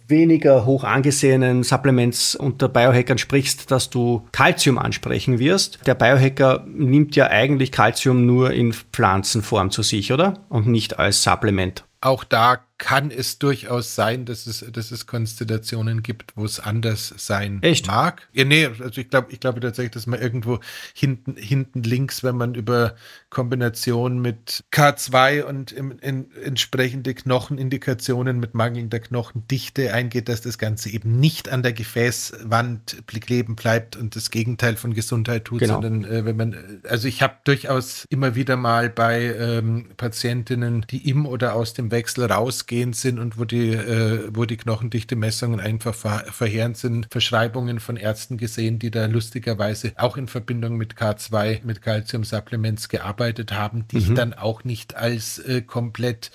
weniger 0.07 0.65
hoch 0.65 0.83
angesehenen 0.83 1.61
Supplements 1.61 2.35
unter 2.35 2.67
Biohackern 2.67 3.19
sprichst, 3.19 3.69
dass 3.69 3.91
du 3.91 4.27
Calcium 4.31 4.79
ansprechen 4.79 5.37
wirst. 5.37 5.85
Der 5.85 5.93
Biohacker 5.93 6.65
nimmt 6.67 7.15
ja 7.15 7.27
eigentlich 7.27 7.71
Calcium 7.71 8.25
nur 8.25 8.53
in 8.53 8.73
Pflanzenform 8.73 9.69
zu 9.69 9.83
sich, 9.83 10.11
oder? 10.11 10.45
Und 10.49 10.65
nicht 10.65 10.97
als 10.97 11.21
Supplement. 11.21 11.83
Auch 12.01 12.23
da 12.23 12.57
kann 12.77 13.09
es 13.09 13.39
durchaus 13.39 13.95
sein, 13.95 14.25
dass 14.25 14.45
es, 14.45 14.63
dass 14.71 14.91
es 14.91 15.07
Konstellationen 15.07 16.03
gibt, 16.03 16.37
wo 16.37 16.45
es 16.45 16.59
anders 16.59 17.13
sein 17.17 17.61
Echt? 17.63 17.87
mag. 17.87 18.27
Ja, 18.33 18.45
nee, 18.45 18.67
also 18.67 19.01
ich 19.01 19.09
glaube, 19.09 19.31
ich 19.31 19.39
glaube 19.39 19.59
tatsächlich, 19.59 19.93
dass 19.93 20.05
man 20.05 20.21
irgendwo 20.21 20.59
hinten, 20.93 21.35
hinten 21.37 21.81
links, 21.81 22.23
wenn 22.23 22.37
man 22.37 22.53
über 22.53 22.95
Kombination 23.31 24.19
mit 24.19 24.63
K2 24.71 25.43
und 25.43 25.71
im, 25.71 25.97
in, 25.99 26.31
entsprechende 26.43 27.15
Knochenindikationen 27.15 28.39
mit 28.39 28.53
mangelnder 28.53 28.99
Knochendichte 28.99 29.91
eingeht, 29.93 30.29
dass 30.29 30.41
das 30.41 30.59
Ganze 30.59 30.89
eben 30.91 31.19
nicht 31.19 31.49
an 31.49 31.63
der 31.63 31.73
Gefäßwand 31.73 33.03
kleben 33.07 33.55
bleibt 33.55 33.95
und 33.95 34.15
das 34.15 34.29
Gegenteil 34.29 34.75
von 34.75 34.93
Gesundheit 34.93 35.45
tut, 35.45 35.59
genau. 35.59 35.81
sondern 35.81 36.05
äh, 36.05 36.25
wenn 36.25 36.37
man, 36.37 36.81
also 36.87 37.07
ich 37.07 37.23
habe 37.23 37.37
durchaus 37.43 38.05
immer 38.09 38.35
wieder 38.35 38.55
mal 38.55 38.89
bei 38.89 39.35
ähm, 39.35 39.89
Patientinnen, 39.97 40.85
die 40.91 41.09
im 41.09 41.25
oder 41.25 41.55
aus 41.55 41.73
dem 41.73 41.89
Wechsel 41.89 42.25
raus 42.25 42.66
ausgehend 42.67 42.95
sind 42.97 43.17
und 43.17 43.39
wo 43.39 43.45
die, 43.45 43.69
äh, 43.71 44.29
wo 44.33 44.43
die 44.45 44.57
Knochendichte-Messungen 44.57 45.59
einfach 45.61 45.95
ver 45.95 46.25
verheerend 46.29 46.77
sind, 46.77 47.07
Verschreibungen 47.09 47.79
von 47.79 47.95
Ärzten 47.95 48.37
gesehen, 48.37 48.77
die 48.77 48.91
da 48.91 49.05
lustigerweise 49.05 49.93
auch 49.95 50.17
in 50.17 50.27
Verbindung 50.27 50.75
mit 50.75 50.95
K2, 50.95 51.61
mit 51.63 51.81
Calcium-Supplements 51.81 52.89
gearbeitet 52.89 53.53
haben, 53.53 53.87
die 53.87 53.97
mhm. 53.97 54.01
ich 54.01 54.13
dann 54.13 54.33
auch 54.33 54.65
nicht 54.65 54.95
als 54.95 55.39
äh, 55.39 55.61
komplett 55.61 56.31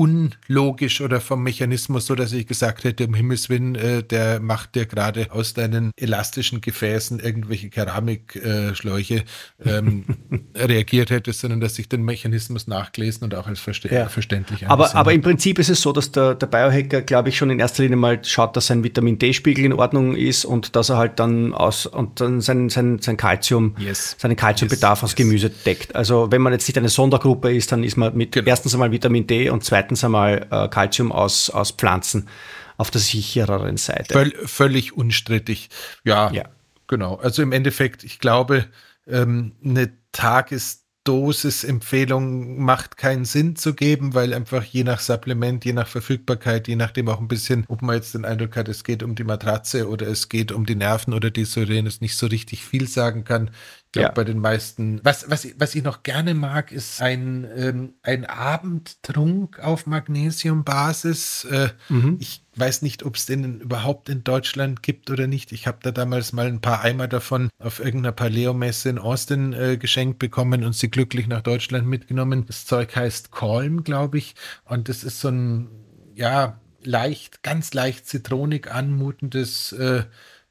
unlogisch 0.00 1.02
oder 1.02 1.20
vom 1.20 1.42
Mechanismus, 1.42 2.06
so 2.06 2.14
dass 2.14 2.32
ich 2.32 2.46
gesagt 2.46 2.84
hätte, 2.84 3.06
um 3.06 3.12
Himmels 3.12 3.50
Willen, 3.50 3.74
äh, 3.74 4.02
der 4.02 4.40
macht 4.40 4.74
dir 4.74 4.86
gerade 4.86 5.30
aus 5.30 5.52
deinen 5.52 5.92
elastischen 5.96 6.62
Gefäßen 6.62 7.20
irgendwelche 7.20 7.68
Keramikschläuche 7.68 9.24
äh, 9.62 9.70
ähm, 9.78 10.04
reagiert 10.56 11.10
hätte, 11.10 11.34
sondern 11.34 11.60
dass 11.60 11.78
ich 11.78 11.90
den 11.90 12.02
Mechanismus 12.02 12.66
nachgelesen 12.66 13.24
und 13.24 13.34
auch 13.34 13.46
als 13.46 13.60
verste 13.60 13.94
ja. 13.94 14.08
verständlich 14.08 14.66
aber, 14.68 14.94
aber 14.94 15.12
im 15.12 15.20
Prinzip 15.20 15.58
ist 15.58 15.68
es 15.68 15.82
so, 15.82 15.92
dass 15.92 16.12
der, 16.12 16.34
der 16.34 16.46
Biohacker, 16.46 17.02
glaube 17.02 17.28
ich, 17.28 17.36
schon 17.36 17.50
in 17.50 17.58
erster 17.58 17.82
Linie 17.82 17.96
mal 17.96 18.24
schaut, 18.24 18.56
dass 18.56 18.68
sein 18.68 18.82
Vitamin 18.82 19.18
D-Spiegel 19.18 19.66
in 19.66 19.72
Ordnung 19.74 20.16
ist 20.16 20.46
und 20.46 20.76
dass 20.76 20.88
er 20.88 20.96
halt 20.96 21.18
dann 21.18 21.52
aus 21.52 21.84
und 21.84 22.20
dann 22.20 22.40
sein, 22.40 22.70
sein, 22.70 23.00
sein 23.00 23.18
Calcium, 23.18 23.74
yes. 23.78 24.16
seinen 24.18 24.36
Calciumbedarf 24.36 25.00
yes. 25.00 25.04
aus 25.04 25.14
Gemüse 25.14 25.50
deckt. 25.50 25.94
Also 25.94 26.28
wenn 26.30 26.40
man 26.40 26.54
jetzt 26.54 26.66
nicht 26.68 26.78
eine 26.78 26.88
Sondergruppe 26.88 27.54
ist, 27.54 27.72
dann 27.72 27.84
ist 27.84 27.96
man 27.96 28.16
mit 28.16 28.32
genau. 28.32 28.48
erstens 28.48 28.72
einmal 28.72 28.92
Vitamin 28.92 29.26
D 29.26 29.50
und 29.50 29.64
zweitens 29.64 29.89
zweitens 29.90 30.04
einmal 30.04 30.46
äh, 30.50 30.68
Calcium 30.68 31.12
aus, 31.12 31.50
aus 31.50 31.72
Pflanzen 31.72 32.28
auf 32.76 32.90
der 32.90 33.00
sichereren 33.00 33.76
Seite. 33.76 34.14
Völ 34.14 34.32
völlig 34.46 34.96
unstrittig. 34.96 35.68
Ja, 36.04 36.30
ja, 36.32 36.44
genau. 36.86 37.16
Also 37.16 37.42
im 37.42 37.52
Endeffekt, 37.52 38.04
ich 38.04 38.20
glaube, 38.20 38.66
ähm, 39.06 39.52
eine 39.64 39.92
Tages 40.12 40.86
Dosisempfehlung 41.04 42.62
macht 42.62 42.98
keinen 42.98 43.24
Sinn 43.24 43.56
zu 43.56 43.74
geben, 43.74 44.14
weil 44.14 44.34
einfach 44.34 44.62
je 44.62 44.84
nach 44.84 45.00
Supplement, 45.00 45.64
je 45.64 45.72
nach 45.72 45.88
Verfügbarkeit, 45.88 46.68
je 46.68 46.76
nachdem 46.76 47.08
auch 47.08 47.20
ein 47.20 47.28
bisschen, 47.28 47.64
ob 47.68 47.80
man 47.80 47.96
jetzt 47.96 48.14
den 48.14 48.26
Eindruck 48.26 48.56
hat, 48.56 48.68
es 48.68 48.84
geht 48.84 49.02
um 49.02 49.14
die 49.14 49.24
Matratze 49.24 49.88
oder 49.88 50.06
es 50.06 50.28
geht 50.28 50.52
um 50.52 50.66
die 50.66 50.74
Nerven 50.74 51.14
oder 51.14 51.30
die 51.30 51.46
Syrenes, 51.46 52.02
nicht 52.02 52.16
so 52.16 52.26
richtig 52.26 52.64
viel 52.64 52.86
sagen 52.86 53.24
kann. 53.24 53.50
Ja. 53.96 54.12
bei 54.12 54.22
den 54.22 54.38
meisten. 54.38 55.00
Was, 55.02 55.28
was, 55.30 55.48
was 55.58 55.74
ich 55.74 55.82
noch 55.82 56.04
gerne 56.04 56.34
mag, 56.34 56.70
ist 56.70 57.02
ein, 57.02 57.44
ähm, 57.56 57.94
ein 58.02 58.24
Abendtrunk 58.24 59.58
auf 59.58 59.86
Magnesiumbasis. 59.86 61.44
Äh, 61.50 61.70
mhm. 61.88 62.16
Ich 62.20 62.44
weiß 62.54 62.82
nicht, 62.82 63.04
ob 63.04 63.16
es 63.16 63.26
den 63.26 63.60
überhaupt 63.60 64.08
in 64.08 64.22
Deutschland 64.22 64.84
gibt 64.84 65.10
oder 65.10 65.26
nicht. 65.26 65.50
Ich 65.50 65.66
habe 65.66 65.78
da 65.82 65.90
damals 65.90 66.32
mal 66.32 66.46
ein 66.46 66.60
paar 66.60 66.82
Eimer 66.82 67.08
davon 67.08 67.50
auf 67.58 67.80
irgendeiner 67.80 68.12
Paleo-Messe 68.12 68.90
in 68.90 68.98
Austin 68.98 69.52
äh, 69.54 69.76
geschenkt 69.76 70.20
bekommen 70.20 70.62
und 70.62 70.74
sie 70.74 70.90
glücklich 70.90 71.26
nach 71.26 71.42
Deutschland 71.42 71.88
mitgenommen. 71.88 72.44
Das 72.46 72.66
Zeug 72.66 72.94
heißt 72.94 73.32
Calm, 73.32 73.82
glaube 73.82 74.18
ich. 74.18 74.36
Und 74.66 74.88
das 74.88 75.02
ist 75.02 75.20
so 75.20 75.28
ein, 75.28 75.68
ja, 76.14 76.60
leicht, 76.84 77.42
ganz 77.42 77.74
leicht 77.74 78.06
zitronig 78.06 78.70
anmutendes 78.70 79.72
äh, 79.72 80.04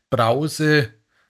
Brause 0.09 0.89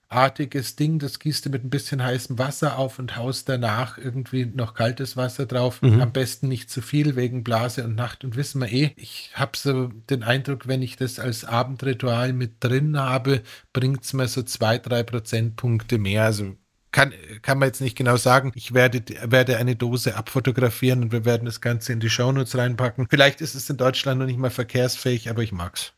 artiges 0.09 0.75
Ding, 0.75 0.97
das 0.97 1.19
gießt 1.19 1.45
du 1.45 1.49
mit 1.51 1.63
ein 1.63 1.69
bisschen 1.69 2.03
heißem 2.03 2.39
Wasser 2.39 2.77
auf 2.79 2.97
und 2.97 3.15
haust 3.15 3.47
danach 3.47 3.97
irgendwie 3.99 4.45
noch 4.45 4.73
kaltes 4.73 5.15
Wasser 5.15 5.45
drauf. 5.45 5.81
Mhm. 5.81 6.01
Am 6.01 6.11
besten 6.11 6.47
nicht 6.47 6.69
zu 6.71 6.81
viel 6.81 7.15
wegen 7.15 7.43
Blase 7.43 7.83
und 7.83 7.95
Nacht 7.95 8.23
und 8.23 8.35
wissen 8.35 8.59
wir 8.59 8.71
eh. 8.71 8.91
Ich 8.95 9.31
habe 9.35 9.55
so 9.55 9.87
den 10.09 10.23
Eindruck, 10.23 10.67
wenn 10.67 10.81
ich 10.81 10.95
das 10.95 11.19
als 11.19 11.45
Abendritual 11.45 12.33
mit 12.33 12.55
drin 12.59 12.99
habe, 12.99 13.43
bringt 13.71 14.03
es 14.03 14.13
mir 14.13 14.27
so 14.27 14.41
zwei, 14.41 14.79
drei 14.79 15.03
Prozentpunkte 15.03 15.99
mehr. 15.99 16.23
Also 16.25 16.55
kann, 16.91 17.13
kann 17.43 17.59
man 17.59 17.67
jetzt 17.67 17.81
nicht 17.81 17.95
genau 17.95 18.17
sagen. 18.17 18.51
Ich 18.55 18.73
werde, 18.73 19.03
werde 19.29 19.57
eine 19.57 19.75
Dose 19.75 20.15
abfotografieren 20.15 21.03
und 21.03 21.11
wir 21.11 21.23
werden 21.23 21.45
das 21.45 21.61
Ganze 21.61 21.93
in 21.93 21.99
die 21.99 22.09
Shownotes 22.09 22.57
reinpacken. 22.57 23.07
Vielleicht 23.09 23.41
ist 23.41 23.53
es 23.53 23.69
in 23.69 23.77
Deutschland 23.77 24.19
noch 24.19 24.25
nicht 24.25 24.39
mal 24.39 24.49
verkehrsfähig, 24.49 25.29
aber 25.29 25.43
ich 25.43 25.51
mag's. 25.51 25.93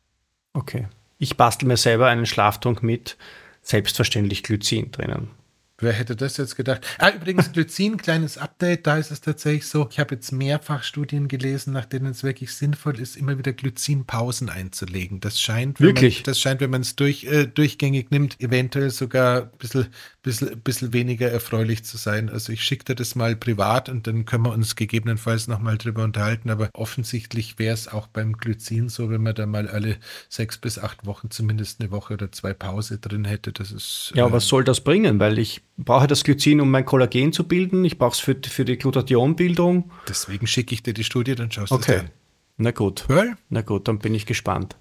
Okay. 0.52 0.88
Ich 1.18 1.38
bastel 1.38 1.68
mir 1.68 1.78
selber 1.78 2.08
einen 2.08 2.26
Schlaftrunk 2.26 2.84
mit 2.84 3.16
selbstverständlich 3.62 4.44
Glycin 4.44 4.92
drinnen. 4.92 5.30
Wer 5.82 5.94
hätte 5.94 6.16
das 6.16 6.38
jetzt 6.38 6.56
gedacht? 6.56 6.86
Ah, 7.00 7.10
übrigens, 7.10 7.52
Glycin, 7.54 7.98
kleines 7.98 8.38
Update, 8.38 8.86
da 8.86 8.98
ist 8.98 9.10
es 9.12 9.20
tatsächlich 9.20 9.66
so, 9.66 9.88
ich 9.90 10.00
habe 10.00 10.16
jetzt 10.16 10.32
mehrfach 10.32 10.84
Studien 10.84 11.28
gelesen, 11.28 11.74
nach 11.74 11.86
denen 11.86 12.12
es 12.12 12.24
wirklich 12.24 12.54
sinnvoll 12.54 13.00
ist, 13.00 13.18
immer 13.18 13.38
wieder 13.38 13.52
Glycinpausen 13.52 14.50
einzulegen. 14.50 15.20
Das 15.20 15.42
scheint, 15.42 15.80
wirklich? 15.80 16.20
Man, 16.20 16.24
das 16.26 16.40
scheint, 16.40 16.62
wenn 16.62 16.70
man 16.70 16.82
es 16.82 16.96
durch, 16.96 17.24
äh, 17.24 17.48
durchgängig 17.48 18.12
nimmt, 18.12 18.40
eventuell 18.40 18.92
sogar 18.92 19.44
ein 19.44 19.58
bisschen 19.58 19.88
bisschen, 20.22 20.62
bisschen 20.62 20.94
weniger 20.94 21.30
erfreulich 21.30 21.84
zu 21.84 21.98
sein. 21.98 22.30
Also 22.30 22.54
ich 22.54 22.64
schicke 22.64 22.86
dir 22.86 22.96
das 22.96 23.16
mal 23.16 23.36
privat 23.36 23.90
und 23.90 24.08
dann 24.08 24.26
können 24.26 24.46
wir 24.46 24.52
uns 24.52 24.76
gegebenenfalls 24.76 25.48
nochmal 25.48 25.78
drüber 25.78 26.04
unterhalten. 26.04 26.50
Aber 26.50 26.70
offensichtlich 26.74 27.58
wäre 27.60 27.74
es 27.74 27.88
auch 27.88 28.08
beim 28.08 28.34
Glycin 28.34 28.90
so, 28.90 29.10
wenn 29.10 29.22
man 29.22 29.36
da 29.36 29.46
mal 29.46 29.68
alle 29.68 29.98
sechs 30.30 30.58
bis 30.58 30.78
acht 30.78 31.06
Wochen 31.06 31.32
zumindest 31.32 31.82
eine 31.82 31.92
Woche 31.92 32.14
oder 32.14 32.32
zwei 32.32 32.54
Pause 32.54 33.00
drin 33.00 33.26
hätte. 33.26 33.52
Das 33.52 33.72
ist. 33.72 34.12
Ja, 34.16 34.28
äh, 34.28 34.32
was 34.32 34.48
soll 34.48 34.64
das 34.64 34.82
bringen? 34.82 35.20
Weil 35.20 35.40
ich 35.40 35.62
brauche 35.78 36.08
das 36.08 36.24
Glycin, 36.24 36.62
um 36.62 36.70
mein 36.70 36.86
Kollagen 36.86 37.34
zu 37.34 37.48
bilden. 37.48 37.84
Ich 37.86 37.98
brauche 37.98 38.14
es 38.14 38.20
für, 38.20 38.36
für 38.36 38.66
die 38.66 38.78
Glutathionbildung. 38.78 39.92
Deswegen 40.08 40.48
schicke 40.48 40.74
ich 40.74 40.84
dir 40.84 40.94
die 40.94 41.04
Studie, 41.04 41.36
dann 41.36 41.52
schaust 41.52 41.72
du 41.72 41.76
okay. 41.76 41.94
es 41.96 42.00
an. 42.02 42.10
Na 42.58 42.72
gut. 42.72 43.06
Well? 43.08 43.36
Na 43.50 43.62
gut, 43.62 43.88
dann 43.88 44.00
bin 44.00 44.14
ich 44.14 44.26
gespannt 44.26 44.76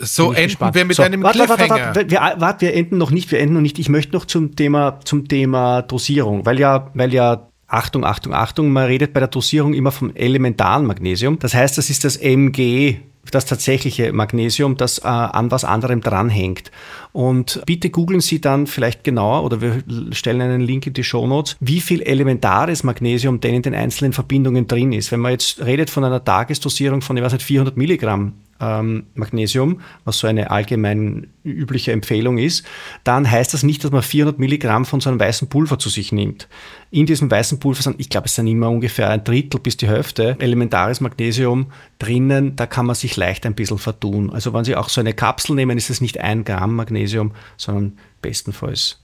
So 0.00 0.32
enden 0.32 0.44
gespannt. 0.48 0.74
wir 0.74 0.84
mit 0.84 0.96
So, 0.96 1.02
einem 1.02 1.22
warte, 1.22 1.38
warte, 1.40 1.54
Cliffhanger. 1.54 1.84
warte, 1.94 2.10
warte, 2.10 2.10
wir, 2.10 2.40
warte, 2.40 2.60
wir 2.66 2.74
enden 2.74 2.98
noch 2.98 3.10
nicht, 3.10 3.30
wir 3.30 3.40
enden 3.40 3.54
noch 3.54 3.60
nicht. 3.60 3.78
Ich 3.78 3.88
möchte 3.88 4.12
noch 4.14 4.24
zum 4.24 4.56
Thema, 4.56 5.00
zum 5.04 5.28
Thema 5.28 5.82
Dosierung, 5.82 6.44
weil 6.46 6.58
ja, 6.58 6.90
weil 6.94 7.12
ja, 7.12 7.48
Achtung, 7.66 8.04
Achtung, 8.04 8.34
Achtung, 8.34 8.70
man 8.70 8.86
redet 8.86 9.12
bei 9.12 9.20
der 9.20 9.28
Dosierung 9.28 9.74
immer 9.74 9.90
vom 9.90 10.14
elementaren 10.14 10.86
Magnesium. 10.86 11.38
Das 11.38 11.54
heißt, 11.54 11.76
das 11.78 11.90
ist 11.90 12.04
das 12.04 12.16
MG, 12.16 12.96
das 13.30 13.46
tatsächliche 13.46 14.12
Magnesium, 14.12 14.76
das 14.76 14.98
äh, 14.98 15.06
an 15.06 15.50
was 15.50 15.64
anderem 15.64 16.00
dranhängt. 16.00 16.70
Und 17.12 17.62
bitte 17.66 17.90
googeln 17.90 18.20
Sie 18.20 18.40
dann 18.40 18.66
vielleicht 18.66 19.02
genauer 19.02 19.44
oder 19.44 19.60
wir 19.60 19.82
stellen 20.12 20.40
einen 20.42 20.60
Link 20.60 20.86
in 20.86 20.92
die 20.92 21.04
Shownotes, 21.04 21.56
wie 21.58 21.80
viel 21.80 22.02
elementares 22.02 22.84
Magnesium 22.84 23.40
denn 23.40 23.54
in 23.54 23.62
den 23.62 23.74
einzelnen 23.74 24.12
Verbindungen 24.12 24.66
drin 24.68 24.92
ist. 24.92 25.10
Wenn 25.10 25.20
man 25.20 25.32
jetzt 25.32 25.64
redet 25.64 25.90
von 25.90 26.04
einer 26.04 26.22
Tagesdosierung 26.22 27.00
von, 27.00 27.16
ich 27.16 27.22
weiß 27.24 27.32
nicht, 27.32 27.44
400 27.44 27.76
Milligramm 27.76 28.34
ähm, 28.60 29.06
Magnesium, 29.14 29.80
was 30.04 30.18
so 30.18 30.26
eine 30.26 30.50
allgemein 30.50 31.28
übliche 31.42 31.92
Empfehlung 31.92 32.38
ist, 32.38 32.64
dann 33.04 33.30
heißt 33.30 33.52
das 33.54 33.62
nicht, 33.62 33.84
dass 33.84 33.90
man 33.90 34.02
400 34.02 34.38
Milligramm 34.38 34.84
von 34.84 35.00
so 35.00 35.10
einem 35.10 35.20
weißen 35.20 35.48
Pulver 35.48 35.78
zu 35.78 35.88
sich 35.88 36.12
nimmt. 36.12 36.48
In 36.90 37.06
diesem 37.06 37.30
weißen 37.30 37.60
Pulver 37.60 37.82
sind, 37.82 38.00
ich 38.00 38.08
glaube, 38.08 38.26
es 38.26 38.34
sind 38.34 38.46
immer 38.46 38.70
ungefähr 38.70 39.10
ein 39.10 39.24
Drittel 39.24 39.60
bis 39.60 39.76
die 39.76 39.88
Hälfte 39.88 40.36
elementares 40.38 41.00
Magnesium 41.00 41.66
drinnen, 41.98 42.56
da 42.56 42.66
kann 42.66 42.86
man 42.86 42.94
sich 42.94 43.16
leicht 43.16 43.46
ein 43.46 43.54
bisschen 43.54 43.78
vertun. 43.78 44.30
Also 44.30 44.52
wenn 44.52 44.64
Sie 44.64 44.76
auch 44.76 44.88
so 44.88 45.00
eine 45.00 45.14
Kapsel 45.14 45.54
nehmen, 45.56 45.76
ist 45.76 45.90
es 45.90 46.00
nicht 46.00 46.18
ein 46.20 46.44
Gramm 46.44 46.76
Magnesium, 46.76 47.32
sondern 47.56 47.98
bestenfalls 48.22 49.03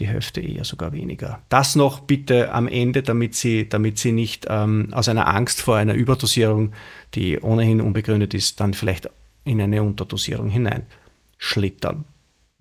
die 0.00 0.08
Hälfte 0.08 0.40
eher 0.40 0.64
sogar 0.64 0.92
weniger. 0.92 1.42
Das 1.48 1.76
noch 1.76 2.00
bitte 2.00 2.52
am 2.52 2.66
Ende, 2.66 3.02
damit 3.02 3.34
Sie, 3.34 3.68
damit 3.68 3.98
Sie 3.98 4.12
nicht 4.12 4.46
ähm, 4.48 4.88
aus 4.92 5.08
einer 5.08 5.28
Angst 5.28 5.60
vor 5.60 5.76
einer 5.76 5.94
Überdosierung, 5.94 6.72
die 7.14 7.38
ohnehin 7.38 7.80
unbegründet 7.80 8.34
ist, 8.34 8.60
dann 8.60 8.74
vielleicht 8.74 9.08
in 9.44 9.60
eine 9.60 9.82
Unterdosierung 9.82 10.48
hineinschlittern. 10.48 12.04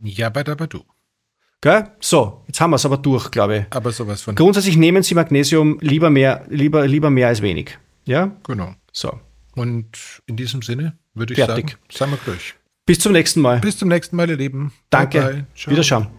Jabba 0.01 0.43
dabba 0.43 0.67
du. 0.67 0.83
Gell? 1.61 1.89
So, 1.99 2.43
jetzt 2.47 2.61
haben 2.61 2.71
wir 2.71 2.77
es 2.77 2.85
aber 2.85 2.97
durch, 2.97 3.31
glaube 3.31 3.57
ich. 3.57 3.65
Aber 3.75 3.91
sowas 3.91 4.21
von. 4.21 4.35
Grundsätzlich 4.35 4.77
nehmen 4.77 5.03
Sie 5.03 5.15
Magnesium 5.15 5.77
lieber 5.81 6.09
mehr, 6.09 6.45
lieber, 6.49 6.87
lieber 6.87 7.09
mehr 7.09 7.27
als 7.27 7.41
wenig. 7.41 7.77
Ja? 8.05 8.31
Genau. 8.43 8.75
So. 8.93 9.19
Und 9.55 10.21
in 10.25 10.37
diesem 10.37 10.61
Sinne 10.61 10.97
würde 11.13 11.33
ich 11.33 11.39
Fertig. 11.39 11.71
sagen, 11.71 11.81
sind 11.91 12.11
wir 12.11 12.33
durch. 12.33 12.55
Bis 12.85 12.99
zum 12.99 13.11
nächsten 13.11 13.41
Mal. 13.41 13.59
Bis 13.59 13.77
zum 13.77 13.89
nächsten 13.89 14.15
Mal, 14.15 14.29
ihr 14.29 14.37
Lieben. 14.37 14.71
Danke. 14.89 15.19
Bye 15.19 15.33
bye. 15.33 15.45
Ciao. 15.55 15.71
Wiederschauen. 15.71 16.18